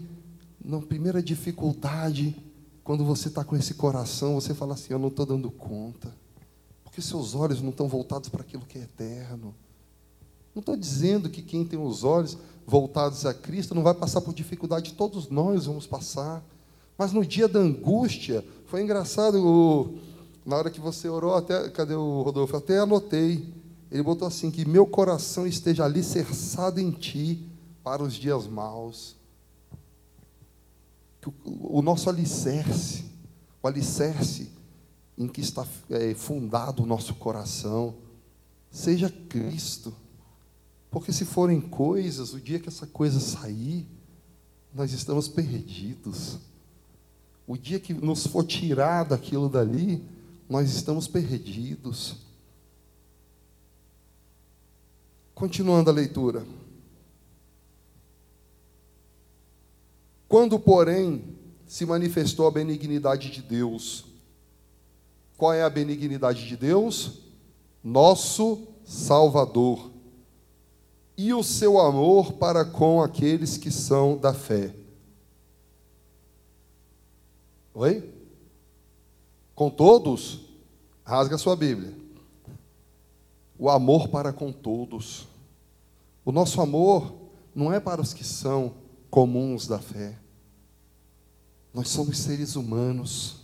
na 0.63 0.79
primeira 0.79 1.21
dificuldade, 1.21 2.33
quando 2.87 3.03
você 3.03 3.27
está 3.27 3.43
com 3.43 3.57
esse 3.57 3.73
coração, 3.73 4.35
você 4.35 4.53
fala 4.53 4.73
assim: 4.73 4.93
Eu 4.93 4.97
não 4.97 5.09
estou 5.09 5.25
dando 5.25 5.51
conta, 5.51 6.15
porque 6.85 7.01
seus 7.01 7.35
olhos 7.35 7.61
não 7.61 7.71
estão 7.71 7.85
voltados 7.85 8.29
para 8.29 8.39
aquilo 8.39 8.65
que 8.65 8.77
é 8.77 8.83
eterno. 8.83 9.53
Não 10.55 10.61
estou 10.61 10.77
dizendo 10.77 11.29
que 11.29 11.41
quem 11.41 11.65
tem 11.65 11.77
os 11.77 12.05
olhos 12.05 12.37
voltados 12.65 13.25
a 13.25 13.33
Cristo 13.33 13.75
não 13.75 13.83
vai 13.83 13.93
passar 13.93 14.21
por 14.21 14.33
dificuldade, 14.33 14.93
todos 14.93 15.27
nós 15.27 15.65
vamos 15.65 15.85
passar. 15.85 16.41
Mas 16.97 17.11
no 17.11 17.25
dia 17.25 17.45
da 17.49 17.59
angústia, 17.59 18.41
foi 18.67 18.83
engraçado, 18.83 19.45
o, 19.45 19.99
na 20.45 20.55
hora 20.55 20.71
que 20.71 20.79
você 20.79 21.09
orou, 21.09 21.35
até, 21.35 21.67
cadê 21.67 21.93
o 21.93 22.21
Rodolfo? 22.21 22.55
Até 22.55 22.79
anotei. 22.79 23.53
Ele 23.91 24.01
botou 24.01 24.25
assim: 24.25 24.49
que 24.49 24.63
meu 24.65 24.85
coração 24.85 25.45
esteja 25.45 25.83
alicerçado 25.83 26.79
em 26.79 26.91
ti 26.91 27.49
para 27.83 28.01
os 28.01 28.13
dias 28.13 28.47
maus. 28.47 29.17
Que 31.31 31.49
o, 31.49 31.81
nosso 31.81 32.09
alicerce, 32.09 33.05
o 33.61 33.67
alicerce 33.67 34.51
em 35.17 35.27
que 35.27 35.41
está 35.41 35.65
é, 35.89 36.13
fundado 36.13 36.83
o 36.83 36.85
nosso 36.85 37.15
coração, 37.15 37.95
seja 38.71 39.09
Cristo. 39.29 39.93
Porque 40.91 41.11
se 41.11 41.25
forem 41.25 41.59
coisas, 41.59 42.33
o 42.33 42.39
dia 42.39 42.59
que 42.59 42.69
essa 42.69 42.87
coisa 42.87 43.19
sair, 43.19 43.87
nós 44.73 44.93
estamos 44.93 45.27
perdidos. 45.27 46.37
O 47.45 47.57
dia 47.57 47.79
que 47.79 47.93
nos 47.93 48.27
for 48.27 48.43
tirar 48.43 49.05
daquilo 49.05 49.49
dali, 49.49 50.03
nós 50.49 50.69
estamos 50.69 51.07
perdidos. 51.07 52.17
Continuando 55.33 55.89
a 55.89 55.93
leitura. 55.93 56.45
Quando, 60.27 60.59
porém, 60.59 61.23
se 61.65 61.85
manifestou 61.85 62.47
a 62.47 62.51
benignidade 62.51 63.31
de 63.31 63.41
Deus, 63.41 64.05
qual 65.37 65.53
é 65.53 65.63
a 65.63 65.69
benignidade 65.69 66.47
de 66.47 66.57
Deus? 66.57 67.19
Nosso 67.83 68.67
Salvador 68.83 69.91
e 71.17 71.33
o 71.33 71.43
seu 71.43 71.79
amor 71.79 72.33
para 72.33 72.63
com 72.63 73.01
aqueles 73.01 73.57
que 73.57 73.71
são 73.71 74.17
da 74.17 74.33
fé. 74.33 74.73
Oi? 77.73 78.13
Com 79.55 79.69
todos? 79.69 80.41
Rasga 81.03 81.37
sua 81.37 81.55
Bíblia. 81.55 81.93
O 83.57 83.69
amor 83.69 84.09
para 84.09 84.31
com 84.31 84.51
todos. 84.51 85.27
O 86.23 86.31
nosso 86.31 86.61
amor 86.61 87.13
não 87.55 87.73
é 87.73 87.79
para 87.79 88.01
os 88.01 88.13
que 88.13 88.23
são 88.23 88.73
comuns 89.09 89.67
da 89.67 89.79
fé. 89.79 90.17
Nós 91.73 91.89
somos 91.89 92.17
seres 92.17 92.55
humanos, 92.55 93.37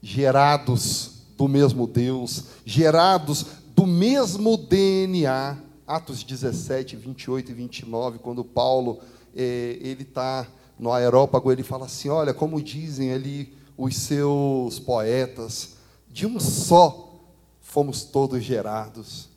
gerados 0.00 1.22
do 1.36 1.48
mesmo 1.48 1.86
Deus, 1.86 2.44
gerados 2.64 3.46
do 3.74 3.86
mesmo 3.86 4.56
DNA 4.56 5.58
Atos 5.86 6.22
17, 6.22 6.96
28 6.96 7.50
e 7.50 7.54
29, 7.54 8.18
quando 8.18 8.44
Paulo 8.44 9.00
eh, 9.34 9.78
ele 9.80 10.02
está 10.02 10.46
no 10.78 10.92
aerópago, 10.92 11.50
ele 11.50 11.62
fala 11.62 11.86
assim: 11.86 12.08
olha, 12.08 12.32
como 12.32 12.62
dizem 12.62 13.12
ali 13.12 13.52
os 13.76 13.96
seus 13.96 14.78
poetas, 14.78 15.76
de 16.08 16.26
um 16.26 16.38
só 16.38 17.20
fomos 17.60 18.04
todos 18.04 18.42
gerados. 18.42 19.28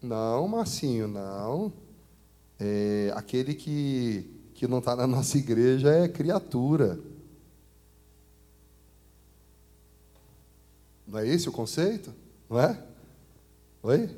Não, 0.00 0.48
Marcinho, 0.48 1.06
não. 1.06 1.72
É, 2.64 3.12
aquele 3.16 3.54
que, 3.54 4.24
que 4.54 4.68
não 4.68 4.78
está 4.78 4.94
na 4.94 5.04
nossa 5.04 5.36
igreja 5.36 5.90
é 5.90 6.06
criatura. 6.06 6.96
Não 11.04 11.18
é 11.18 11.26
esse 11.26 11.48
o 11.48 11.52
conceito? 11.52 12.14
Não 12.48 12.60
é? 12.60 12.80
Oi? 13.82 14.16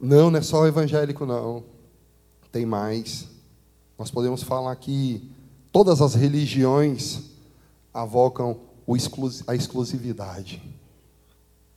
Não, 0.00 0.28
não 0.28 0.40
é 0.40 0.42
só 0.42 0.66
evangélico, 0.66 1.24
não. 1.24 1.62
Tem 2.50 2.66
mais. 2.66 3.28
Nós 3.96 4.10
podemos 4.10 4.42
falar 4.42 4.74
que 4.74 5.30
todas 5.70 6.02
as 6.02 6.16
religiões 6.16 7.30
avocam 7.92 8.58
a 9.46 9.54
exclusividade. 9.54 10.60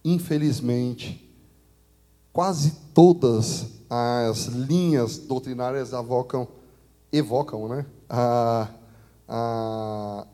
Infelizmente, 0.03 1.31
quase 2.33 2.71
todas 2.91 3.76
as 3.89 4.45
linhas 4.47 5.17
doutrinárias 5.17 5.93
avocam, 5.93 6.47
evocam 7.11 7.67
né, 7.67 7.85
a, 8.09 8.67
a, 9.27 10.27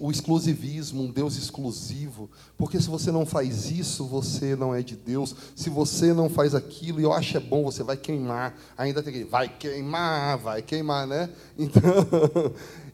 o 0.00 0.10
exclusivismo, 0.10 1.02
um 1.02 1.10
Deus 1.10 1.36
exclusivo. 1.36 2.30
Porque 2.56 2.80
se 2.80 2.88
você 2.88 3.12
não 3.12 3.26
faz 3.26 3.70
isso, 3.70 4.06
você 4.06 4.56
não 4.56 4.74
é 4.74 4.82
de 4.82 4.96
Deus. 4.96 5.34
Se 5.54 5.68
você 5.68 6.14
não 6.14 6.30
faz 6.30 6.54
aquilo, 6.54 7.00
e 7.00 7.04
eu 7.04 7.12
acho 7.12 7.36
é 7.36 7.40
bom, 7.40 7.64
você 7.64 7.82
vai 7.82 7.96
queimar. 7.96 8.56
Ainda 8.76 9.02
tem 9.02 9.12
que 9.12 9.24
vai 9.24 9.48
queimar, 9.48 10.38
vai 10.38 10.62
queimar, 10.62 11.06
né? 11.06 11.28
Então, 11.58 11.82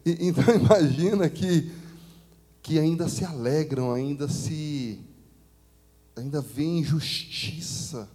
então 0.03 0.55
imagina 0.55 1.29
que, 1.29 1.71
que 2.61 2.79
ainda 2.79 3.07
se 3.07 3.23
alegram, 3.23 3.93
ainda 3.93 4.27
se. 4.27 4.99
ainda 6.15 6.41
vem 6.41 6.83
justiça. 6.83 8.09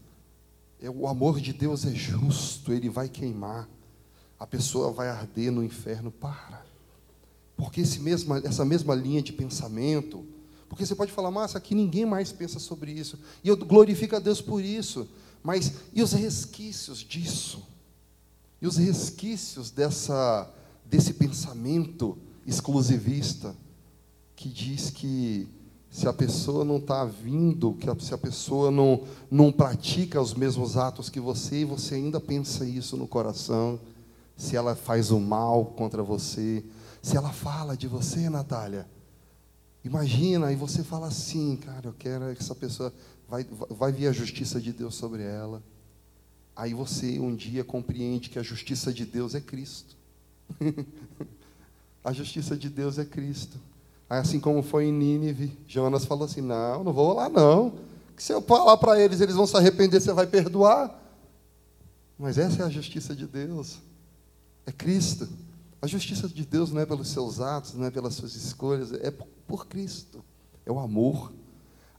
É, 0.81 0.91
o 0.91 1.07
amor 1.07 1.41
de 1.41 1.53
Deus 1.53 1.85
é 1.85 1.95
justo, 1.95 2.72
ele 2.72 2.89
vai 2.89 3.09
queimar. 3.09 3.68
A 4.39 4.47
pessoa 4.47 4.93
vai 4.93 5.09
arder 5.09 5.51
no 5.51 5.64
inferno. 5.64 6.11
Para. 6.11 6.64
Porque 7.57 7.81
esse 7.81 8.01
mesma, 8.01 8.39
essa 8.45 8.64
mesma 8.64 8.95
linha 8.95 9.22
de 9.22 9.33
pensamento, 9.33 10.27
porque 10.68 10.85
você 10.85 10.95
pode 10.95 11.12
falar, 11.12 11.31
mas 11.31 11.57
aqui 11.57 11.74
ninguém 11.74 12.05
mais 12.05 12.33
pensa 12.33 12.59
sobre 12.59 12.93
isso, 12.93 13.18
e 13.43 13.49
eu 13.49 13.57
glorifico 13.57 14.14
a 14.16 14.18
Deus 14.18 14.43
por 14.43 14.62
isso, 14.62 15.09
mas 15.43 15.72
e 15.95 16.03
os 16.03 16.12
resquícios 16.12 16.99
disso? 16.99 17.66
E 18.61 18.66
os 18.66 18.77
resquícios 18.77 19.70
dessa, 19.70 20.53
desse 20.85 21.14
pensamento 21.14 22.18
exclusivista, 22.47 23.57
que 24.35 24.49
diz 24.49 24.91
que 24.91 25.49
se 25.97 26.07
a 26.07 26.12
pessoa 26.12 26.62
não 26.62 26.76
está 26.76 27.07
vindo, 27.07 27.74
se 28.01 28.12
a 28.12 28.18
pessoa 28.18 28.70
não, 28.70 29.05
não 29.30 29.51
pratica 29.51 30.20
os 30.20 30.34
mesmos 30.34 30.76
atos 30.76 31.09
que 31.09 31.18
você, 31.18 31.62
e 31.62 31.64
você 31.64 31.94
ainda 31.94 32.20
pensa 32.20 32.66
isso 32.66 32.99
no 32.99 33.09
coração, 33.09 33.80
se 34.36 34.57
ela 34.57 34.76
faz 34.76 35.11
o 35.11 35.18
mal 35.18 35.64
contra 35.64 36.03
você, 36.03 36.62
se 37.01 37.16
ela 37.16 37.32
fala 37.32 37.74
de 37.74 37.88
você, 37.88 38.28
Natália, 38.28 38.86
imagina, 39.82 40.53
e 40.53 40.55
você 40.55 40.84
fala 40.84 41.07
assim, 41.07 41.57
cara, 41.57 41.88
eu 41.88 41.94
quero 41.99 42.36
que 42.36 42.42
essa 42.42 42.55
pessoa 42.55 42.92
vai, 43.26 43.47
vai 43.70 43.90
vir 43.90 44.09
a 44.09 44.12
justiça 44.12 44.61
de 44.61 44.74
Deus 44.74 44.97
sobre 44.97 45.22
ela. 45.22 45.62
Aí 46.55 46.74
você 46.74 47.18
um 47.18 47.34
dia 47.34 47.64
compreende 47.64 48.28
que 48.28 48.38
a 48.38 48.42
justiça 48.42 48.92
de 48.92 49.07
Deus 49.07 49.34
é 49.34 49.40
Cristo. 49.40 49.97
a 52.05 52.12
justiça 52.12 52.55
de 52.55 52.68
Deus 52.68 52.99
é 52.99 53.05
Cristo. 53.07 53.59
Assim 54.09 54.38
como 54.38 54.62
foi 54.62 54.86
em 54.86 54.92
Nínive, 54.92 55.57
Jonas 55.66 56.04
falou 56.04 56.24
assim: 56.24 56.40
Não, 56.40 56.84
não 56.84 56.92
vou 56.92 57.14
lá, 57.14 57.28
não. 57.28 57.72
Que 58.16 58.22
se 58.22 58.32
eu 58.32 58.40
falar 58.40 58.76
para 58.76 59.00
eles, 59.00 59.20
eles 59.20 59.34
vão 59.34 59.46
se 59.46 59.57
arrepender, 59.57 60.00
você 60.00 60.12
vai 60.12 60.26
perdoar. 60.26 61.02
Mas 62.18 62.38
essa 62.38 62.62
é 62.62 62.64
a 62.64 62.70
justiça 62.70 63.14
de 63.14 63.26
Deus. 63.26 63.78
É 64.64 64.72
Cristo. 64.72 65.28
A 65.82 65.86
justiça 65.86 66.26
de 66.28 66.46
Deus 66.46 66.72
não 66.72 66.80
é 66.80 66.86
pelos 66.86 67.09
seus 67.09 67.40
atos, 67.40 67.74
não 67.74 67.84
é 67.84 67.90
pelas 67.90 68.14
suas 68.14 68.34
escolhas, 68.34 68.92
é 68.92 69.11
por 69.46 69.66
Cristo. 69.66 70.24
É 70.64 70.72
o 70.72 70.78
amor. 70.78 71.32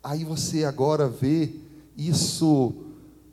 Aí 0.04 0.24
você 0.24 0.64
agora 0.64 1.08
vê 1.08 1.54
isso, 1.96 2.74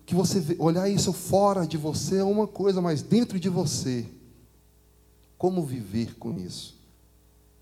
que 0.05 0.14
você 0.14 0.41
vê, 0.41 0.57
olhar 0.59 0.89
isso 0.89 1.12
fora 1.12 1.66
de 1.66 1.77
você 1.77 2.18
é 2.18 2.25
uma 2.25 2.47
coisa, 2.47 2.81
mas 2.81 3.03
dentro 3.03 3.39
de 3.39 3.49
você, 3.49 4.07
como 5.39 5.64
viver 5.64 6.16
com 6.16 6.39
isso? 6.39 6.75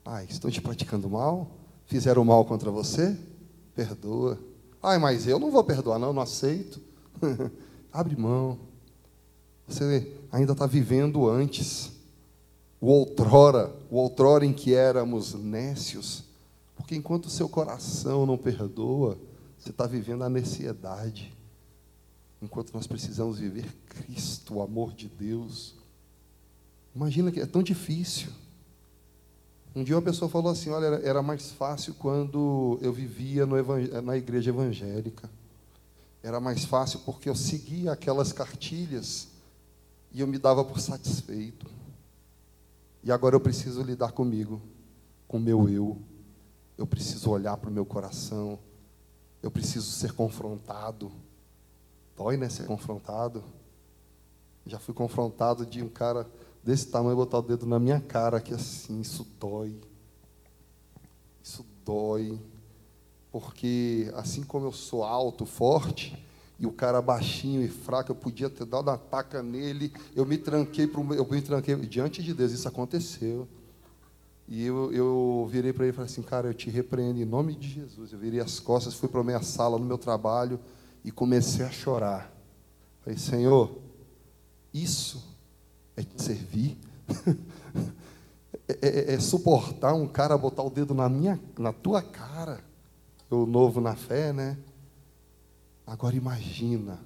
Ai, 0.04 0.26
estão 0.28 0.50
te 0.50 0.60
praticando 0.60 1.08
mal? 1.08 1.50
Fizeram 1.86 2.24
mal 2.24 2.44
contra 2.44 2.70
você? 2.70 3.16
Perdoa. 3.74 4.38
Ai, 4.82 4.98
mas 4.98 5.26
eu 5.26 5.38
não 5.38 5.50
vou 5.50 5.62
perdoar, 5.62 5.98
não, 5.98 6.12
não 6.12 6.22
aceito. 6.22 6.80
Abre 7.92 8.16
mão. 8.16 8.58
Você 9.68 10.12
ainda 10.30 10.52
está 10.52 10.66
vivendo 10.66 11.28
antes 11.28 11.92
o 12.80 12.88
outrora, 12.88 13.72
o 13.88 13.96
outrora 13.96 14.44
em 14.44 14.52
que 14.52 14.74
éramos 14.74 15.34
nécios, 15.34 16.24
porque 16.74 16.96
enquanto 16.96 17.26
o 17.26 17.30
seu 17.30 17.48
coração 17.48 18.26
não 18.26 18.36
perdoa, 18.36 19.16
você 19.56 19.70
está 19.70 19.86
vivendo 19.86 20.24
a 20.24 20.28
necessidade. 20.28 21.32
Enquanto 22.42 22.74
nós 22.74 22.88
precisamos 22.88 23.38
viver 23.38 23.72
Cristo, 23.88 24.54
o 24.54 24.62
amor 24.62 24.92
de 24.92 25.06
Deus. 25.06 25.76
Imagina 26.92 27.30
que 27.30 27.38
é 27.38 27.46
tão 27.46 27.62
difícil. 27.62 28.32
Um 29.74 29.82
dia 29.82 29.96
uma 29.96 30.02
pessoa 30.02 30.28
falou 30.28 30.52
assim: 30.52 30.70
olha, 30.70 31.00
era 31.02 31.22
mais 31.22 31.50
fácil 31.50 31.94
quando 31.94 32.78
eu 32.82 32.92
vivia 32.92 33.46
na 34.02 34.16
igreja 34.16 34.50
evangélica. 34.50 35.30
Era 36.22 36.38
mais 36.38 36.64
fácil 36.64 37.00
porque 37.00 37.28
eu 37.28 37.34
seguia 37.34 37.90
aquelas 37.92 38.32
cartilhas 38.32 39.28
E 40.12 40.20
eu 40.20 40.26
me 40.26 40.38
dava 40.38 40.64
por 40.64 40.78
satisfeito. 40.78 41.66
E 43.02 43.10
agora 43.10 43.34
eu 43.34 43.40
preciso 43.40 43.82
lidar 43.82 44.12
comigo, 44.12 44.60
com 45.26 45.38
o 45.38 45.40
meu 45.40 45.68
eu. 45.68 45.98
Eu 46.78 46.86
preciso 46.86 47.30
olhar 47.30 47.56
para 47.56 47.70
o 47.70 47.72
meu 47.72 47.84
coração. 47.84 48.58
Eu 49.42 49.50
preciso 49.50 49.90
ser 49.90 50.12
confrontado. 50.12 51.10
Dói, 52.16 52.36
né? 52.36 52.48
Ser 52.48 52.66
confrontado. 52.66 53.42
Já 54.64 54.78
fui 54.78 54.94
confrontado 54.94 55.66
de 55.66 55.82
um 55.82 55.88
cara 55.88 56.30
desse 56.62 56.86
tamanho 56.86 57.16
botar 57.16 57.38
o 57.38 57.42
dedo 57.42 57.66
na 57.66 57.78
minha 57.78 58.00
cara, 58.00 58.40
que 58.40 58.54
assim, 58.54 59.00
isso 59.00 59.26
dói. 59.38 59.74
Isso 61.42 61.66
dói. 61.84 62.40
Porque 63.30 64.12
assim 64.14 64.42
como 64.42 64.66
eu 64.66 64.72
sou 64.72 65.02
alto, 65.02 65.44
forte, 65.46 66.22
e 66.58 66.66
o 66.66 66.72
cara 66.72 67.02
baixinho 67.02 67.62
e 67.62 67.68
fraco, 67.68 68.12
eu 68.12 68.14
podia 68.14 68.48
ter 68.48 68.64
dado 68.64 68.88
uma 68.88 68.96
taca 68.96 69.42
nele, 69.42 69.92
eu 70.14 70.24
me 70.24 70.38
tranquei, 70.38 70.86
pro, 70.86 71.02
eu 71.14 71.26
me 71.28 71.42
tranquei 71.42 71.74
diante 71.76 72.22
de 72.22 72.32
Deus, 72.32 72.52
isso 72.52 72.68
aconteceu. 72.68 73.48
E 74.46 74.66
eu, 74.66 74.92
eu 74.92 75.48
virei 75.50 75.72
para 75.72 75.84
ele 75.84 75.92
e 75.92 75.96
falei 75.96 76.10
assim, 76.10 76.22
cara, 76.22 76.48
eu 76.48 76.54
te 76.54 76.68
repreendo 76.68 77.20
em 77.20 77.24
nome 77.24 77.54
de 77.54 77.68
Jesus. 77.68 78.12
Eu 78.12 78.18
virei 78.18 78.38
as 78.38 78.60
costas, 78.60 78.94
fui 78.94 79.08
para 79.08 79.24
minha 79.24 79.42
sala, 79.42 79.78
no 79.78 79.84
meu 79.84 79.96
trabalho, 79.96 80.60
e 81.04 81.10
comecei 81.10 81.64
a 81.64 81.70
chorar. 81.70 82.30
Falei, 83.00 83.18
Senhor, 83.18 83.78
isso 84.72 85.31
é 85.96 86.02
te 86.02 86.22
servir? 86.22 86.78
é, 88.68 88.88
é, 88.88 89.14
é, 89.14 89.20
suportar 89.20 89.94
um 89.94 90.06
cara 90.06 90.36
botar 90.38 90.62
o 90.62 90.70
dedo 90.70 90.94
na, 90.94 91.08
minha, 91.08 91.40
na 91.58 91.72
tua 91.72 92.02
cara? 92.02 92.60
Eu 93.30 93.46
novo 93.46 93.80
na 93.80 93.94
fé, 93.94 94.32
né? 94.32 94.58
Agora 95.86 96.14
imagina, 96.14 97.00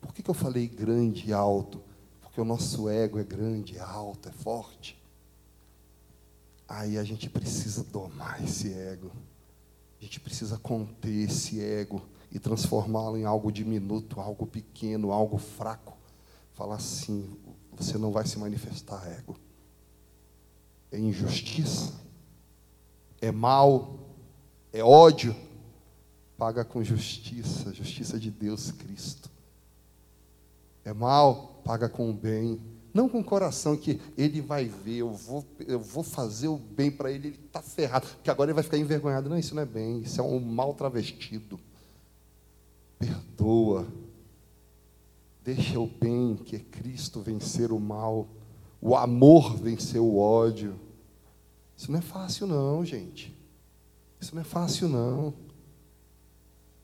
por 0.00 0.12
que, 0.12 0.22
que 0.22 0.30
eu 0.30 0.34
falei 0.34 0.68
grande 0.68 1.28
e 1.28 1.32
alto? 1.32 1.82
Porque 2.22 2.40
o 2.40 2.44
nosso 2.44 2.88
ego 2.88 3.18
é 3.18 3.24
grande, 3.24 3.76
é 3.76 3.80
alto, 3.80 4.28
é 4.28 4.32
forte. 4.32 5.02
Aí 6.68 6.98
a 6.98 7.04
gente 7.04 7.30
precisa 7.30 7.84
domar 7.84 8.42
esse 8.42 8.72
ego. 8.72 9.10
A 10.00 10.04
gente 10.04 10.20
precisa 10.20 10.58
conter 10.58 11.24
esse 11.24 11.60
ego 11.60 12.02
e 12.30 12.38
transformá-lo 12.38 13.16
em 13.16 13.24
algo 13.24 13.50
diminuto, 13.50 14.20
algo 14.20 14.46
pequeno, 14.46 15.12
algo 15.12 15.38
fraco. 15.38 15.96
Falar 16.52 16.76
assim: 16.76 17.36
você 17.76 17.98
não 17.98 18.10
vai 18.10 18.26
se 18.26 18.38
manifestar 18.38 19.06
ego. 19.18 19.36
É 20.90 20.98
injustiça, 20.98 21.92
é 23.20 23.30
mal, 23.30 23.98
é 24.72 24.82
ódio, 24.82 25.34
paga 26.38 26.64
com 26.64 26.82
justiça, 26.82 27.72
justiça 27.72 28.18
de 28.18 28.30
Deus 28.30 28.70
Cristo. 28.70 29.30
É 30.84 30.92
mal, 30.92 31.60
paga 31.64 31.88
com 31.88 32.10
o 32.10 32.12
bem. 32.12 32.60
Não 32.94 33.08
com 33.08 33.20
o 33.20 33.24
coração 33.24 33.76
que 33.76 34.00
ele 34.16 34.40
vai 34.40 34.64
ver, 34.64 34.98
eu 34.98 35.12
vou, 35.12 35.44
eu 35.66 35.78
vou 35.78 36.02
fazer 36.02 36.48
o 36.48 36.56
bem 36.56 36.90
para 36.90 37.10
ele, 37.10 37.28
ele 37.28 37.40
está 37.44 37.60
ferrado, 37.60 38.06
porque 38.06 38.30
agora 38.30 38.50
ele 38.50 38.54
vai 38.54 38.64
ficar 38.64 38.78
envergonhado. 38.78 39.28
Não, 39.28 39.38
isso 39.38 39.54
não 39.54 39.62
é 39.62 39.66
bem, 39.66 40.00
isso 40.00 40.18
é 40.18 40.24
um 40.24 40.40
mal 40.40 40.72
travestido. 40.72 41.60
Perdoa. 42.98 43.86
Deixa 45.46 45.78
o 45.78 45.86
bem, 45.86 46.34
que 46.34 46.56
é 46.56 46.58
Cristo, 46.58 47.20
vencer 47.20 47.70
o 47.70 47.78
mal. 47.78 48.26
O 48.80 48.96
amor 48.96 49.56
vencer 49.56 50.00
o 50.00 50.18
ódio. 50.18 50.74
Isso 51.76 51.92
não 51.92 52.00
é 52.00 52.02
fácil, 52.02 52.48
não, 52.48 52.84
gente. 52.84 53.32
Isso 54.20 54.34
não 54.34 54.42
é 54.42 54.44
fácil, 54.44 54.88
não. 54.88 55.32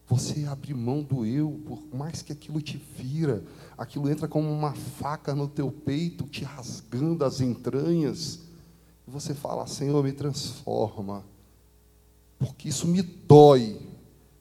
Você 0.06 0.44
abrir 0.44 0.74
mão 0.74 1.02
do 1.02 1.26
eu, 1.26 1.60
por 1.66 1.82
mais 1.92 2.22
que 2.22 2.32
aquilo 2.32 2.62
te 2.62 2.76
vira, 2.76 3.42
aquilo 3.76 4.08
entra 4.08 4.28
como 4.28 4.48
uma 4.48 4.74
faca 4.74 5.34
no 5.34 5.48
teu 5.48 5.72
peito, 5.72 6.28
te 6.28 6.44
rasgando 6.44 7.24
as 7.24 7.40
entranhas. 7.40 8.42
E 9.08 9.10
você 9.10 9.34
fala, 9.34 9.66
Senhor, 9.66 10.04
me 10.04 10.12
transforma. 10.12 11.24
Porque 12.38 12.68
isso 12.68 12.86
me 12.86 13.02
dói, 13.02 13.80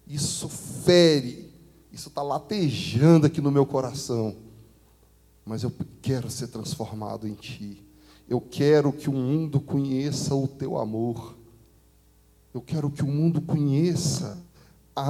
isso 0.05 0.47
fere, 0.47 1.50
isso 1.91 2.09
está 2.09 2.21
latejando 2.21 3.25
aqui 3.27 3.41
no 3.41 3.51
meu 3.51 3.65
coração. 3.65 4.35
Mas 5.45 5.63
eu 5.63 5.73
quero 6.01 6.29
ser 6.29 6.47
transformado 6.47 7.27
em 7.27 7.33
Ti. 7.33 7.83
Eu 8.29 8.39
quero 8.39 8.93
que 8.93 9.09
o 9.09 9.13
mundo 9.13 9.59
conheça 9.59 10.33
o 10.33 10.47
Teu 10.47 10.77
amor. 10.77 11.35
Eu 12.53 12.61
quero 12.61 12.89
que 12.89 13.03
o 13.03 13.07
mundo 13.07 13.41
conheça 13.41 14.37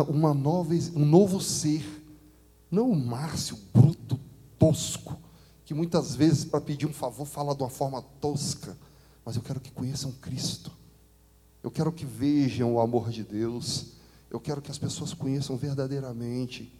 uma 0.08 0.34
nova, 0.34 0.74
um 0.96 1.06
novo 1.06 1.42
ser, 1.42 1.84
não 2.70 2.90
o 2.90 2.96
Márcio 2.96 3.58
bruto, 3.74 4.20
tosco, 4.58 5.18
que 5.66 5.74
muitas 5.74 6.16
vezes 6.16 6.46
para 6.46 6.62
pedir 6.62 6.86
um 6.86 6.94
favor 6.94 7.26
fala 7.26 7.56
de 7.56 7.64
uma 7.64 7.70
forma 7.70 8.02
tosca, 8.20 8.78
mas 9.26 9.36
eu 9.36 9.42
quero 9.42 9.60
que 9.60 9.72
conheçam 9.72 10.12
Cristo. 10.12 10.72
Eu 11.64 11.72
quero 11.72 11.92
que 11.92 12.06
vejam 12.06 12.74
o 12.74 12.80
amor 12.80 13.10
de 13.10 13.24
Deus. 13.24 13.94
Eu 14.32 14.40
quero 14.40 14.62
que 14.62 14.72
as 14.72 14.78
pessoas 14.78 15.14
conheçam 15.14 15.58
verdadeiramente. 15.58 16.74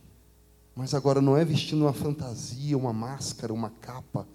Mas 0.74 0.94
agora 0.94 1.22
não 1.22 1.36
é 1.36 1.44
vestindo 1.44 1.82
uma 1.82 1.92
fantasia, 1.92 2.78
uma 2.78 2.94
máscara, 2.94 3.54
uma 3.54 3.70
capa, 3.70 4.26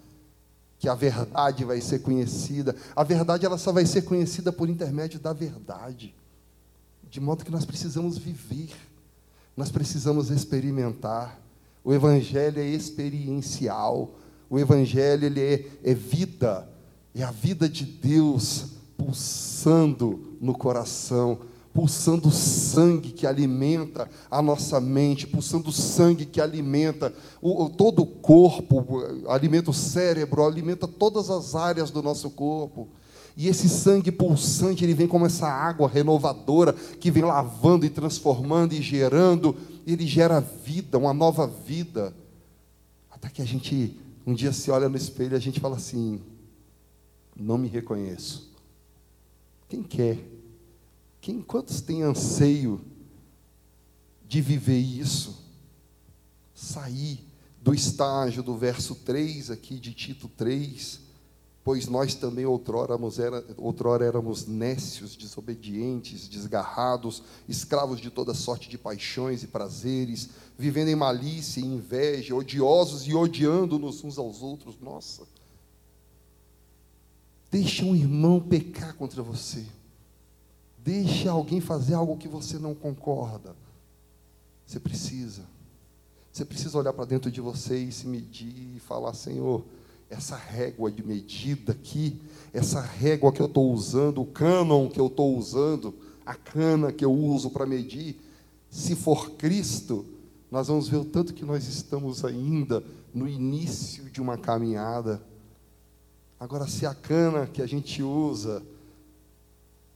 que 0.78 0.86
a 0.86 0.94
verdade 0.94 1.64
vai 1.64 1.80
ser 1.80 2.00
conhecida. 2.00 2.76
A 2.94 3.02
verdade 3.02 3.46
ela 3.46 3.56
só 3.56 3.72
vai 3.72 3.86
ser 3.86 4.02
conhecida 4.02 4.52
por 4.52 4.68
intermédio 4.68 5.18
da 5.18 5.32
verdade. 5.32 6.14
De 7.10 7.18
modo 7.18 7.42
que 7.42 7.50
nós 7.50 7.64
precisamos 7.64 8.18
viver, 8.18 8.70
nós 9.56 9.70
precisamos 9.70 10.30
experimentar. 10.30 11.40
O 11.82 11.94
Evangelho 11.94 12.60
é 12.60 12.66
experiencial, 12.66 14.14
o 14.50 14.58
Evangelho 14.58 15.24
ele 15.24 15.40
é, 15.40 15.66
é 15.82 15.94
vida, 15.94 16.68
é 17.14 17.22
a 17.22 17.30
vida 17.30 17.66
de 17.66 17.86
Deus 17.86 18.72
pulsando 18.98 20.36
no 20.40 20.52
coração, 20.52 21.40
pulsando 21.76 22.30
sangue 22.30 23.12
que 23.12 23.26
alimenta 23.26 24.08
a 24.30 24.40
nossa 24.40 24.80
mente, 24.80 25.26
pulsando 25.26 25.70
sangue 25.70 26.24
que 26.24 26.40
alimenta 26.40 27.12
o, 27.42 27.68
todo 27.68 28.00
o 28.00 28.06
corpo, 28.06 29.02
alimenta 29.28 29.70
o 29.70 29.74
cérebro, 29.74 30.42
alimenta 30.42 30.88
todas 30.88 31.28
as 31.28 31.54
áreas 31.54 31.90
do 31.90 32.02
nosso 32.02 32.30
corpo. 32.30 32.88
E 33.36 33.46
esse 33.46 33.68
sangue 33.68 34.10
pulsante, 34.10 34.84
ele 34.84 34.94
vem 34.94 35.06
como 35.06 35.26
essa 35.26 35.46
água 35.46 35.86
renovadora 35.86 36.72
que 36.72 37.10
vem 37.10 37.22
lavando 37.22 37.84
e 37.84 37.90
transformando 37.90 38.72
e 38.72 38.80
gerando, 38.80 39.54
ele 39.86 40.06
gera 40.06 40.40
vida, 40.40 40.96
uma 40.96 41.12
nova 41.12 41.46
vida. 41.46 42.16
Até 43.10 43.28
que 43.28 43.42
a 43.42 43.44
gente 43.44 44.00
um 44.26 44.32
dia 44.32 44.50
se 44.50 44.70
olha 44.70 44.88
no 44.88 44.96
espelho 44.96 45.34
e 45.34 45.36
a 45.36 45.40
gente 45.40 45.60
fala 45.60 45.76
assim: 45.76 46.22
não 47.38 47.58
me 47.58 47.68
reconheço. 47.68 48.50
Quem 49.68 49.82
quer? 49.82 50.35
Quem 51.26 51.42
quantos 51.42 51.80
tem 51.80 52.04
anseio 52.04 52.80
de 54.28 54.40
viver 54.40 54.78
isso? 54.78 55.44
Sair 56.54 57.18
do 57.60 57.74
estágio 57.74 58.44
do 58.44 58.56
verso 58.56 58.94
3 58.94 59.50
aqui 59.50 59.80
de 59.80 59.92
Tito 59.92 60.28
3 60.28 61.00
pois 61.64 61.88
nós 61.88 62.14
também 62.14 62.46
outrora 62.46 62.92
éramos, 62.92 63.18
era, 63.18 63.44
outrora 63.56 64.04
éramos 64.04 64.46
nécios, 64.46 65.16
desobedientes, 65.16 66.28
desgarrados, 66.28 67.24
escravos 67.48 68.00
de 68.00 68.08
toda 68.08 68.32
sorte 68.32 68.68
de 68.68 68.78
paixões 68.78 69.42
e 69.42 69.48
prazeres, 69.48 70.28
vivendo 70.56 70.90
em 70.90 70.94
malícia 70.94 71.58
e 71.58 71.64
inveja, 71.64 72.36
odiosos 72.36 73.04
e 73.08 73.16
odiando-nos 73.16 74.04
uns 74.04 74.16
aos 74.16 74.42
outros. 74.42 74.78
Nossa. 74.80 75.26
Deixa 77.50 77.84
um 77.84 77.96
irmão 77.96 78.38
pecar 78.38 78.94
contra 78.94 79.24
você. 79.24 79.66
Deixa 80.86 81.32
alguém 81.32 81.60
fazer 81.60 81.94
algo 81.94 82.16
que 82.16 82.28
você 82.28 82.60
não 82.60 82.72
concorda. 82.72 83.56
Você 84.64 84.78
precisa. 84.78 85.42
Você 86.32 86.44
precisa 86.44 86.78
olhar 86.78 86.92
para 86.92 87.04
dentro 87.04 87.28
de 87.28 87.40
você 87.40 87.76
e 87.76 87.90
se 87.90 88.06
medir 88.06 88.76
e 88.76 88.78
falar: 88.78 89.12
Senhor, 89.12 89.64
essa 90.08 90.36
régua 90.36 90.88
de 90.88 91.04
medida 91.04 91.72
aqui, 91.72 92.20
essa 92.54 92.80
régua 92.80 93.32
que 93.32 93.42
eu 93.42 93.46
estou 93.46 93.72
usando, 93.72 94.22
o 94.22 94.26
cânon 94.26 94.88
que 94.88 95.00
eu 95.00 95.08
estou 95.08 95.36
usando, 95.36 95.92
a 96.24 96.36
cana 96.36 96.92
que 96.92 97.04
eu 97.04 97.12
uso 97.12 97.50
para 97.50 97.66
medir, 97.66 98.20
se 98.70 98.94
for 98.94 99.32
Cristo, 99.32 100.06
nós 100.52 100.68
vamos 100.68 100.88
ver 100.88 100.98
o 100.98 101.04
tanto 101.04 101.34
que 101.34 101.44
nós 101.44 101.66
estamos 101.66 102.24
ainda 102.24 102.84
no 103.12 103.28
início 103.28 104.04
de 104.04 104.20
uma 104.20 104.38
caminhada. 104.38 105.20
Agora, 106.38 106.68
se 106.68 106.86
a 106.86 106.94
cana 106.94 107.44
que 107.44 107.60
a 107.60 107.66
gente 107.66 108.04
usa, 108.04 108.62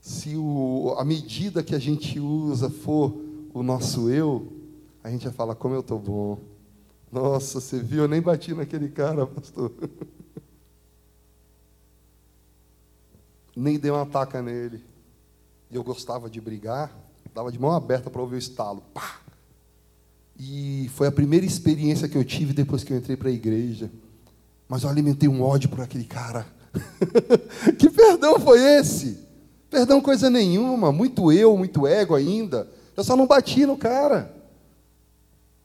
se 0.01 0.36
o, 0.36 0.94
a 0.98 1.05
medida 1.05 1.62
que 1.62 1.74
a 1.74 1.78
gente 1.78 2.18
usa 2.18 2.70
for 2.70 3.14
o 3.53 3.62
nosso 3.62 4.09
eu, 4.09 4.51
a 5.05 5.11
gente 5.11 5.24
vai 5.24 5.32
falar: 5.32 5.55
como 5.55 5.74
eu 5.74 5.80
estou 5.80 5.98
bom, 5.98 6.38
nossa, 7.12 7.61
você 7.61 7.80
viu? 7.80 8.05
Eu 8.05 8.09
nem 8.09 8.20
bati 8.20 8.55
naquele 8.55 8.88
cara, 8.88 9.26
pastor. 9.26 9.72
nem 13.55 13.78
dei 13.78 13.90
uma 13.90 14.07
taca 14.07 14.40
nele. 14.40 14.82
E 15.70 15.76
eu 15.76 15.84
gostava 15.84 16.30
de 16.30 16.40
brigar, 16.40 16.96
dava 17.34 17.51
de 17.53 17.59
mão 17.59 17.72
aberta 17.72 18.09
para 18.09 18.20
ouvir 18.20 18.36
o 18.36 18.38
estalo. 18.38 18.82
Pá! 18.94 19.20
E 20.38 20.88
foi 20.94 21.07
a 21.07 21.12
primeira 21.12 21.44
experiência 21.44 22.09
que 22.09 22.16
eu 22.16 22.24
tive 22.24 22.53
depois 22.55 22.82
que 22.82 22.92
eu 22.92 22.96
entrei 22.96 23.16
para 23.16 23.28
a 23.28 23.32
igreja. 23.32 23.90
mas 24.68 24.84
eu 24.84 24.88
alimentei 24.88 25.28
um 25.28 25.42
ódio 25.42 25.68
por 25.68 25.80
aquele 25.80 26.05
cara. 26.05 26.46
que 27.78 27.90
perdão 27.90 28.38
foi 28.38 28.61
esse? 28.78 29.10
Perdão 29.71 30.01
coisa 30.01 30.29
nenhuma, 30.29 30.91
muito 30.91 31.31
eu, 31.31 31.57
muito 31.57 31.87
ego 31.87 32.16
ainda. 32.16 32.68
Eu 32.97 33.05
só 33.05 33.14
não 33.14 33.27
bati 33.27 33.64
no 33.64 33.77
cara. 33.77 34.35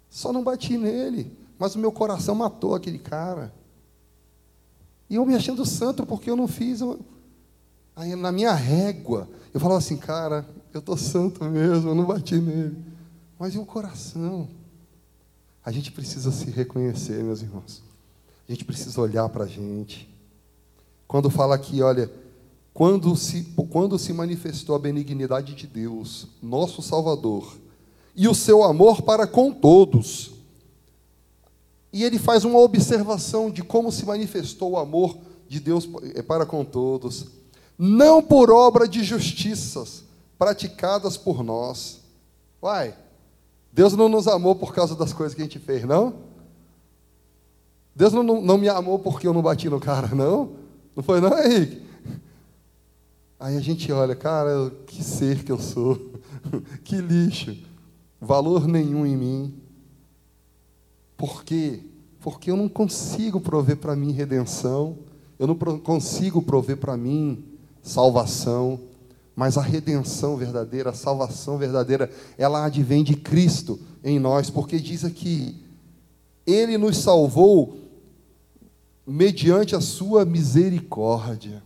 Só 0.09 0.31
não 0.31 0.43
bati 0.43 0.77
nele, 0.77 1.35
mas 1.57 1.75
o 1.75 1.79
meu 1.79 1.91
coração 1.91 2.35
matou 2.35 2.75
aquele 2.75 2.99
cara. 2.99 3.51
E 5.09 5.15
eu 5.15 5.25
me 5.25 5.35
achando 5.35 5.65
santo 5.65 6.05
porque 6.05 6.29
eu 6.29 6.35
não 6.35 6.47
fiz. 6.47 6.79
Aí 7.95 8.15
na 8.15 8.31
minha 8.31 8.53
régua, 8.53 9.27
eu 9.53 9.59
falava 9.59 9.79
assim, 9.79 9.97
cara, 9.97 10.45
eu 10.73 10.79
estou 10.79 10.95
santo 10.95 11.43
mesmo, 11.45 11.89
eu 11.89 11.95
não 11.95 12.05
bati 12.05 12.35
nele. 12.35 12.77
Mas 13.37 13.55
e 13.55 13.57
o 13.57 13.65
coração? 13.65 14.47
A 15.65 15.71
gente 15.71 15.91
precisa 15.91 16.31
se 16.31 16.49
reconhecer, 16.51 17.23
meus 17.23 17.41
irmãos. 17.41 17.83
A 18.47 18.51
gente 18.51 18.63
precisa 18.63 19.01
olhar 19.01 19.27
para 19.29 19.45
a 19.45 19.47
gente. 19.47 20.07
Quando 21.07 21.29
fala 21.29 21.55
aqui, 21.55 21.81
olha, 21.81 22.09
quando 22.75 23.15
se, 23.15 23.41
quando 23.69 23.97
se 23.97 24.11
manifestou 24.11 24.75
a 24.75 24.79
benignidade 24.79 25.55
de 25.55 25.65
Deus, 25.65 26.27
nosso 26.43 26.81
Salvador, 26.81 27.55
e 28.13 28.27
o 28.27 28.35
seu 28.35 28.65
amor 28.65 29.01
para 29.01 29.25
com 29.25 29.49
todos. 29.49 30.31
E 31.93 32.03
ele 32.03 32.19
faz 32.19 32.43
uma 32.43 32.59
observação 32.59 33.49
de 33.49 33.63
como 33.63 33.93
se 33.93 34.05
manifestou 34.05 34.71
o 34.71 34.77
amor 34.77 35.17
de 35.47 35.61
Deus 35.61 35.87
eh, 36.15 36.21
para 36.21 36.45
com 36.45 36.65
todos, 36.65 37.27
não 37.79 38.21
por 38.21 38.51
obra 38.51 38.89
de 38.89 39.05
justiças 39.05 40.03
praticadas 40.37 41.15
por 41.15 41.45
nós. 41.45 42.01
Uai, 42.61 42.93
Deus 43.71 43.93
não 43.93 44.09
nos 44.09 44.27
amou 44.27 44.53
por 44.53 44.73
causa 44.73 44.97
das 44.97 45.13
coisas 45.13 45.33
que 45.33 45.41
a 45.41 45.45
gente 45.45 45.59
fez, 45.59 45.85
não? 45.85 46.15
Deus 47.95 48.11
não, 48.11 48.21
não 48.21 48.57
me 48.57 48.67
amou 48.67 48.99
porque 48.99 49.25
eu 49.25 49.33
não 49.33 49.41
bati 49.41 49.69
no 49.69 49.79
cara, 49.79 50.09
não? 50.13 50.49
Não 50.93 51.01
foi, 51.01 51.21
não, 51.21 51.39
Henrique? 51.39 51.84
Aí 53.39 53.57
a 53.57 53.61
gente 53.61 53.91
olha, 53.91 54.15
cara, 54.15 54.71
que 54.87 55.03
ser 55.03 55.43
que 55.43 55.51
eu 55.51 55.59
sou, 55.59 56.13
que 56.83 56.97
lixo, 56.97 57.57
valor 58.19 58.67
nenhum 58.67 59.05
em 59.05 59.17
mim. 59.17 59.53
Por 61.17 61.43
quê? 61.43 61.81
Porque 62.21 62.49
eu 62.49 62.57
não 62.57 62.69
consigo 62.69 63.39
prover 63.39 63.77
para 63.77 63.95
mim 63.95 64.11
redenção, 64.11 64.97
eu 65.37 65.47
não 65.47 65.55
consigo 65.55 66.41
prover 66.41 66.77
para 66.77 66.95
mim 66.95 67.43
salvação, 67.81 68.79
mas 69.35 69.57
a 69.57 69.61
redenção 69.61 70.37
verdadeira, 70.37 70.89
a 70.89 70.93
salvação 70.93 71.57
verdadeira, 71.57 72.09
ela 72.37 72.65
advém 72.65 73.03
de 73.03 73.15
Cristo 73.15 73.79
em 74.03 74.17
nós, 74.17 74.49
porque 74.49 74.79
diz 74.79 75.03
aqui, 75.03 75.55
Ele 76.47 76.77
nos 76.77 76.97
salvou 76.97 77.79
mediante 79.05 79.75
a 79.75 79.81
sua 79.81 80.25
misericórdia. 80.25 81.61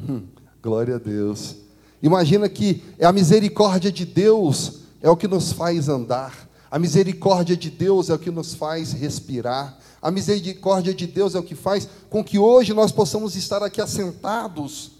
Hum, 0.00 0.22
glória 0.62 0.96
a 0.96 0.98
Deus. 0.98 1.56
Imagina 2.02 2.48
que 2.48 2.82
é 2.98 3.06
a 3.06 3.12
misericórdia 3.12 3.90
de 3.90 4.04
Deus 4.04 4.80
é 5.02 5.08
o 5.08 5.16
que 5.16 5.28
nos 5.28 5.52
faz 5.52 5.88
andar. 5.88 6.48
A 6.70 6.78
misericórdia 6.78 7.56
de 7.56 7.70
Deus 7.70 8.10
é 8.10 8.14
o 8.14 8.18
que 8.18 8.30
nos 8.30 8.54
faz 8.54 8.92
respirar. 8.92 9.78
A 10.00 10.10
misericórdia 10.10 10.94
de 10.94 11.06
Deus 11.06 11.34
é 11.34 11.38
o 11.38 11.42
que 11.42 11.54
faz 11.54 11.88
com 12.08 12.22
que 12.22 12.38
hoje 12.38 12.72
nós 12.72 12.92
possamos 12.92 13.36
estar 13.36 13.62
aqui 13.62 13.80
assentados 13.80 14.92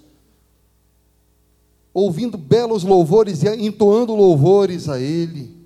ouvindo 1.93 2.39
belos 2.39 2.85
louvores 2.85 3.43
e 3.43 3.49
entoando 3.49 4.15
louvores 4.15 4.89
a 4.89 5.01
Ele, 5.01 5.57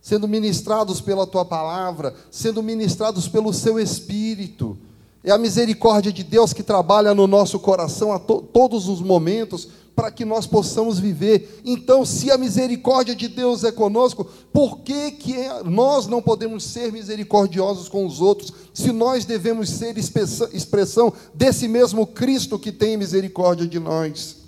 sendo 0.00 0.28
ministrados 0.28 1.00
pela 1.00 1.26
Tua 1.26 1.44
palavra, 1.44 2.14
sendo 2.30 2.62
ministrados 2.62 3.26
pelo 3.28 3.52
Seu 3.52 3.78
Espírito. 3.78 4.76
É 5.22 5.30
a 5.30 5.38
misericórdia 5.38 6.12
de 6.12 6.24
Deus 6.24 6.52
que 6.52 6.62
trabalha 6.62 7.14
no 7.14 7.26
nosso 7.26 7.58
coração 7.58 8.12
a 8.12 8.18
to 8.18 8.42
todos 8.52 8.88
os 8.88 9.02
momentos 9.02 9.68
para 9.94 10.10
que 10.10 10.24
nós 10.24 10.46
possamos 10.46 10.98
viver. 10.98 11.60
Então, 11.62 12.06
se 12.06 12.30
a 12.30 12.38
misericórdia 12.38 13.14
de 13.14 13.28
Deus 13.28 13.64
é 13.64 13.70
conosco, 13.70 14.26
por 14.50 14.78
que, 14.78 15.10
que 15.10 15.36
é, 15.36 15.62
nós 15.62 16.06
não 16.06 16.22
podemos 16.22 16.64
ser 16.64 16.90
misericordiosos 16.90 17.86
com 17.86 18.06
os 18.06 18.18
outros, 18.18 18.50
se 18.72 18.92
nós 18.92 19.26
devemos 19.26 19.68
ser 19.68 19.98
expressão 19.98 21.12
desse 21.34 21.68
mesmo 21.68 22.06
Cristo 22.06 22.58
que 22.58 22.72
tem 22.72 22.96
misericórdia 22.96 23.66
de 23.66 23.78
nós? 23.78 24.39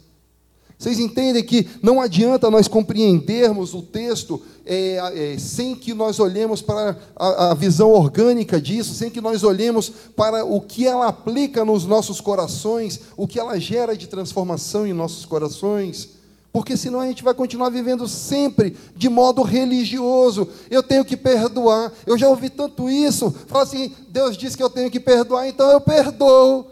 Vocês 0.83 0.99
entendem 0.99 1.45
que 1.45 1.69
não 1.81 2.01
adianta 2.01 2.51
nós 2.51 2.67
compreendermos 2.67 3.73
o 3.73 3.83
texto 3.83 4.43
é, 4.67 5.35
é, 5.35 5.39
sem 5.39 5.77
que 5.77 5.95
nós 5.95 6.19
olhemos 6.19 6.61
para 6.61 6.99
a, 7.15 7.53
a, 7.53 7.55
visão 7.55 7.93
orgânica 7.93 8.61
disso, 8.61 8.93
sem 8.93 9.09
que 9.09 9.21
nós 9.21 9.45
olhemos 9.45 9.93
para 10.17 10.45
o 10.45 10.61
que 10.61 10.85
ela 10.85 11.07
aplica 11.07 11.65
nos 11.65 11.87
nossos 11.87 12.21
corações, 12.21 12.99
o 13.17 13.29
que 13.29 13.39
ela 13.39 13.61
gera 13.61 13.97
de 13.97 14.09
transformação 14.09 14.85
em 14.85 14.93
nossos 14.93 15.25
corações. 15.25 16.09
Porque 16.53 16.77
senão 16.77 16.99
a 16.99 17.07
gente 17.07 17.23
vai 17.23 17.33
continuar 17.33 17.71
vivendo 17.71 18.09
sempre 18.09 18.77
de 18.97 19.09
modo 19.09 19.43
religioso. 19.43 20.49
Eu 20.69 20.83
tenho 20.83 21.05
que 21.05 21.17
perdoar. 21.17 21.93
Eu 22.05 22.19
já 22.19 22.29
ouvi 22.29 22.51
tanto 22.51 22.91
isso. 22.91 23.33
Fala 23.47 23.63
assim: 23.63 23.95
Deus 24.09 24.37
disse 24.37 24.57
que 24.57 24.63
eu 24.65 24.69
tenho 24.69 24.91
que 24.91 24.99
perdoar, 24.99 25.47
então 25.47 25.71
eu 25.71 25.81
perdoo. 25.81 26.67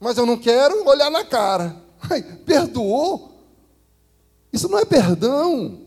Mas 0.00 0.16
eu 0.16 0.24
não 0.24 0.38
quero 0.38 0.88
olhar 0.88 1.10
na 1.10 1.22
cara. 1.22 1.87
Ai, 2.08 2.22
perdoou? 2.22 3.32
Isso 4.52 4.68
não 4.68 4.78
é 4.78 4.84
perdão. 4.84 5.80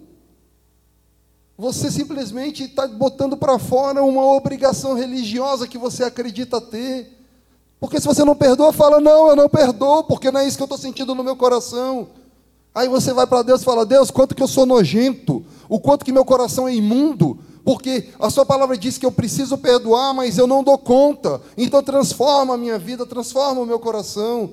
Você 1.58 1.92
simplesmente 1.92 2.64
está 2.64 2.88
botando 2.88 3.38
para 3.38 3.60
fora 3.60 4.04
uma 4.04 4.26
obrigação 4.26 4.94
religiosa 4.94 5.68
que 5.68 5.78
você 5.78 6.04
acredita 6.04 6.60
ter. 6.60 7.20
Porque 7.80 8.00
se 8.00 8.08
você 8.08 8.24
não 8.24 8.36
perdoa, 8.36 8.72
fala, 8.72 9.00
não, 9.00 9.30
eu 9.30 9.36
não 9.36 9.50
perdoo, 9.50 10.04
porque 10.04 10.32
não 10.32 10.40
é 10.40 10.48
isso 10.48 10.58
que 10.58 10.64
eu 10.64 10.66
estou 10.66 10.78
sentindo 10.78 11.16
no 11.16 11.24
meu 11.24 11.36
coração. 11.36 12.10
Aí 12.74 12.88
você 12.88 13.12
vai 13.12 13.28
para 13.28 13.42
Deus 13.42 13.62
e 13.62 13.66
fala, 13.66 13.86
Deus, 13.86 14.10
quanto 14.10 14.36
que 14.36 14.42
eu 14.42 14.48
sou 14.48 14.66
nojento, 14.66 15.44
o 15.68 15.80
quanto 15.80 16.06
que 16.06 16.12
meu 16.12 16.24
coração 16.24 16.68
é 16.68 16.74
imundo, 16.74 17.40
porque 17.64 18.10
a 18.20 18.30
sua 18.30 18.46
palavra 18.46 18.78
diz 18.78 18.98
que 18.98 19.06
eu 19.06 19.12
preciso 19.12 19.58
perdoar, 19.58 20.14
mas 20.14 20.38
eu 20.38 20.48
não 20.48 20.64
dou 20.64 20.78
conta. 20.78 21.42
Então 21.58 21.84
transforma 21.84 22.54
a 22.54 22.58
minha 22.58 22.80
vida, 22.80 23.06
transforma 23.06 23.62
o 23.62 23.66
meu 23.66 23.80
coração. 23.80 24.52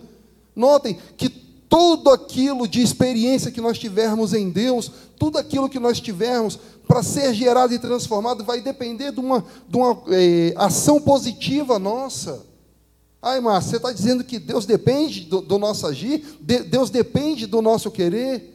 Notem 0.54 0.98
que 1.16 1.47
tudo 1.68 2.10
aquilo 2.10 2.66
de 2.66 2.80
experiência 2.80 3.50
que 3.50 3.60
nós 3.60 3.78
tivermos 3.78 4.32
em 4.32 4.48
Deus, 4.50 4.90
tudo 5.18 5.38
aquilo 5.38 5.68
que 5.68 5.78
nós 5.78 6.00
tivermos 6.00 6.58
para 6.86 7.02
ser 7.02 7.34
gerado 7.34 7.74
e 7.74 7.78
transformado, 7.78 8.42
vai 8.42 8.62
depender 8.62 9.12
de 9.12 9.20
uma, 9.20 9.44
de 9.68 9.76
uma 9.76 10.02
é, 10.08 10.54
ação 10.56 11.00
positiva 11.00 11.78
nossa. 11.78 12.46
Ai, 13.20 13.40
Márcio, 13.40 13.70
você 13.70 13.76
está 13.76 13.92
dizendo 13.92 14.24
que 14.24 14.38
Deus 14.38 14.64
depende 14.64 15.20
do, 15.24 15.42
do 15.42 15.58
nosso 15.58 15.86
agir? 15.86 16.38
De, 16.40 16.60
Deus 16.60 16.88
depende 16.88 17.46
do 17.46 17.60
nosso 17.60 17.90
querer? 17.90 18.54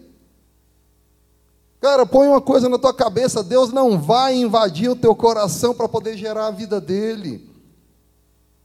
Cara, 1.80 2.06
põe 2.06 2.28
uma 2.28 2.42
coisa 2.42 2.70
na 2.70 2.80
tua 2.80 2.94
cabeça: 2.94 3.44
Deus 3.44 3.72
não 3.72 4.00
vai 4.00 4.36
invadir 4.38 4.90
o 4.90 4.96
teu 4.96 5.14
coração 5.14 5.76
para 5.76 5.88
poder 5.88 6.18
gerar 6.18 6.48
a 6.48 6.52
vida 6.52 6.80
dele. 6.80 7.53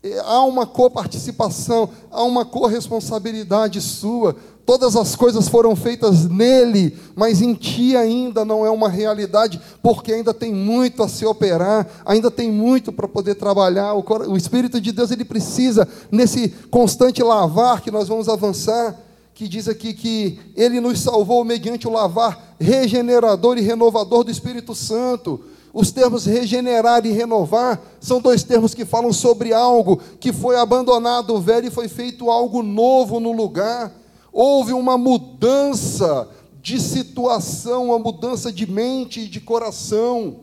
É, 0.01 0.21
há 0.21 0.43
uma 0.45 0.65
coparticipação, 0.65 1.91
há 2.11 2.23
uma 2.23 2.45
corresponsabilidade 2.45 3.81
sua. 3.81 4.37
Todas 4.65 4.95
as 4.95 5.17
coisas 5.17 5.49
foram 5.49 5.75
feitas 5.75 6.29
nele, 6.29 6.97
mas 7.17 7.43
em 7.43 7.55
ti 7.55 7.97
ainda 7.97 8.45
não 8.45 8.65
é 8.65 8.71
uma 8.71 8.89
realidade, 8.89 9.61
porque 9.83 10.13
ainda 10.13 10.33
tem 10.33 10.55
muito 10.55 11.03
a 11.03 11.09
se 11.09 11.25
operar, 11.25 11.87
ainda 12.05 12.31
tem 12.31 12.53
muito 12.53 12.93
para 12.93 13.09
poder 13.09 13.35
trabalhar. 13.35 13.95
O 13.95 14.37
Espírito 14.37 14.81
de 14.81 14.93
Deus 14.93 15.11
ele 15.11 15.25
precisa 15.25 15.89
nesse 16.13 16.51
constante 16.71 17.23
lavar 17.23 17.81
que 17.81 17.91
nós 17.91 18.07
vamos 18.07 18.29
avançar, 18.29 18.95
que 19.35 19.49
diz 19.49 19.69
aqui 19.69 19.95
que 19.95 20.39
ele 20.55 20.81
nos 20.81 21.01
salvou 21.01 21.45
mediante 21.45 21.89
o 21.89 21.93
lavar 21.93 22.55
regenerador 22.61 23.57
e 23.57 23.63
renovador 23.63 24.23
do 24.23 24.31
Espírito 24.31 24.75
Santo. 24.75 25.41
Os 25.73 25.91
termos 25.91 26.25
regenerar 26.25 27.05
e 27.05 27.13
renovar 27.13 27.81
são 28.01 28.21
dois 28.21 28.43
termos 28.43 28.75
que 28.75 28.85
falam 28.85 29.13
sobre 29.13 29.53
algo 29.53 30.01
que 30.19 30.33
foi 30.33 30.57
abandonado 30.57 31.35
o 31.35 31.41
velho 31.41 31.69
e 31.69 31.71
foi 31.71 31.89
feito 31.89 32.31
algo 32.31 32.63
novo 32.63 33.21
no 33.21 33.33
lugar. 33.33 33.93
Houve 34.33 34.73
uma 34.73 34.97
mudança 34.97 36.29
de 36.63 36.81
situação, 36.81 37.87
uma 37.87 37.99
mudança 37.99 38.53
de 38.53 38.71
mente 38.71 39.21
e 39.21 39.29
de 39.29 39.41
coração. 39.41 40.41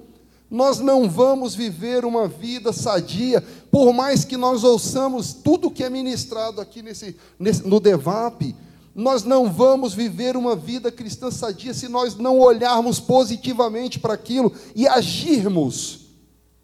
Nós 0.50 0.80
não 0.80 1.10
vamos 1.10 1.56
viver 1.56 2.06
uma 2.06 2.28
vida 2.28 2.72
sadia, 2.72 3.44
por 3.72 3.92
mais 3.92 4.24
que 4.24 4.38
nós 4.38 4.64
ouçamos 4.64 5.34
tudo 5.34 5.72
que 5.72 5.84
é 5.84 5.90
ministrado 5.90 6.62
aqui 6.62 6.82
nesse, 6.82 7.16
nesse 7.40 7.68
no 7.68 7.80
DEVAP, 7.80 8.56
nós 8.96 9.26
não 9.26 9.52
vamos 9.52 9.94
viver 9.94 10.38
uma 10.38 10.56
vida 10.56 10.90
cristã 10.90 11.30
sadia 11.30 11.74
se 11.74 11.90
nós 11.90 12.16
não 12.16 12.40
olharmos 12.40 12.98
positivamente 12.98 14.00
para 14.00 14.14
aquilo 14.14 14.54
e 14.74 14.88
agirmos. 14.88 16.06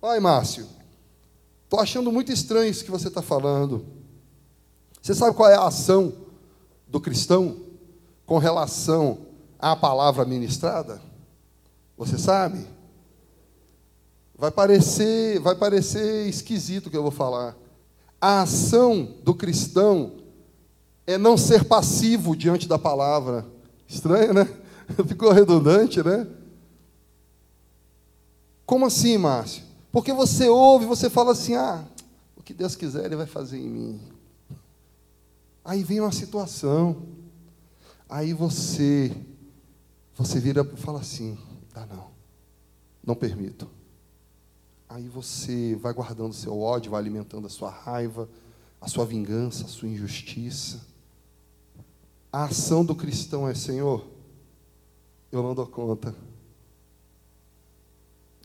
Ai, 0.02 0.22
Márcio, 0.22 0.66
estou 1.66 1.82
achando 1.82 2.10
muito 2.10 2.32
estranho 2.32 2.72
isso 2.72 2.86
que 2.86 2.90
você 2.90 3.10
está 3.10 3.22
falando. 3.22 3.86
Você 5.02 5.14
sabe 5.14 5.36
qual 5.36 5.50
é 5.50 5.56
a 5.56 5.68
ação 5.68 6.14
do 6.88 7.02
cristão 7.02 7.58
com 8.26 8.38
relação 8.38 9.26
à 9.60 9.76
palavra 9.76 10.24
ministrada? 10.24 11.02
Você 11.98 12.18
sabe? 12.18 12.66
Vai 14.38 14.52
parecer, 14.52 15.38
vai 15.40 15.56
parecer 15.56 16.30
esquisito 16.30 16.88
o 16.88 16.90
que 16.90 16.96
eu 16.96 17.04
vou 17.04 17.12
falar. 17.12 17.58
A 18.22 18.44
ação 18.44 19.16
do 19.22 19.36
cristão 19.36 20.21
é 21.12 21.18
não 21.18 21.38
ser 21.38 21.66
passivo 21.66 22.36
diante 22.36 22.68
da 22.68 22.78
palavra. 22.78 23.46
Estranho, 23.88 24.34
né? 24.34 24.46
Ficou 25.08 25.32
redundante, 25.32 26.04
né? 26.04 26.28
Como 28.66 28.86
assim, 28.86 29.18
Márcio? 29.18 29.64
Porque 29.92 30.14
você 30.14 30.48
ouve, 30.48 30.86
você 30.86 31.10
fala 31.10 31.34
assim: 31.34 31.56
ah, 31.56 31.86
o 32.36 32.42
que 32.42 32.54
Deus 32.54 32.76
quiser, 32.76 33.06
Ele 33.06 33.16
vai 33.16 33.26
fazer 33.26 33.58
em 33.58 33.70
mim. 33.70 34.02
Aí 35.64 35.84
vem 35.84 36.00
uma 36.00 36.12
situação, 36.12 37.04
aí 38.10 38.34
você, 38.34 39.16
você 40.16 40.40
vira 40.40 40.62
e 40.62 40.78
fala 40.78 41.00
assim: 41.00 41.38
dá 41.74 41.86
não, 41.86 42.08
não 43.06 43.16
permito. 43.16 43.70
Aí 44.88 45.08
você 45.08 45.76
vai 45.76 45.94
guardando 45.94 46.34
seu 46.34 46.60
ódio, 46.60 46.92
vai 46.92 47.00
alimentando 47.00 47.48
a 47.48 47.50
sua 47.50 47.70
raiva, 47.70 48.28
a 48.80 48.88
sua 48.88 49.06
vingança, 49.06 49.66
a 49.66 49.68
sua 49.68 49.88
injustiça. 49.88 50.91
A 52.32 52.46
ação 52.46 52.86
do 52.86 52.96
cristão 52.96 53.48
é: 53.48 53.54
Senhor, 53.54 54.06
eu 55.32 55.44
não 55.44 55.54
dou 55.54 55.68
conta. 55.68 56.16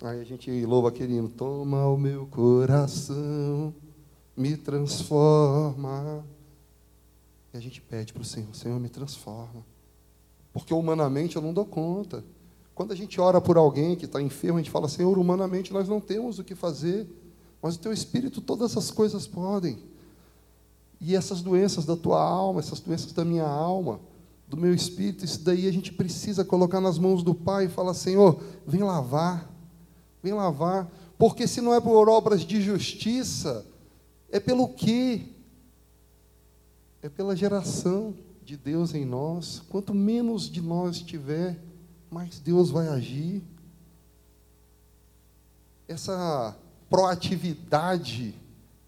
Aí 0.02 0.20
a 0.20 0.24
gente 0.24 0.50
louva 0.66 0.88
aquele 0.88 1.14
hino: 1.14 1.28
Toma 1.28 1.86
o 1.86 1.96
meu 1.96 2.26
coração, 2.26 3.72
me 4.36 4.56
transforma. 4.56 6.26
E 7.54 7.56
a 7.56 7.60
gente 7.60 7.80
pede 7.80 8.12
para 8.12 8.22
o 8.22 8.24
Senhor: 8.24 8.52
Senhor, 8.54 8.80
me 8.80 8.88
transforma. 8.88 9.64
Porque 10.52 10.74
humanamente 10.74 11.36
eu 11.36 11.42
não 11.42 11.54
dou 11.54 11.64
conta. 11.64 12.24
Quando 12.74 12.92
a 12.92 12.96
gente 12.96 13.20
ora 13.20 13.40
por 13.40 13.56
alguém 13.56 13.94
que 13.94 14.04
está 14.04 14.20
enfermo, 14.20 14.58
a 14.58 14.62
gente 14.62 14.70
fala: 14.70 14.88
Senhor, 14.88 15.16
humanamente 15.16 15.72
nós 15.72 15.88
não 15.88 16.00
temos 16.00 16.40
o 16.40 16.44
que 16.44 16.56
fazer, 16.56 17.06
mas 17.62 17.76
o 17.76 17.78
teu 17.78 17.92
espírito 17.92 18.40
todas 18.40 18.76
as 18.76 18.90
coisas 18.90 19.28
podem. 19.28 19.78
E 21.00 21.14
essas 21.14 21.42
doenças 21.42 21.84
da 21.84 21.96
tua 21.96 22.22
alma, 22.22 22.60
essas 22.60 22.80
doenças 22.80 23.12
da 23.12 23.24
minha 23.24 23.46
alma, 23.46 24.00
do 24.48 24.56
meu 24.56 24.72
espírito, 24.72 25.24
isso 25.24 25.42
daí 25.42 25.66
a 25.66 25.72
gente 25.72 25.92
precisa 25.92 26.44
colocar 26.44 26.80
nas 26.80 26.98
mãos 26.98 27.22
do 27.22 27.34
Pai 27.34 27.66
e 27.66 27.68
falar: 27.68 27.94
Senhor, 27.94 28.40
vem 28.66 28.82
lavar, 28.82 29.50
vem 30.22 30.32
lavar, 30.32 30.90
porque 31.18 31.46
se 31.46 31.60
não 31.60 31.74
é 31.74 31.80
por 31.80 32.08
obras 32.08 32.42
de 32.42 32.62
justiça, 32.62 33.66
é 34.30 34.38
pelo 34.38 34.68
quê? 34.68 35.22
É 37.02 37.08
pela 37.08 37.36
geração 37.36 38.14
de 38.44 38.56
Deus 38.56 38.94
em 38.94 39.04
nós. 39.04 39.62
Quanto 39.68 39.92
menos 39.92 40.48
de 40.48 40.60
nós 40.60 41.00
tiver, 41.00 41.58
mais 42.10 42.38
Deus 42.38 42.70
vai 42.70 42.88
agir. 42.88 43.42
Essa 45.88 46.56
proatividade 46.88 48.34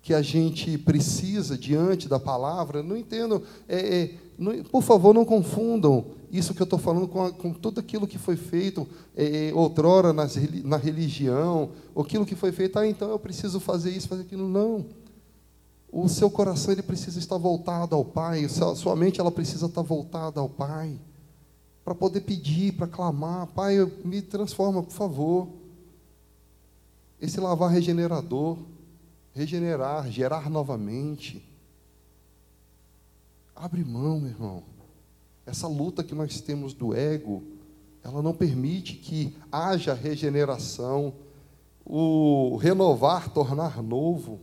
que 0.09 0.15
a 0.15 0.23
gente 0.23 0.79
precisa 0.79 1.59
diante 1.59 2.09
da 2.09 2.19
palavra, 2.19 2.83
não 2.83 2.97
entendo, 2.97 3.43
é, 3.69 3.77
é, 3.77 4.15
não, 4.39 4.65
por 4.65 4.83
favor, 4.83 5.13
não 5.13 5.23
confundam 5.23 6.03
isso 6.33 6.55
que 6.55 6.63
eu 6.63 6.65
estou 6.65 6.79
falando 6.79 7.07
com, 7.07 7.25
a, 7.25 7.31
com, 7.31 7.53
tudo 7.53 7.79
aquilo 7.79 8.07
que 8.07 8.17
foi 8.17 8.35
feito 8.35 8.89
é, 9.15 9.51
é, 9.51 9.55
outrora 9.55 10.15
nas, 10.15 10.35
na 10.65 10.79
religião, 10.79 11.73
aquilo 11.95 12.25
que 12.25 12.35
foi 12.35 12.53
feito, 12.53 12.79
ah, 12.79 12.87
então 12.87 13.11
eu 13.11 13.19
preciso 13.19 13.61
fazer 13.61 13.91
isso, 13.91 14.09
fazer 14.09 14.23
aquilo. 14.23 14.49
Não. 14.49 14.87
O 15.93 16.09
seu 16.09 16.31
coração 16.31 16.73
ele 16.73 16.81
precisa 16.81 17.19
estar 17.19 17.37
voltado 17.37 17.95
ao 17.95 18.03
Pai, 18.03 18.47
a 18.47 18.49
sua 18.49 18.97
mente 18.97 19.21
ela 19.21 19.31
precisa 19.31 19.67
estar 19.67 19.83
voltada 19.83 20.41
ao 20.41 20.49
Pai, 20.49 20.99
para 21.85 21.95
poder 21.95 22.23
pedir, 22.23 22.73
para 22.73 22.87
clamar, 22.87 23.47
Pai, 23.49 23.77
me 24.03 24.23
transforma, 24.23 24.83
por 24.83 24.95
favor. 24.95 25.49
Esse 27.21 27.39
lavar 27.39 27.71
regenerador, 27.71 28.57
regenerar, 29.39 30.11
gerar 30.11 30.51
novamente. 30.51 31.49
Abre 33.55 33.85
mão, 33.85 34.19
meu 34.19 34.31
irmão. 34.31 34.65
Essa 35.47 35.69
luta 35.69 36.03
que 36.03 36.13
nós 36.13 36.41
temos 36.41 36.75
do 36.75 36.93
ego, 36.93 37.45
ela 38.03 38.21
não 38.21 38.35
permite 38.35 38.97
que 38.97 39.37
haja 39.53 39.95
regeneração, 39.95 41.15
o 41.85 42.57
renovar, 42.57 43.33
tornar 43.33 43.81
novo. 43.81 44.41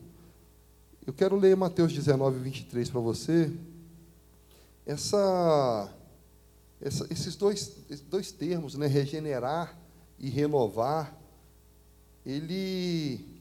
Eu 1.06 1.12
quero 1.12 1.36
ler 1.36 1.58
Mateus 1.58 1.92
19, 1.92 2.40
23 2.40 2.90
para 2.90 3.02
você. 3.02 3.52
Essa, 4.86 5.94
essa, 6.80 7.06
esses 7.12 7.36
dois, 7.36 7.68
dois 8.10 8.32
termos, 8.32 8.76
né, 8.76 8.88
regenerar 8.88 9.78
e 10.18 10.30
renovar, 10.30 11.14
ele 12.26 13.35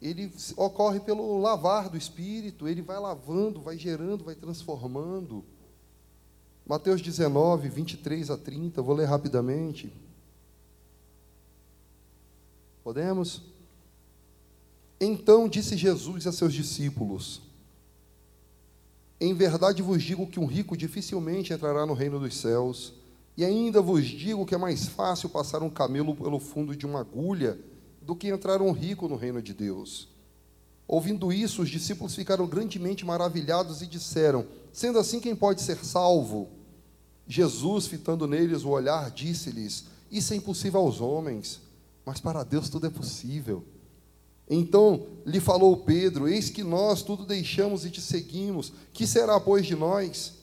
ele 0.00 0.30
ocorre 0.56 1.00
pelo 1.00 1.40
lavar 1.40 1.88
do 1.88 1.96
espírito, 1.96 2.68
ele 2.68 2.82
vai 2.82 2.98
lavando, 2.98 3.60
vai 3.60 3.78
gerando, 3.78 4.24
vai 4.24 4.34
transformando. 4.34 5.44
Mateus 6.66 7.00
19, 7.00 7.68
23 7.68 8.30
a 8.30 8.36
30, 8.36 8.82
vou 8.82 8.94
ler 8.94 9.06
rapidamente. 9.06 9.92
Podemos? 12.82 13.42
Então 15.00 15.48
disse 15.48 15.76
Jesus 15.76 16.26
a 16.26 16.32
seus 16.32 16.52
discípulos: 16.52 17.40
Em 19.20 19.34
verdade 19.34 19.82
vos 19.82 20.02
digo 20.02 20.26
que 20.26 20.40
um 20.40 20.46
rico 20.46 20.76
dificilmente 20.76 21.52
entrará 21.52 21.86
no 21.86 21.94
reino 21.94 22.18
dos 22.18 22.36
céus, 22.36 22.92
e 23.36 23.44
ainda 23.44 23.80
vos 23.80 24.04
digo 24.04 24.46
que 24.46 24.54
é 24.54 24.58
mais 24.58 24.86
fácil 24.86 25.28
passar 25.28 25.62
um 25.62 25.70
camelo 25.70 26.14
pelo 26.14 26.38
fundo 26.38 26.76
de 26.76 26.86
uma 26.86 27.00
agulha 27.00 27.58
do 28.04 28.14
que 28.14 28.28
entrar 28.28 28.60
um 28.60 28.72
rico 28.72 29.08
no 29.08 29.16
reino 29.16 29.40
de 29.40 29.54
Deus. 29.54 30.08
Ouvindo 30.86 31.32
isso, 31.32 31.62
os 31.62 31.70
discípulos 31.70 32.14
ficaram 32.14 32.46
grandemente 32.46 33.04
maravilhados 33.04 33.80
e 33.80 33.86
disseram: 33.86 34.46
Sendo 34.72 34.98
assim, 34.98 35.18
quem 35.18 35.34
pode 35.34 35.62
ser 35.62 35.82
salvo? 35.84 36.48
Jesus, 37.26 37.86
fitando 37.86 38.26
neles 38.26 38.64
o 38.64 38.68
olhar, 38.68 39.10
disse-lhes: 39.10 39.84
Isso 40.10 40.34
é 40.34 40.36
impossível 40.36 40.80
aos 40.80 41.00
homens, 41.00 41.60
mas 42.04 42.20
para 42.20 42.44
Deus 42.44 42.68
tudo 42.68 42.86
é 42.86 42.90
possível. 42.90 43.64
Então 44.48 45.06
lhe 45.24 45.40
falou 45.40 45.78
Pedro: 45.78 46.28
Eis 46.28 46.50
que 46.50 46.62
nós 46.62 47.02
tudo 47.02 47.24
deixamos 47.24 47.86
e 47.86 47.90
te 47.90 48.02
seguimos, 48.02 48.72
que 48.92 49.06
será, 49.06 49.40
pois, 49.40 49.64
de 49.64 49.74
nós? 49.74 50.34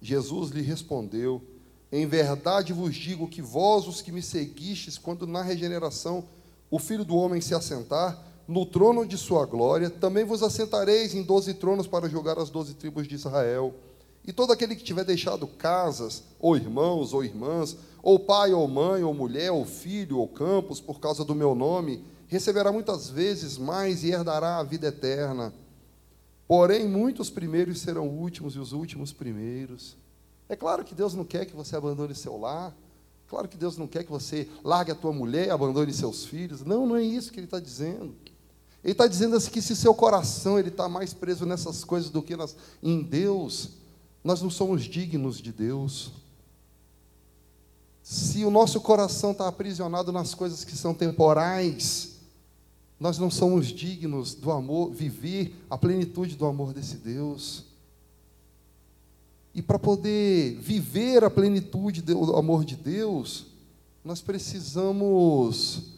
Jesus 0.00 0.50
lhe 0.50 0.62
respondeu: 0.62 1.42
Em 1.92 2.06
verdade 2.06 2.72
vos 2.72 2.96
digo 2.96 3.28
que 3.28 3.42
vós, 3.42 3.86
os 3.86 4.00
que 4.00 4.10
me 4.10 4.22
seguistes, 4.22 4.96
quando 4.96 5.26
na 5.26 5.42
regeneração 5.42 6.24
o 6.72 6.78
filho 6.78 7.04
do 7.04 7.14
homem 7.14 7.38
se 7.38 7.54
assentar 7.54 8.18
no 8.48 8.64
trono 8.64 9.06
de 9.06 9.18
sua 9.18 9.44
glória, 9.44 9.90
também 9.90 10.24
vos 10.24 10.42
assentareis 10.42 11.14
em 11.14 11.22
doze 11.22 11.52
tronos 11.52 11.86
para 11.86 12.08
julgar 12.08 12.38
as 12.38 12.48
doze 12.48 12.72
tribos 12.72 13.06
de 13.06 13.14
Israel. 13.14 13.74
E 14.24 14.32
todo 14.32 14.54
aquele 14.54 14.74
que 14.74 14.82
tiver 14.82 15.04
deixado 15.04 15.46
casas, 15.46 16.22
ou 16.40 16.56
irmãos, 16.56 17.12
ou 17.12 17.22
irmãs, 17.22 17.76
ou 18.02 18.18
pai, 18.18 18.54
ou 18.54 18.66
mãe, 18.66 19.04
ou 19.04 19.12
mulher, 19.12 19.52
ou 19.52 19.66
filho, 19.66 20.18
ou 20.18 20.26
campos, 20.26 20.80
por 20.80 20.98
causa 20.98 21.26
do 21.26 21.34
meu 21.34 21.54
nome, 21.54 22.02
receberá 22.26 22.72
muitas 22.72 23.10
vezes 23.10 23.58
mais 23.58 24.02
e 24.02 24.10
herdará 24.10 24.56
a 24.56 24.62
vida 24.62 24.86
eterna. 24.86 25.52
Porém, 26.48 26.88
muitos 26.88 27.28
primeiros 27.28 27.80
serão 27.80 28.08
últimos 28.08 28.54
e 28.54 28.58
os 28.58 28.72
últimos 28.72 29.12
primeiros. 29.12 29.94
É 30.48 30.56
claro 30.56 30.84
que 30.84 30.94
Deus 30.94 31.12
não 31.12 31.24
quer 31.24 31.44
que 31.44 31.54
você 31.54 31.76
abandone 31.76 32.14
seu 32.14 32.38
lar, 32.38 32.74
Claro 33.32 33.48
que 33.48 33.56
Deus 33.56 33.78
não 33.78 33.86
quer 33.86 34.04
que 34.04 34.10
você 34.10 34.46
largue 34.62 34.92
a 34.92 34.94
tua 34.94 35.10
mulher 35.10 35.50
abandone 35.50 35.90
seus 35.90 36.26
filhos. 36.26 36.62
Não, 36.62 36.86
não 36.86 36.96
é 36.96 37.02
isso 37.02 37.32
que 37.32 37.40
Ele 37.40 37.46
está 37.46 37.58
dizendo. 37.58 38.14
Ele 38.84 38.92
está 38.92 39.06
dizendo 39.06 39.34
assim 39.34 39.50
que 39.50 39.62
se 39.62 39.74
seu 39.74 39.94
coração 39.94 40.58
ele 40.58 40.68
está 40.68 40.86
mais 40.86 41.14
preso 41.14 41.46
nessas 41.46 41.82
coisas 41.82 42.10
do 42.10 42.22
que 42.22 42.36
nas, 42.36 42.54
em 42.82 43.00
Deus, 43.00 43.70
nós 44.22 44.42
não 44.42 44.50
somos 44.50 44.82
dignos 44.82 45.38
de 45.38 45.50
Deus. 45.50 46.12
Se 48.02 48.44
o 48.44 48.50
nosso 48.50 48.82
coração 48.82 49.32
está 49.32 49.48
aprisionado 49.48 50.12
nas 50.12 50.34
coisas 50.34 50.62
que 50.62 50.76
são 50.76 50.92
temporais, 50.92 52.16
nós 53.00 53.16
não 53.16 53.30
somos 53.30 53.68
dignos 53.68 54.34
do 54.34 54.52
amor, 54.52 54.90
viver 54.90 55.56
a 55.70 55.78
plenitude 55.78 56.36
do 56.36 56.44
amor 56.44 56.74
desse 56.74 56.96
Deus. 56.96 57.64
E 59.54 59.60
para 59.60 59.78
poder 59.78 60.56
viver 60.60 61.24
a 61.24 61.30
plenitude 61.30 62.00
do 62.00 62.36
amor 62.36 62.64
de 62.64 62.74
Deus, 62.74 63.46
nós 64.04 64.20
precisamos 64.22 65.92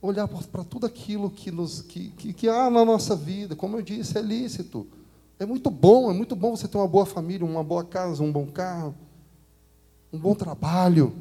olhar 0.00 0.28
para 0.28 0.64
tudo 0.64 0.84
aquilo 0.84 1.30
que, 1.30 1.50
nos, 1.50 1.80
que, 1.82 2.10
que, 2.10 2.32
que, 2.32 2.48
há 2.48 2.68
na 2.68 2.84
nossa 2.84 3.16
vida. 3.16 3.56
Como 3.56 3.76
eu 3.76 3.82
disse, 3.82 4.18
é 4.18 4.20
lícito. 4.20 4.86
É 5.38 5.46
muito 5.46 5.70
bom, 5.70 6.10
é 6.10 6.14
muito 6.14 6.36
bom 6.36 6.54
você 6.54 6.68
ter 6.68 6.76
uma 6.76 6.88
boa 6.88 7.06
família, 7.06 7.46
uma 7.46 7.64
boa 7.64 7.84
casa, 7.84 8.22
um 8.22 8.30
bom 8.30 8.46
carro, 8.46 8.94
um 10.12 10.18
bom 10.18 10.34
trabalho, 10.34 11.14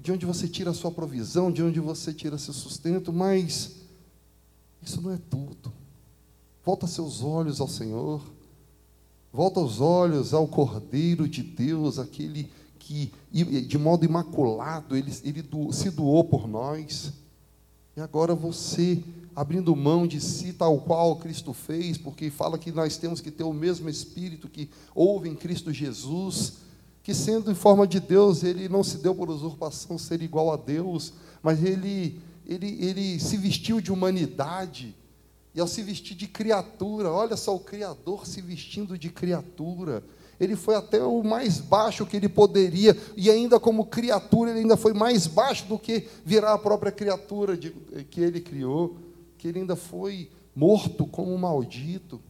de 0.00 0.12
onde 0.12 0.24
você 0.24 0.46
tira 0.46 0.70
a 0.70 0.74
sua 0.74 0.90
provisão, 0.90 1.50
de 1.50 1.62
onde 1.62 1.80
você 1.80 2.12
tira 2.12 2.38
seu 2.38 2.54
sustento, 2.54 3.12
mas 3.12 3.76
isso 4.82 5.00
não 5.00 5.10
é 5.10 5.18
tudo. 5.30 5.72
Volta 6.64 6.86
seus 6.86 7.22
olhos 7.22 7.60
ao 7.60 7.68
Senhor. 7.68 8.22
Volta 9.34 9.58
os 9.58 9.80
olhos 9.80 10.32
ao 10.32 10.46
Cordeiro 10.46 11.28
de 11.28 11.42
Deus, 11.42 11.98
aquele 11.98 12.48
que, 12.78 13.12
de 13.32 13.76
modo 13.76 14.04
imaculado, 14.04 14.96
ele, 14.96 15.12
ele 15.24 15.44
se 15.72 15.90
doou 15.90 16.22
por 16.22 16.46
nós. 16.46 17.12
E 17.96 18.00
agora 18.00 18.32
você 18.32 19.02
abrindo 19.34 19.74
mão 19.74 20.06
de 20.06 20.20
si, 20.20 20.52
tal 20.52 20.78
qual 20.78 21.16
Cristo 21.16 21.52
fez, 21.52 21.98
porque 21.98 22.30
fala 22.30 22.56
que 22.56 22.70
nós 22.70 22.96
temos 22.96 23.20
que 23.20 23.32
ter 23.32 23.42
o 23.42 23.52
mesmo 23.52 23.88
Espírito 23.88 24.48
que 24.48 24.70
houve 24.94 25.28
em 25.28 25.34
Cristo 25.34 25.72
Jesus, 25.72 26.58
que 27.02 27.12
sendo 27.12 27.50
em 27.50 27.56
forma 27.56 27.88
de 27.88 27.98
Deus, 27.98 28.44
ele 28.44 28.68
não 28.68 28.84
se 28.84 28.98
deu 28.98 29.16
por 29.16 29.28
usurpação 29.28 29.98
ser 29.98 30.22
igual 30.22 30.52
a 30.52 30.56
Deus, 30.56 31.12
mas 31.42 31.60
ele, 31.60 32.20
ele, 32.46 32.78
ele 32.80 33.18
se 33.18 33.36
vestiu 33.36 33.80
de 33.80 33.90
humanidade, 33.90 34.94
e 35.54 35.60
ao 35.60 35.68
se 35.68 35.82
vestir 35.82 36.16
de 36.16 36.26
criatura, 36.26 37.10
olha 37.10 37.36
só 37.36 37.54
o 37.54 37.60
Criador 37.60 38.26
se 38.26 38.40
vestindo 38.40 38.98
de 38.98 39.08
criatura, 39.08 40.02
ele 40.40 40.56
foi 40.56 40.74
até 40.74 41.02
o 41.02 41.22
mais 41.22 41.60
baixo 41.60 42.04
que 42.04 42.16
ele 42.16 42.28
poderia, 42.28 42.96
e 43.16 43.30
ainda 43.30 43.60
como 43.60 43.86
criatura, 43.86 44.50
ele 44.50 44.60
ainda 44.60 44.76
foi 44.76 44.92
mais 44.92 45.26
baixo 45.26 45.66
do 45.66 45.78
que 45.78 46.08
virar 46.24 46.54
a 46.54 46.58
própria 46.58 46.90
criatura 46.90 47.56
de, 47.56 47.70
que 48.10 48.20
ele 48.20 48.40
criou, 48.40 48.96
que 49.38 49.46
ele 49.46 49.60
ainda 49.60 49.76
foi 49.76 50.28
morto 50.54 51.06
como 51.06 51.32
um 51.32 51.38
maldito. 51.38 52.20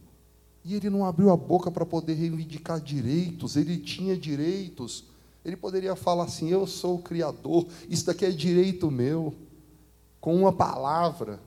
E 0.63 0.75
ele 0.75 0.89
não 0.89 1.05
abriu 1.05 1.29
a 1.29 1.37
boca 1.37 1.69
para 1.69 1.85
poder 1.85 2.13
reivindicar 2.13 2.79
direitos, 2.79 3.55
ele 3.55 3.77
tinha 3.77 4.17
direitos. 4.17 5.03
Ele 5.43 5.55
poderia 5.55 5.95
falar 5.95 6.23
assim: 6.23 6.49
Eu 6.49 6.65
sou 6.65 6.95
o 6.95 7.01
Criador, 7.01 7.67
isso 7.87 8.05
daqui 8.05 8.25
é 8.25 8.31
direito 8.31 8.89
meu, 8.89 9.33
com 10.19 10.35
uma 10.35 10.51
palavra. 10.51 11.39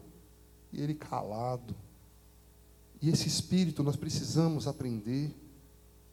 E 0.72 0.80
ele 0.80 0.94
calado. 0.94 1.74
E 3.00 3.10
esse 3.10 3.28
espírito 3.28 3.82
nós 3.82 3.96
precisamos 3.96 4.66
aprender 4.66 5.34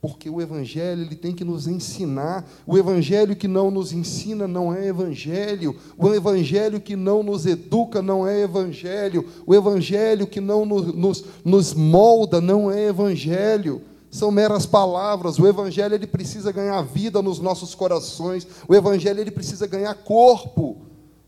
porque 0.06 0.30
o 0.30 0.40
evangelho 0.40 1.02
ele 1.02 1.16
tem 1.16 1.34
que 1.34 1.44
nos 1.44 1.68
ensinar. 1.68 2.48
O 2.68 2.78
evangelho 2.78 3.36
que 3.36 3.48
não 3.48 3.72
nos 3.72 3.92
ensina 3.92 4.48
não 4.48 4.72
é 4.72 4.86
evangelho. 4.86 5.76
O 5.98 6.14
evangelho 6.14 6.80
que 6.80 6.96
não 6.96 7.24
nos 7.24 7.48
educa 7.48 8.04
não 8.04 8.28
é 8.28 8.42
evangelho. 8.42 9.28
O 9.48 9.56
evangelho 9.56 10.28
que 10.28 10.40
não 10.40 10.64
nos, 10.64 10.94
nos, 10.94 11.26
nos 11.44 11.74
molda 11.74 12.40
não 12.40 12.72
é 12.72 12.86
evangelho. 12.86 13.82
São 14.12 14.30
meras 14.30 14.68
palavras. 14.68 15.40
O 15.40 15.48
evangelho 15.48 15.96
ele 15.96 16.06
precisa 16.06 16.52
ganhar 16.52 16.84
vida 16.84 17.20
nos 17.20 17.40
nossos 17.40 17.74
corações. 17.74 18.46
O 18.68 18.76
evangelho 18.76 19.20
ele 19.20 19.32
precisa 19.32 19.66
ganhar 19.66 19.96
corpo. 19.96 20.84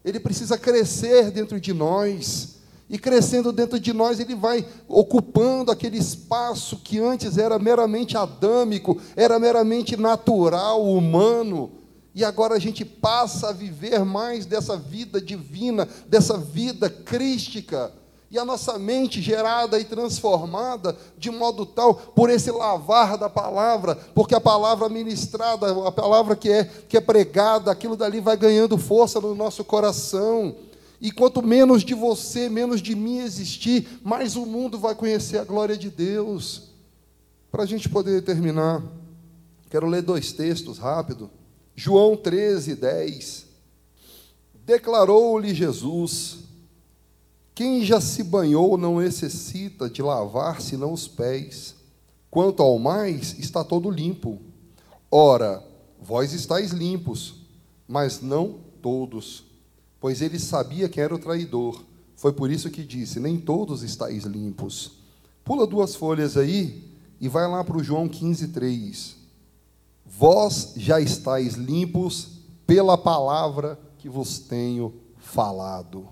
Ele 0.05 0.19
precisa 0.19 0.55
crescer 0.55 1.31
dentro 1.31 1.59
de 1.59 1.73
nós. 1.73 2.56
E 2.89 2.97
crescendo 2.97 3.51
dentro 3.51 3.79
de 3.79 3.91
nós, 3.91 4.19
ele 4.19 4.33
vai 4.33 4.65
ocupando 4.87 5.71
aquele 5.71 5.97
espaço 5.97 6.77
que 6.77 6.99
antes 6.99 7.37
era 7.37 7.59
meramente 7.59 8.15
adâmico, 8.15 8.97
era 9.15 9.37
meramente 9.37 9.97
natural, 9.97 10.85
humano. 10.85 11.71
E 12.15 12.23
agora 12.23 12.55
a 12.55 12.59
gente 12.59 12.85
passa 12.85 13.49
a 13.49 13.53
viver 13.53 14.05
mais 14.05 14.45
dessa 14.45 14.77
vida 14.77 15.19
divina, 15.19 15.87
dessa 16.07 16.37
vida 16.37 16.89
crística. 16.89 17.91
E 18.31 18.39
a 18.39 18.45
nossa 18.45 18.79
mente 18.79 19.21
gerada 19.21 19.79
e 19.79 19.85
transformada 19.85 20.97
de 21.17 21.29
modo 21.29 21.65
tal 21.65 21.93
por 21.93 22.29
esse 22.29 22.51
lavar 22.51 23.17
da 23.17 23.29
palavra, 23.29 23.95
porque 24.15 24.35
a 24.35 24.41
palavra 24.41 24.89
ministrada, 24.89 25.87
a 25.87 25.91
palavra 25.91 26.35
que 26.35 26.49
é 26.49 26.63
que 26.63 26.97
é 26.97 27.01
pregada, 27.01 27.69
aquilo 27.69 27.95
dali 27.95 28.19
vai 28.19 28.35
ganhando 28.35 28.77
força 28.77 29.19
no 29.21 29.35
nosso 29.35 29.63
coração. 29.63 30.55
E 30.99 31.11
quanto 31.11 31.43
menos 31.43 31.83
de 31.83 31.93
você, 31.93 32.49
menos 32.49 32.81
de 32.81 32.95
mim 32.95 33.19
existir, 33.19 33.99
mais 34.03 34.35
o 34.35 34.45
mundo 34.45 34.79
vai 34.79 34.95
conhecer 34.95 35.37
a 35.37 35.43
glória 35.43 35.77
de 35.77 35.89
Deus. 35.89 36.69
Para 37.51 37.63
a 37.63 37.65
gente 37.65 37.87
poder 37.87 38.23
terminar, 38.23 38.83
quero 39.69 39.87
ler 39.87 40.01
dois 40.01 40.31
textos 40.31 40.79
rápido. 40.79 41.29
João 41.75 42.17
13, 42.17 42.75
10. 42.75 43.45
Declarou-lhe 44.65 45.53
Jesus: 45.53 46.39
Quem 47.53 47.85
já 47.85 48.01
se 48.01 48.23
banhou 48.23 48.77
não 48.77 48.99
necessita 48.99 49.87
de 49.89 50.01
lavar 50.01 50.61
senão 50.61 50.91
os 50.91 51.07
pés. 51.07 51.75
Quanto 52.29 52.61
ao 52.63 52.77
mais, 52.79 53.37
está 53.37 53.63
todo 53.63 53.89
limpo. 53.89 54.41
Ora, 55.09 55.63
vós 56.01 56.33
estáis 56.33 56.71
limpos, 56.71 57.35
mas 57.87 58.21
não 58.21 58.59
todos 58.81 59.46
pois 60.07 60.21
ele 60.21 60.39
sabia 60.39 60.87
quem 60.87 61.03
era 61.03 61.13
o 61.13 61.19
traidor. 61.19 61.83
Foi 62.15 62.31
por 62.31 62.49
isso 62.49 62.69
que 62.69 62.81
disse: 62.81 63.19
Nem 63.19 63.37
todos 63.37 63.83
estáis 63.83 64.23
limpos. 64.23 64.93
Pula 65.43 65.67
duas 65.67 65.95
folhas 65.95 66.37
aí 66.37 66.89
e 67.19 67.27
vai 67.27 67.45
lá 67.45 67.61
para 67.61 67.75
o 67.75 67.83
João 67.83 68.07
15, 68.07 68.47
3. 68.47 69.17
Vós 70.05 70.75
já 70.77 71.01
estáis 71.01 71.55
limpos 71.55 72.39
pela 72.65 72.97
palavra 72.97 73.77
que 73.97 74.07
vos 74.07 74.39
tenho 74.39 74.93
falado. 75.17 76.07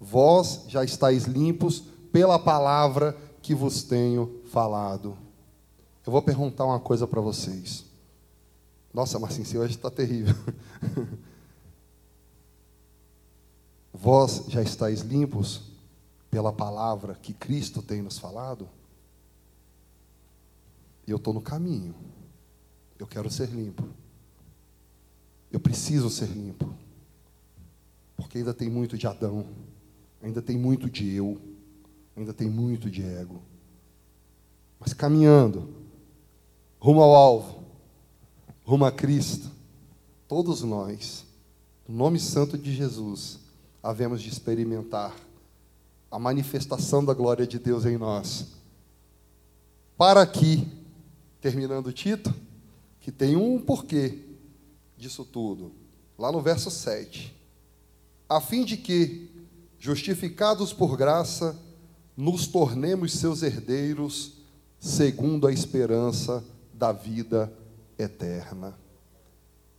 Vós 0.00 0.62
já 0.68 0.82
estáis 0.82 1.24
limpos 1.24 1.82
pela 2.10 2.38
palavra 2.38 3.14
que 3.42 3.54
vos 3.54 3.82
tenho 3.82 4.40
falado. 4.50 5.18
Eu 6.06 6.10
vou 6.10 6.22
perguntar 6.22 6.64
uma 6.64 6.80
coisa 6.80 7.06
para 7.06 7.20
vocês. 7.20 7.84
Nossa, 8.94 9.18
Marcinho, 9.18 9.60
hoje 9.60 9.74
está 9.74 9.90
terrível. 9.90 10.34
Vós 13.92 14.44
já 14.48 14.62
estáis 14.62 15.00
limpos 15.00 15.62
pela 16.30 16.52
palavra 16.52 17.14
que 17.14 17.32
Cristo 17.32 17.82
tem 17.82 18.02
nos 18.02 18.18
falado? 18.18 18.68
Eu 21.06 21.16
estou 21.16 21.32
no 21.32 21.40
caminho. 21.40 21.94
Eu 22.98 23.06
quero 23.06 23.30
ser 23.30 23.48
limpo. 23.48 23.88
Eu 25.50 25.58
preciso 25.58 26.10
ser 26.10 26.28
limpo. 26.28 26.74
Porque 28.16 28.38
ainda 28.38 28.52
tem 28.52 28.68
muito 28.68 28.98
de 28.98 29.06
Adão. 29.06 29.46
Ainda 30.22 30.42
tem 30.42 30.58
muito 30.58 30.90
de 30.90 31.08
eu. 31.14 31.40
Ainda 32.16 32.34
tem 32.34 32.48
muito 32.48 32.90
de 32.90 33.02
ego. 33.02 33.40
Mas 34.78 34.92
caminhando, 34.92 35.68
rumo 36.78 37.02
ao 37.02 37.14
alvo, 37.14 37.64
rumo 38.64 38.84
a 38.84 38.92
Cristo, 38.92 39.50
todos 40.28 40.62
nós, 40.62 41.24
no 41.86 41.96
nome 41.96 42.20
santo 42.20 42.56
de 42.56 42.72
Jesus, 42.74 43.40
havemos 43.82 44.20
de 44.22 44.28
experimentar 44.28 45.14
a 46.10 46.18
manifestação 46.18 47.04
da 47.04 47.14
glória 47.14 47.46
de 47.46 47.58
Deus 47.58 47.84
em 47.84 47.96
nós. 47.96 48.46
Para 49.96 50.26
que, 50.26 50.66
terminando 51.40 51.92
Tito, 51.92 52.34
que 53.00 53.12
tem 53.12 53.36
um 53.36 53.58
porquê 53.58 54.18
disso 54.96 55.24
tudo, 55.24 55.72
lá 56.18 56.32
no 56.32 56.40
verso 56.40 56.70
7, 56.70 57.34
a 58.28 58.40
fim 58.40 58.64
de 58.64 58.76
que, 58.76 59.30
justificados 59.78 60.72
por 60.72 60.96
graça, 60.96 61.56
nos 62.16 62.46
tornemos 62.46 63.12
seus 63.12 63.42
herdeiros, 63.42 64.38
segundo 64.78 65.46
a 65.46 65.52
esperança 65.52 66.44
da 66.72 66.92
vida 66.92 67.52
eterna. 67.98 68.78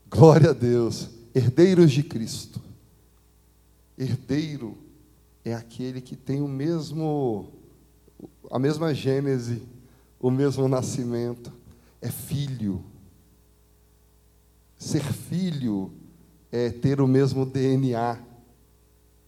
Glória 0.09 0.51
a 0.51 0.53
Deus, 0.53 1.09
herdeiros 1.33 1.91
de 1.91 2.03
Cristo 2.03 2.68
Herdeiro 3.99 4.77
é 5.43 5.53
aquele 5.53 5.99
que 5.99 6.15
tem 6.15 6.41
o 6.41 6.47
mesmo 6.47 7.51
a 8.49 8.57
mesma 8.57 8.93
gênese, 8.93 9.61
o 10.19 10.31
mesmo 10.31 10.67
nascimento, 10.69 11.51
é 12.01 12.09
filho. 12.09 12.81
Ser 14.77 15.03
filho 15.03 15.91
é 16.49 16.69
ter 16.69 17.01
o 17.01 17.07
mesmo 17.07 17.45
DNA, 17.45 18.17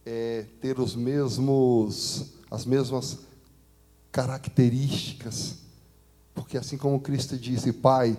é 0.06 0.46
ter 0.58 0.80
os 0.80 0.96
mesmos 0.96 2.32
as 2.50 2.64
mesmas 2.64 3.18
características. 4.10 5.58
Porque 6.34 6.56
assim 6.56 6.78
como 6.78 6.98
Cristo 6.98 7.36
disse, 7.36 7.74
Pai, 7.74 8.16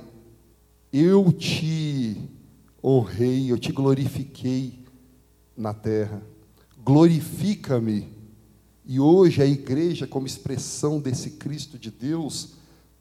eu 0.91 1.31
te 1.31 2.29
honrei, 2.83 3.51
eu 3.51 3.57
te 3.57 3.71
glorifiquei 3.71 4.83
na 5.57 5.73
terra 5.73 6.21
glorifica-me. 6.83 8.11
E 8.85 8.99
hoje 8.99 9.41
a 9.41 9.45
igreja, 9.45 10.05
como 10.05 10.27
expressão 10.27 10.99
desse 10.99 11.31
Cristo 11.31 11.79
de 11.79 11.89
Deus, 11.89 12.55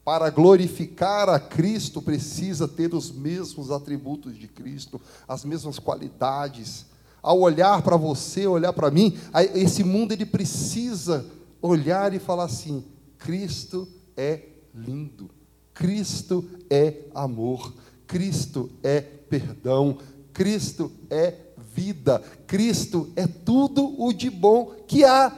para 0.05 0.29
glorificar 0.29 1.29
a 1.29 1.39
Cristo, 1.39 2.01
precisa 2.01 2.67
ter 2.67 2.93
os 2.93 3.11
mesmos 3.11 3.71
atributos 3.71 4.37
de 4.37 4.47
Cristo, 4.47 4.99
as 5.27 5.43
mesmas 5.43 5.79
qualidades. 5.79 6.85
Ao 7.21 7.39
olhar 7.39 7.81
para 7.81 7.97
você, 7.97 8.47
olhar 8.47 8.73
para 8.73 8.91
mim, 8.91 9.17
esse 9.53 9.83
mundo 9.83 10.11
ele 10.11 10.25
precisa 10.25 11.25
olhar 11.61 12.13
e 12.13 12.19
falar 12.19 12.45
assim: 12.45 12.83
Cristo 13.17 13.87
é 14.15 14.41
lindo, 14.73 15.29
Cristo 15.73 16.45
é 16.69 17.05
amor, 17.13 17.73
Cristo 18.07 18.69
é 18.81 18.99
perdão, 19.01 19.97
Cristo 20.33 20.91
é 21.09 21.33
vida. 21.73 22.19
Cristo 22.45 23.11
é 23.15 23.25
tudo 23.25 23.99
o 24.01 24.13
de 24.13 24.29
bom 24.29 24.75
que 24.87 25.03
há. 25.03 25.31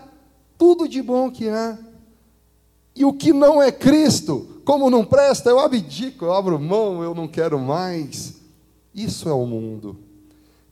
Tudo 0.57 0.87
de 0.87 1.01
bom 1.01 1.31
que 1.31 1.47
há. 1.47 1.77
E 2.95 3.03
o 3.03 3.13
que 3.13 3.33
não 3.33 3.61
é 3.61 3.71
Cristo, 3.71 4.61
como 4.63 4.89
não 4.89 5.03
presta, 5.03 5.49
eu 5.49 5.59
abdico, 5.59 6.25
eu 6.25 6.33
abro 6.33 6.59
mão, 6.59 7.03
eu 7.03 7.13
não 7.13 7.27
quero 7.27 7.59
mais. 7.59 8.35
Isso 8.93 9.27
é 9.27 9.33
o 9.33 9.45
mundo. 9.45 9.97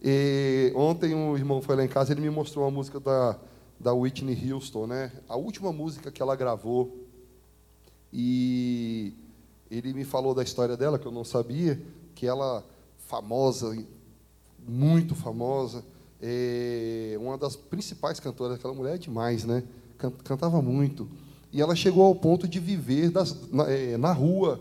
E 0.02 0.72
ontem 0.76 1.14
um 1.14 1.36
irmão 1.36 1.62
foi 1.62 1.76
lá 1.76 1.84
em 1.84 1.88
casa, 1.88 2.12
ele 2.12 2.22
me 2.22 2.30
mostrou 2.30 2.66
uma 2.66 2.72
música 2.72 3.00
da, 3.00 3.38
da 3.80 3.94
Whitney 3.94 4.52
Houston, 4.52 4.88
né? 4.88 5.12
A 5.28 5.36
última 5.36 5.72
música 5.74 6.12
que 6.12 6.22
ela 6.22 6.36
gravou. 6.36 6.98
E 8.12 9.14
ele 9.70 9.94
me 9.94 10.06
falou 10.06 10.34
da 10.34 10.44
história 10.44 10.78
dela, 10.78 11.00
que 11.00 11.06
eu 11.06 11.12
não 11.12 11.24
sabia, 11.24 11.82
que 12.16 12.26
ela, 12.26 12.64
famosa, 13.08 13.76
muito 14.68 15.16
famosa, 15.16 15.84
é 16.22 17.18
uma 17.20 17.38
das 17.38 17.56
principais 17.56 18.20
cantoras, 18.20 18.56
aquela 18.56 18.74
mulher 18.74 18.96
é 18.96 18.98
demais, 18.98 19.44
né? 19.44 19.64
Cantava 20.24 20.62
muito. 20.62 21.08
E 21.52 21.62
ela 21.62 21.76
chegou 21.76 22.06
ao 22.06 22.16
ponto 22.16 22.48
de 22.48 22.60
viver 22.60 23.12
das, 23.12 23.36
na, 23.52 23.70
é, 23.70 23.98
na 23.98 24.12
rua. 24.12 24.60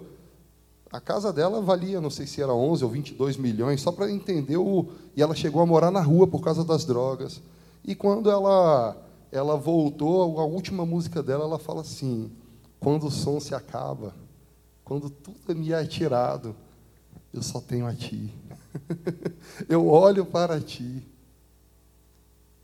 A 0.91 1.01
casa 1.01 1.33
dela 1.33 1.63
valia, 1.63 2.01
não 2.01 2.11
sei 2.11 2.27
se 2.27 2.43
era 2.43 2.53
11 2.53 2.85
ou 2.85 2.91
22 2.91 3.37
milhões, 3.37 3.81
só 3.81 3.91
para 3.91 4.11
entender 4.11 4.57
o. 4.57 4.89
E 5.17 5.23
ela 5.23 5.35
chegou 5.35 5.63
a 5.63 5.67
morar 5.67 5.91
na 5.91 6.03
rua 6.03 6.27
por 6.27 6.43
causa 6.43 6.65
das 6.65 6.85
drogas. 6.85 7.41
E 7.85 7.95
quando 7.95 8.31
ela, 8.31 8.97
ela 9.31 9.57
voltou, 9.57 10.39
a 10.39 10.45
última 10.45 10.85
música 10.85 11.23
dela, 11.23 11.45
ela 11.45 11.59
fala 11.59 11.81
assim: 11.81 12.31
quando 12.79 13.07
o 13.07 13.11
som 13.11 13.41
se 13.41 13.55
acaba, 13.55 14.15
quando 14.85 15.09
tudo 15.09 15.55
me 15.55 15.73
é 15.73 15.85
tirado, 15.87 16.55
eu 17.33 17.43
só 17.43 17.61
tenho 17.61 17.87
a 17.87 17.95
ti. 17.95 18.35
eu 19.69 19.87
olho 19.89 20.25
para 20.25 20.61
ti. 20.61 21.07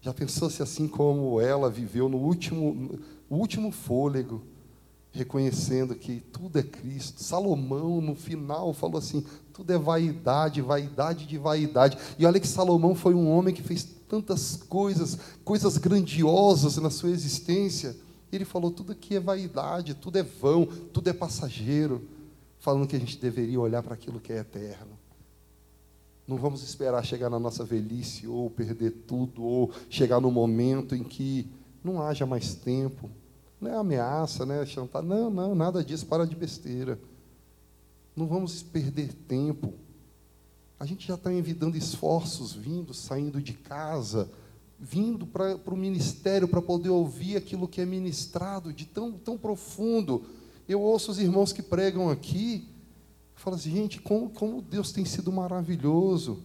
Já 0.00 0.14
pensou 0.14 0.48
se 0.48 0.62
assim 0.62 0.86
como 0.86 1.40
ela 1.40 1.68
viveu 1.68 2.08
no 2.08 2.18
último, 2.18 2.98
último 3.28 3.70
fôlego, 3.72 4.42
reconhecendo 5.10 5.94
que 5.94 6.20
tudo 6.20 6.58
é 6.58 6.62
Cristo? 6.62 7.22
Salomão, 7.22 8.00
no 8.00 8.14
final, 8.14 8.72
falou 8.72 8.98
assim: 8.98 9.24
tudo 9.52 9.72
é 9.72 9.78
vaidade, 9.78 10.62
vaidade 10.62 11.26
de 11.26 11.36
vaidade. 11.36 11.98
E 12.18 12.24
olha 12.24 12.40
que 12.40 12.46
Salomão 12.46 12.94
foi 12.94 13.14
um 13.14 13.28
homem 13.28 13.54
que 13.54 13.62
fez 13.62 13.84
tantas 14.08 14.56
coisas, 14.56 15.18
coisas 15.44 15.76
grandiosas 15.76 16.76
na 16.76 16.90
sua 16.90 17.10
existência. 17.10 17.96
Ele 18.32 18.44
falou: 18.44 18.70
tudo 18.70 18.92
aqui 18.92 19.16
é 19.16 19.20
vaidade, 19.20 19.94
tudo 19.94 20.18
é 20.18 20.22
vão, 20.22 20.66
tudo 20.66 21.10
é 21.10 21.12
passageiro. 21.12 22.06
Falando 22.60 22.88
que 22.88 22.96
a 22.96 22.98
gente 22.98 23.18
deveria 23.18 23.60
olhar 23.60 23.82
para 23.82 23.94
aquilo 23.94 24.20
que 24.20 24.32
é 24.32 24.38
eterno. 24.38 24.97
Não 26.28 26.36
vamos 26.36 26.62
esperar 26.62 27.02
chegar 27.02 27.30
na 27.30 27.38
nossa 27.38 27.64
velhice 27.64 28.28
ou 28.28 28.50
perder 28.50 28.90
tudo, 29.06 29.42
ou 29.42 29.72
chegar 29.88 30.20
no 30.20 30.30
momento 30.30 30.94
em 30.94 31.02
que 31.02 31.50
não 31.82 32.02
haja 32.02 32.26
mais 32.26 32.54
tempo. 32.54 33.10
Não 33.58 33.70
é 33.70 33.74
ameaça, 33.74 34.44
né? 34.44 34.64
Chantar. 34.66 35.02
Não, 35.02 35.30
não, 35.30 35.54
nada 35.54 35.82
disso, 35.82 36.04
para 36.04 36.26
de 36.26 36.36
besteira. 36.36 37.00
Não 38.14 38.26
vamos 38.26 38.62
perder 38.62 39.14
tempo. 39.26 39.72
A 40.78 40.84
gente 40.84 41.08
já 41.08 41.14
está 41.14 41.32
envidando 41.32 41.78
esforços, 41.78 42.52
vindo, 42.52 42.92
saindo 42.92 43.40
de 43.40 43.54
casa, 43.54 44.30
vindo 44.78 45.26
para 45.26 45.56
o 45.66 45.76
ministério 45.76 46.46
para 46.46 46.60
poder 46.60 46.90
ouvir 46.90 47.36
aquilo 47.36 47.66
que 47.66 47.80
é 47.80 47.86
ministrado 47.86 48.70
de 48.70 48.84
tão, 48.84 49.12
tão 49.12 49.38
profundo. 49.38 50.26
Eu 50.68 50.82
ouço 50.82 51.10
os 51.10 51.18
irmãos 51.18 51.54
que 51.54 51.62
pregam 51.62 52.10
aqui, 52.10 52.68
Fala 53.48 53.56
assim, 53.56 53.70
gente, 53.70 53.98
como, 54.02 54.28
como 54.28 54.60
Deus 54.60 54.92
tem 54.92 55.06
sido 55.06 55.32
maravilhoso. 55.32 56.42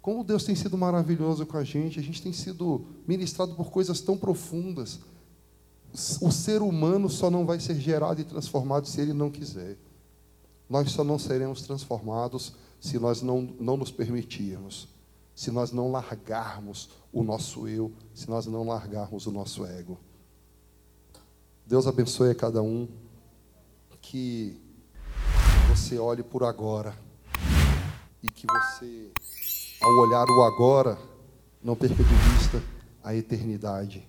Como 0.00 0.24
Deus 0.24 0.42
tem 0.42 0.54
sido 0.54 0.78
maravilhoso 0.78 1.44
com 1.44 1.58
a 1.58 1.64
gente. 1.64 2.00
A 2.00 2.02
gente 2.02 2.22
tem 2.22 2.32
sido 2.32 2.86
ministrado 3.06 3.54
por 3.54 3.70
coisas 3.70 4.00
tão 4.00 4.16
profundas. 4.16 5.00
O 6.22 6.32
ser 6.32 6.62
humano 6.62 7.10
só 7.10 7.30
não 7.30 7.44
vai 7.44 7.60
ser 7.60 7.78
gerado 7.78 8.22
e 8.22 8.24
transformado 8.24 8.88
se 8.88 9.02
ele 9.02 9.12
não 9.12 9.30
quiser. 9.30 9.76
Nós 10.66 10.90
só 10.92 11.04
não 11.04 11.18
seremos 11.18 11.60
transformados 11.60 12.54
se 12.80 12.98
nós 12.98 13.20
não, 13.20 13.42
não 13.60 13.76
nos 13.76 13.90
permitirmos. 13.90 14.88
Se 15.34 15.50
nós 15.50 15.72
não 15.72 15.92
largarmos 15.92 16.88
o 17.12 17.22
nosso 17.22 17.68
eu. 17.68 17.92
Se 18.14 18.30
nós 18.30 18.46
não 18.46 18.66
largarmos 18.66 19.26
o 19.26 19.30
nosso 19.30 19.66
ego. 19.66 19.98
Deus 21.66 21.86
abençoe 21.86 22.30
a 22.30 22.34
cada 22.34 22.62
um. 22.62 22.88
Que 24.00 24.63
você 25.74 25.98
olhe 25.98 26.22
por 26.22 26.44
agora 26.44 26.94
e 28.22 28.30
que 28.30 28.46
você, 28.46 29.10
ao 29.82 29.90
olhar 30.06 30.24
o 30.24 30.42
agora, 30.44 30.96
não 31.60 31.74
perca 31.74 31.96
de 31.96 32.14
vista 32.14 32.62
a 33.02 33.12
eternidade. 33.12 34.08